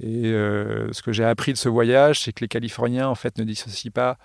Et 0.00 0.24
ce 0.24 1.02
que 1.02 1.12
j'ai 1.12 1.24
appris 1.24 1.52
de 1.52 1.58
ce 1.58 1.68
voyage, 1.68 2.20
c'est 2.20 2.32
que 2.32 2.40
les 2.40 2.48
Californiens, 2.48 3.08
en 3.08 3.14
fait, 3.14 3.38
ne 3.38 3.44
dissocient 3.44 3.90
pas 3.90 4.18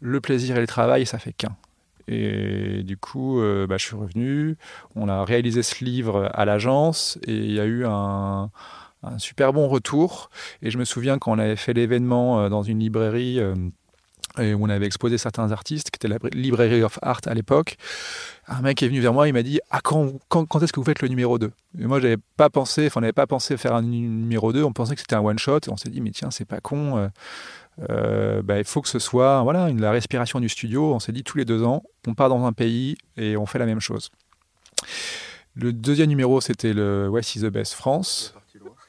le 0.00 0.20
plaisir 0.20 0.56
et 0.56 0.60
le 0.60 0.66
travail, 0.66 1.06
ça 1.06 1.18
fait 1.18 1.32
qu'un. 1.32 1.56
Et 2.08 2.82
du 2.82 2.96
coup, 2.96 3.40
bah, 3.68 3.76
je 3.76 3.84
suis 3.84 3.96
revenu. 3.96 4.56
On 4.96 5.08
a 5.08 5.24
réalisé 5.24 5.62
ce 5.62 5.84
livre 5.84 6.28
à 6.34 6.44
l'agence 6.44 7.18
et 7.26 7.36
il 7.36 7.52
y 7.52 7.60
a 7.60 7.64
eu 7.64 7.84
un, 7.86 8.50
un 9.04 9.18
super 9.18 9.52
bon 9.52 9.68
retour. 9.68 10.30
Et 10.62 10.72
je 10.72 10.78
me 10.78 10.84
souviens 10.84 11.18
quand 11.18 11.30
on 11.30 11.38
avait 11.38 11.54
fait 11.54 11.74
l'événement 11.74 12.48
dans 12.50 12.64
une 12.64 12.80
librairie 12.80 13.40
et 14.38 14.54
où 14.54 14.64
on 14.64 14.68
avait 14.68 14.86
exposé 14.86 15.18
certains 15.18 15.52
artistes, 15.52 15.90
qui 15.90 15.96
était 15.96 16.08
la 16.08 16.18
Librairie 16.32 16.82
of 16.82 16.98
Art 17.02 17.20
à 17.26 17.34
l'époque. 17.34 17.76
Un 18.46 18.62
mec 18.62 18.82
est 18.82 18.88
venu 18.88 19.00
vers 19.00 19.12
moi, 19.12 19.28
il 19.28 19.32
m'a 19.32 19.42
dit 19.42 19.60
Ah, 19.70 19.80
quand, 19.82 20.12
quand, 20.28 20.62
est-ce 20.62 20.72
que 20.72 20.80
vous 20.80 20.86
faites 20.86 21.02
le 21.02 21.08
numéro 21.08 21.38
2 21.38 21.50
Et 21.80 21.86
moi, 21.86 22.00
j'avais 22.00 22.16
pas 22.36 22.50
pensé, 22.50 22.86
enfin, 22.86 22.98
on 22.98 23.02
n'avait 23.02 23.12
pas 23.12 23.26
pensé 23.26 23.56
faire 23.56 23.74
un 23.74 23.82
numéro 23.82 24.52
2, 24.52 24.62
on 24.62 24.72
pensait 24.72 24.94
que 24.94 25.00
c'était 25.00 25.16
un 25.16 25.20
one-shot, 25.20 25.60
on 25.68 25.76
s'est 25.76 25.90
dit 25.90 26.00
Mais 26.00 26.10
tiens, 26.10 26.30
c'est 26.30 26.44
pas 26.44 26.60
con, 26.60 26.96
euh, 26.96 27.08
euh, 27.90 28.42
bah, 28.42 28.58
il 28.58 28.64
faut 28.64 28.80
que 28.80 28.88
ce 28.88 28.98
soit 28.98 29.42
voilà, 29.42 29.70
la 29.72 29.90
respiration 29.90 30.40
du 30.40 30.48
studio. 30.48 30.94
On 30.94 30.98
s'est 30.98 31.12
dit 31.12 31.24
tous 31.24 31.38
les 31.38 31.44
deux 31.44 31.62
ans, 31.62 31.82
on 32.06 32.14
part 32.14 32.28
dans 32.28 32.44
un 32.44 32.52
pays 32.52 32.96
et 33.16 33.36
on 33.36 33.46
fait 33.46 33.58
la 33.58 33.66
même 33.66 33.80
chose. 33.80 34.10
Le 35.54 35.72
deuxième 35.72 36.08
numéro, 36.08 36.40
c'était 36.40 36.72
le 36.72 37.08
West 37.08 37.34
is 37.36 37.40
the 37.40 37.46
Best 37.46 37.74
France. 37.74 38.34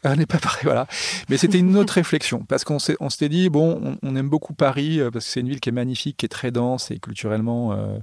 On 0.04 0.16
n'est 0.16 0.26
pas 0.26 0.38
pareil, 0.38 0.62
voilà. 0.64 0.88
Mais 1.30 1.38
c'était 1.38 1.60
une 1.60 1.76
autre 1.76 1.94
réflexion, 1.94 2.46
parce 2.48 2.64
qu'on 2.64 2.80
s'était 2.80 3.30
dit, 3.30 3.50
bon, 3.50 3.98
on, 4.02 4.16
aime 4.16 4.30
beaucoup 4.30 4.54
Paris, 4.54 5.00
euh, 5.00 5.12
parce 5.12 5.26
que 5.26 5.32
c'est 5.32 5.40
une 5.42 5.50
ville 5.50 5.60
qui 5.60 5.70
est 5.70 5.74
magnifique, 5.74 6.18
qui 6.18 6.26
est 6.26 6.30
très 6.30 6.52
dense, 6.52 6.92
et 6.92 7.00
culturellement, 7.00 7.74
euh, 7.74 7.98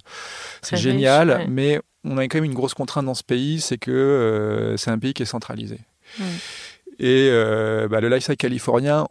c'est 0.62 0.76
génial, 0.76 1.46
mais 1.48 1.80
on 2.04 2.18
a 2.18 2.24
quand 2.24 2.38
même 2.38 2.44
une 2.44 2.54
grosse 2.54 2.74
contrainte 2.74 3.06
dans 3.06 3.14
ce 3.14 3.24
pays, 3.24 3.60
c'est 3.60 3.78
que 3.78 3.90
euh, 3.90 4.76
c'est 4.76 4.90
un 4.90 4.98
pays 4.98 5.14
qui 5.14 5.22
est 5.22 5.26
centralisé. 5.26 5.80
Et 6.98 7.30
bah, 7.90 8.00
le 8.00 8.08
lifestyle 8.08 8.36
californien, 8.36 9.06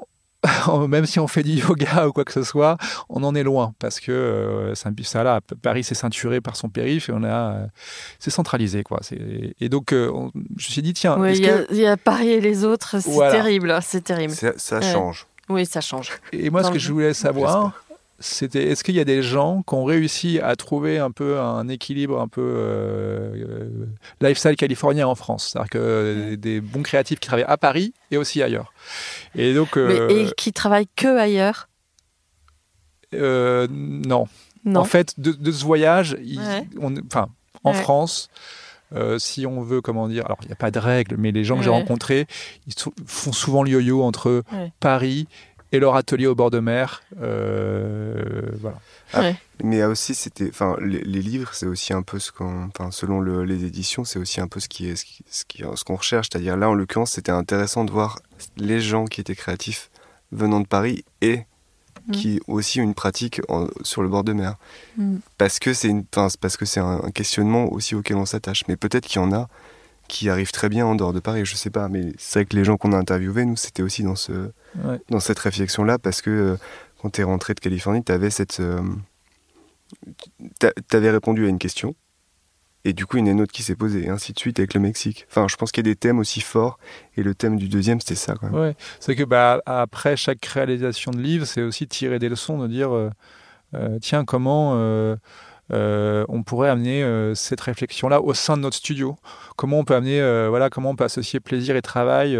même 0.87 1.05
si 1.05 1.19
on 1.19 1.27
fait 1.27 1.43
du 1.43 1.51
yoga 1.51 2.07
ou 2.07 2.11
quoi 2.11 2.25
que 2.25 2.31
ce 2.31 2.43
soit, 2.43 2.77
on 3.09 3.23
en 3.23 3.35
est 3.35 3.43
loin 3.43 3.73
parce 3.79 3.99
que 3.99 4.11
euh, 4.11 4.75
ça 4.75 5.23
là, 5.23 5.41
Paris 5.61 5.83
s'est 5.83 5.95
ceinturé 5.95 6.41
par 6.41 6.55
son 6.55 6.69
périph 6.69 7.09
et 7.09 7.11
on 7.11 7.23
a 7.23 7.27
euh, 7.27 7.67
c'est 8.19 8.31
centralisé 8.31 8.83
quoi. 8.83 8.99
Et 9.59 9.69
donc 9.69 9.93
euh, 9.93 10.11
je 10.57 10.67
me 10.67 10.71
suis 10.71 10.81
dit 10.81 10.93
tiens, 10.93 11.17
il 11.27 11.75
y, 11.77 11.85
a 11.85 11.97
Paris 11.97 12.29
et 12.29 12.41
les 12.41 12.63
autres, 12.65 12.97
c'est 12.99 13.29
terrible, 13.29 13.77
c'est 13.81 14.03
terrible. 14.03 14.33
Ça, 14.33 14.81
change. 14.81 15.27
Oui, 15.49 15.65
ça 15.65 15.81
change. 15.81 16.11
Et 16.33 16.49
moi, 16.49 16.63
ce 16.63 16.71
que 16.71 16.79
je 16.79 16.91
voulais 16.91 17.13
savoir, 17.13 17.73
c'était 18.19 18.69
est-ce 18.69 18.83
qu'il 18.83 18.95
y 18.95 18.99
a 18.99 19.05
des 19.05 19.21
gens 19.21 19.61
qui 19.67 19.73
ont 19.73 19.83
réussi 19.83 20.39
à 20.39 20.55
trouver 20.55 20.99
un 20.99 21.11
peu 21.11 21.39
un 21.39 21.67
équilibre 21.67 22.21
un 22.21 22.29
peu 22.29 22.41
euh, 22.41 23.85
lifestyle 24.21 24.55
californien 24.55 25.07
en 25.07 25.15
France? 25.15 25.49
C'est-à-dire 25.51 25.69
que 25.69 26.35
des 26.35 26.61
bons 26.61 26.81
créatifs 26.81 27.19
qui 27.19 27.27
travaillent 27.27 27.45
à 27.47 27.57
Paris 27.57 27.93
et 28.11 28.17
aussi 28.17 28.41
ailleurs. 28.41 28.73
Et 29.35 29.53
donc. 29.53 29.77
Euh, 29.77 30.07
et 30.09 30.31
qui 30.37 30.53
travaillent 30.53 30.87
que 30.95 31.17
ailleurs? 31.17 31.67
Euh, 33.13 33.67
non. 33.69 34.27
non. 34.63 34.81
En 34.81 34.85
fait, 34.85 35.19
de, 35.19 35.51
ce 35.51 35.63
voyage, 35.63 36.17
enfin, 37.09 37.27
en 37.63 37.73
France. 37.73 38.29
si 39.17 39.45
on 39.45 39.61
veut, 39.61 39.81
comment 39.81 40.07
dire, 40.07 40.25
alors 40.25 40.39
il 40.43 40.47
n'y 40.47 40.53
a 40.53 40.57
pas 40.57 40.71
de 40.71 40.79
règles, 40.79 41.17
mais 41.17 41.31
les 41.31 41.43
gens 41.43 41.57
que 41.57 41.63
j'ai 41.63 41.69
rencontrés, 41.69 42.27
ils 42.65 42.73
font 43.05 43.33
souvent 43.33 43.61
le 43.63 43.71
yo-yo 43.71 44.03
entre 44.03 44.43
Paris 44.79 45.27
et 45.75 45.79
leur 45.79 45.95
atelier 45.95 46.27
au 46.27 46.35
bord 46.35 46.51
de 46.51 46.59
mer. 46.59 47.03
Euh, 47.21 48.41
voilà. 48.59 48.79
Ah, 49.13 49.31
mais 49.63 49.83
aussi, 49.83 50.15
c'était, 50.15 50.49
enfin, 50.49 50.75
les, 50.81 51.21
livres, 51.21 51.53
c'est 51.53 51.67
aussi 51.67 51.93
un 51.93 52.01
peu 52.01 52.19
ce 52.19 52.31
qu'on, 52.31 52.65
enfin, 52.65 52.91
selon 52.91 53.21
les 53.21 53.63
éditions, 53.63 54.03
c'est 54.03 54.19
aussi 54.19 54.41
un 54.41 54.47
peu 54.47 54.59
ce 54.59 54.67
qui 54.67 54.89
est, 54.89 54.95
ce, 54.95 55.05
qui, 55.45 55.63
ce 55.63 55.83
qu'on 55.83 55.95
recherche. 55.95 56.27
C'est-à-dire 56.31 56.57
là, 56.57 56.69
en 56.69 56.73
l'occurrence, 56.73 57.11
c'était 57.11 57.31
intéressant 57.31 57.85
de 57.85 57.91
voir 57.91 58.19
les 58.57 58.81
gens 58.81 59.05
qui 59.05 59.21
étaient 59.21 59.35
créatifs 59.35 59.89
venant 60.31 60.59
de 60.59 60.67
Paris 60.67 61.05
et 61.21 61.43
mm. 62.07 62.11
qui 62.11 62.41
ont 62.47 62.53
aussi 62.53 62.79
une 62.79 62.93
pratique 62.93 63.41
sur 63.83 64.01
le 64.01 64.09
bord 64.09 64.23
de 64.23 64.33
mer. 64.33 64.55
Mm. 64.97 65.17
Parce 65.37 65.59
que 65.59 65.73
c'est 65.73 65.87
une, 65.87 66.03
parce 66.05 66.57
que 66.57 66.65
c'est 66.65 66.81
un, 66.81 67.11
questionnement 67.13 67.71
aussi 67.71 67.95
auquel 67.95 68.17
on 68.17 68.25
s'attache. 68.25 68.63
Mais 68.67 68.75
peut-être 68.75 69.05
qu'il 69.05 69.21
y 69.21 69.25
en 69.25 69.31
a 69.31 69.47
qui 70.07 70.29
arrivent 70.29 70.51
très 70.51 70.69
bien 70.69 70.85
en 70.85 70.95
dehors 70.95 71.13
de 71.13 71.19
Paris, 71.19 71.45
je 71.45 71.55
sais 71.55 71.69
pas. 71.69 71.87
Mais 71.89 72.13
c'est 72.17 72.39
vrai 72.39 72.45
que 72.45 72.55
les 72.55 72.63
gens 72.63 72.77
qu'on 72.77 72.91
a 72.91 72.97
interviewés, 72.97 73.45
nous, 73.45 73.55
c'était 73.55 73.83
aussi 73.83 74.03
dans 74.03 74.15
ce, 74.15 74.51
dans 75.09 75.19
cette 75.19 75.39
réflexion-là, 75.39 75.99
parce 75.99 76.21
que 76.21 76.29
euh, 76.29 76.57
quand 77.01 77.11
tu 77.11 77.21
es 77.21 77.23
rentré 77.23 77.53
de 77.53 77.59
Californie, 77.59 78.03
tu 78.03 78.11
avais 78.11 78.29
cette. 78.29 78.59
Euh, 78.59 78.81
tu 80.59 80.97
avais 80.97 81.11
répondu 81.11 81.45
à 81.45 81.49
une 81.49 81.59
question, 81.59 81.95
et 82.83 82.93
du 82.93 83.05
coup, 83.05 83.17
il 83.17 83.21
y 83.21 83.23
en 83.23 83.27
a 83.27 83.31
une 83.31 83.41
autre 83.41 83.51
qui 83.51 83.63
s'est 83.63 83.75
posée, 83.75 84.05
et 84.05 84.09
ainsi 84.09 84.33
de 84.33 84.39
suite 84.39 84.59
avec 84.59 84.73
le 84.73 84.79
Mexique. 84.79 85.25
Enfin, 85.29 85.47
je 85.47 85.55
pense 85.55 85.71
qu'il 85.71 85.85
y 85.85 85.89
a 85.89 85.91
des 85.91 85.95
thèmes 85.95 86.19
aussi 86.19 86.41
forts, 86.41 86.79
et 87.15 87.23
le 87.23 87.33
thème 87.33 87.57
du 87.57 87.67
deuxième, 87.67 87.99
c'était 87.99 88.15
ça. 88.15 88.35
Quand 88.35 88.49
même. 88.49 88.59
Ouais, 88.59 88.75
c'est 88.99 89.15
que 89.15 89.23
bah, 89.23 89.61
après 89.65 90.17
chaque 90.17 90.45
réalisation 90.45 91.11
de 91.11 91.19
livre, 91.19 91.45
c'est 91.45 91.61
aussi 91.61 91.87
tirer 91.87 92.19
des 92.19 92.29
leçons, 92.29 92.57
de 92.57 92.67
dire 92.67 92.91
euh, 92.93 93.99
tiens, 94.01 94.25
comment. 94.25 94.75
On 95.71 96.43
pourrait 96.43 96.69
amener 96.69 97.33
cette 97.35 97.61
réflexion-là 97.61 98.21
au 98.21 98.33
sein 98.33 98.57
de 98.57 98.61
notre 98.61 98.77
studio. 98.77 99.15
Comment 99.55 99.79
on 99.79 99.85
peut 99.85 99.95
amener, 99.95 100.19
voilà, 100.49 100.69
comment 100.69 100.91
on 100.91 100.95
peut 100.95 101.03
associer 101.03 101.39
plaisir 101.39 101.75
et 101.75 101.81
travail 101.81 102.37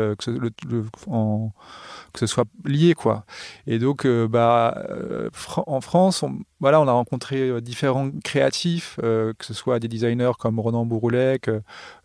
que 2.15 2.19
ce 2.19 2.27
soit 2.27 2.45
lié 2.63 2.95
quoi. 2.95 3.25
Et 3.67 3.77
donc 3.77 4.05
euh, 4.05 4.27
bah 4.27 4.85
euh, 4.89 5.29
en 5.67 5.81
France, 5.81 6.23
on, 6.23 6.39
voilà, 6.59 6.81
on 6.81 6.87
a 6.87 6.91
rencontré 6.91 7.49
euh, 7.49 7.61
différents 7.61 8.09
créatifs, 8.23 8.97
que 9.01 9.35
ce 9.41 9.53
soit 9.53 9.79
des 9.79 9.87
designers 9.87 10.31
comme 10.39 10.59
Ronan 10.59 10.85
Bouroulec, 10.85 11.49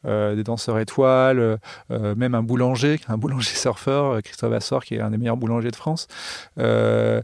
des 0.05 0.45
danseurs 0.45 0.79
étoiles, 0.79 1.59
même 1.89 2.35
un 2.35 2.43
boulanger, 2.43 3.01
un 3.09 3.16
boulanger 3.16 3.55
surfeur, 3.55 4.21
Christophe 4.23 4.53
Assor, 4.53 4.85
qui 4.85 4.97
est 4.97 5.01
un 5.01 5.11
des 5.11 5.18
meilleurs 5.18 5.37
boulangers 5.37 5.71
de 5.71 5.77
France. 5.77 6.09
et 6.59 7.23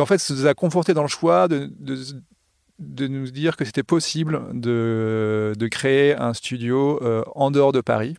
en 0.00 0.06
fait, 0.06 0.18
ça 0.18 0.34
nous 0.34 0.46
a 0.46 0.54
conforté 0.54 0.94
dans 0.94 1.02
le 1.02 1.08
choix 1.08 1.48
de 1.48 1.70
nous 2.78 3.30
dire 3.30 3.56
que 3.56 3.64
c'était 3.64 3.82
possible 3.82 4.42
de, 4.52 5.54
de, 5.58 5.68
créer 5.68 6.14
un 6.14 6.34
studio 6.34 7.00
en 7.34 7.50
dehors 7.50 7.72
de 7.72 7.80
Paris. 7.80 8.16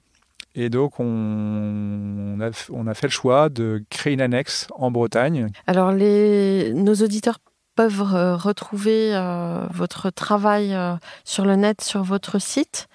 Et 0.59 0.69
donc, 0.69 0.99
on, 0.99 2.39
a, 2.41 2.49
on 2.71 2.87
a 2.87 2.93
fait 2.95 3.05
le 3.05 3.11
choix 3.11 3.49
de 3.49 3.83
créer 3.91 4.13
une 4.13 4.21
annexe 4.21 4.67
en 4.75 4.89
Bretagne. 4.89 5.49
Alors, 5.67 5.91
les, 5.91 6.73
nos 6.73 6.95
auditeurs 6.95 7.37
peuvent 7.77 8.01
retrouver 8.01 9.11
euh, 9.13 9.65
votre 9.71 10.09
travail 10.09 10.73
euh, 10.73 10.95
sur 11.23 11.45
le 11.45 11.55
net, 11.55 11.81
sur 11.81 12.01
votre 12.01 12.39
site. 12.39 12.89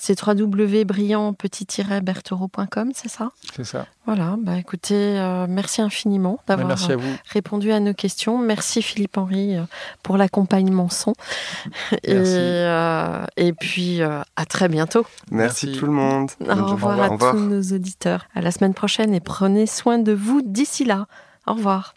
C'est 0.00 0.24
www.brillant-berthereau.com, 0.24 2.92
c'est 2.94 3.08
ça? 3.08 3.32
C'est 3.56 3.64
ça. 3.64 3.86
Voilà, 4.06 4.36
bah 4.40 4.56
écoutez, 4.56 4.94
euh, 4.94 5.48
merci 5.48 5.82
infiniment 5.82 6.38
d'avoir 6.46 6.78
répondu 7.26 7.72
à 7.72 7.80
nos 7.80 7.94
questions. 7.94 8.38
Merci 8.38 8.80
Philippe 8.80 9.18
Henry 9.18 9.56
pour 10.04 10.16
l'accompagnement 10.16 10.88
son. 10.88 11.14
Et, 12.04 12.62
et, 13.36 13.52
puis 13.54 14.02
à 14.02 14.46
très 14.48 14.68
bientôt. 14.68 15.04
Merci, 15.32 15.72
tout 15.72 15.86
le 15.86 15.92
monde. 15.92 16.30
Au 16.48 16.64
revoir, 16.64 17.00
à 17.00 17.08
tous 17.08 17.40
nos 17.40 17.62
auditeurs. 17.74 18.28
À 18.36 18.40
la 18.40 18.52
semaine 18.52 18.74
prochaine 18.74 19.12
et 19.12 19.20
prenez 19.20 19.66
soin 19.66 19.98
de 19.98 20.12
vous 20.12 20.42
d'ici 20.42 20.84
là. 20.84 21.08
Au 21.48 21.54
revoir. 21.54 21.96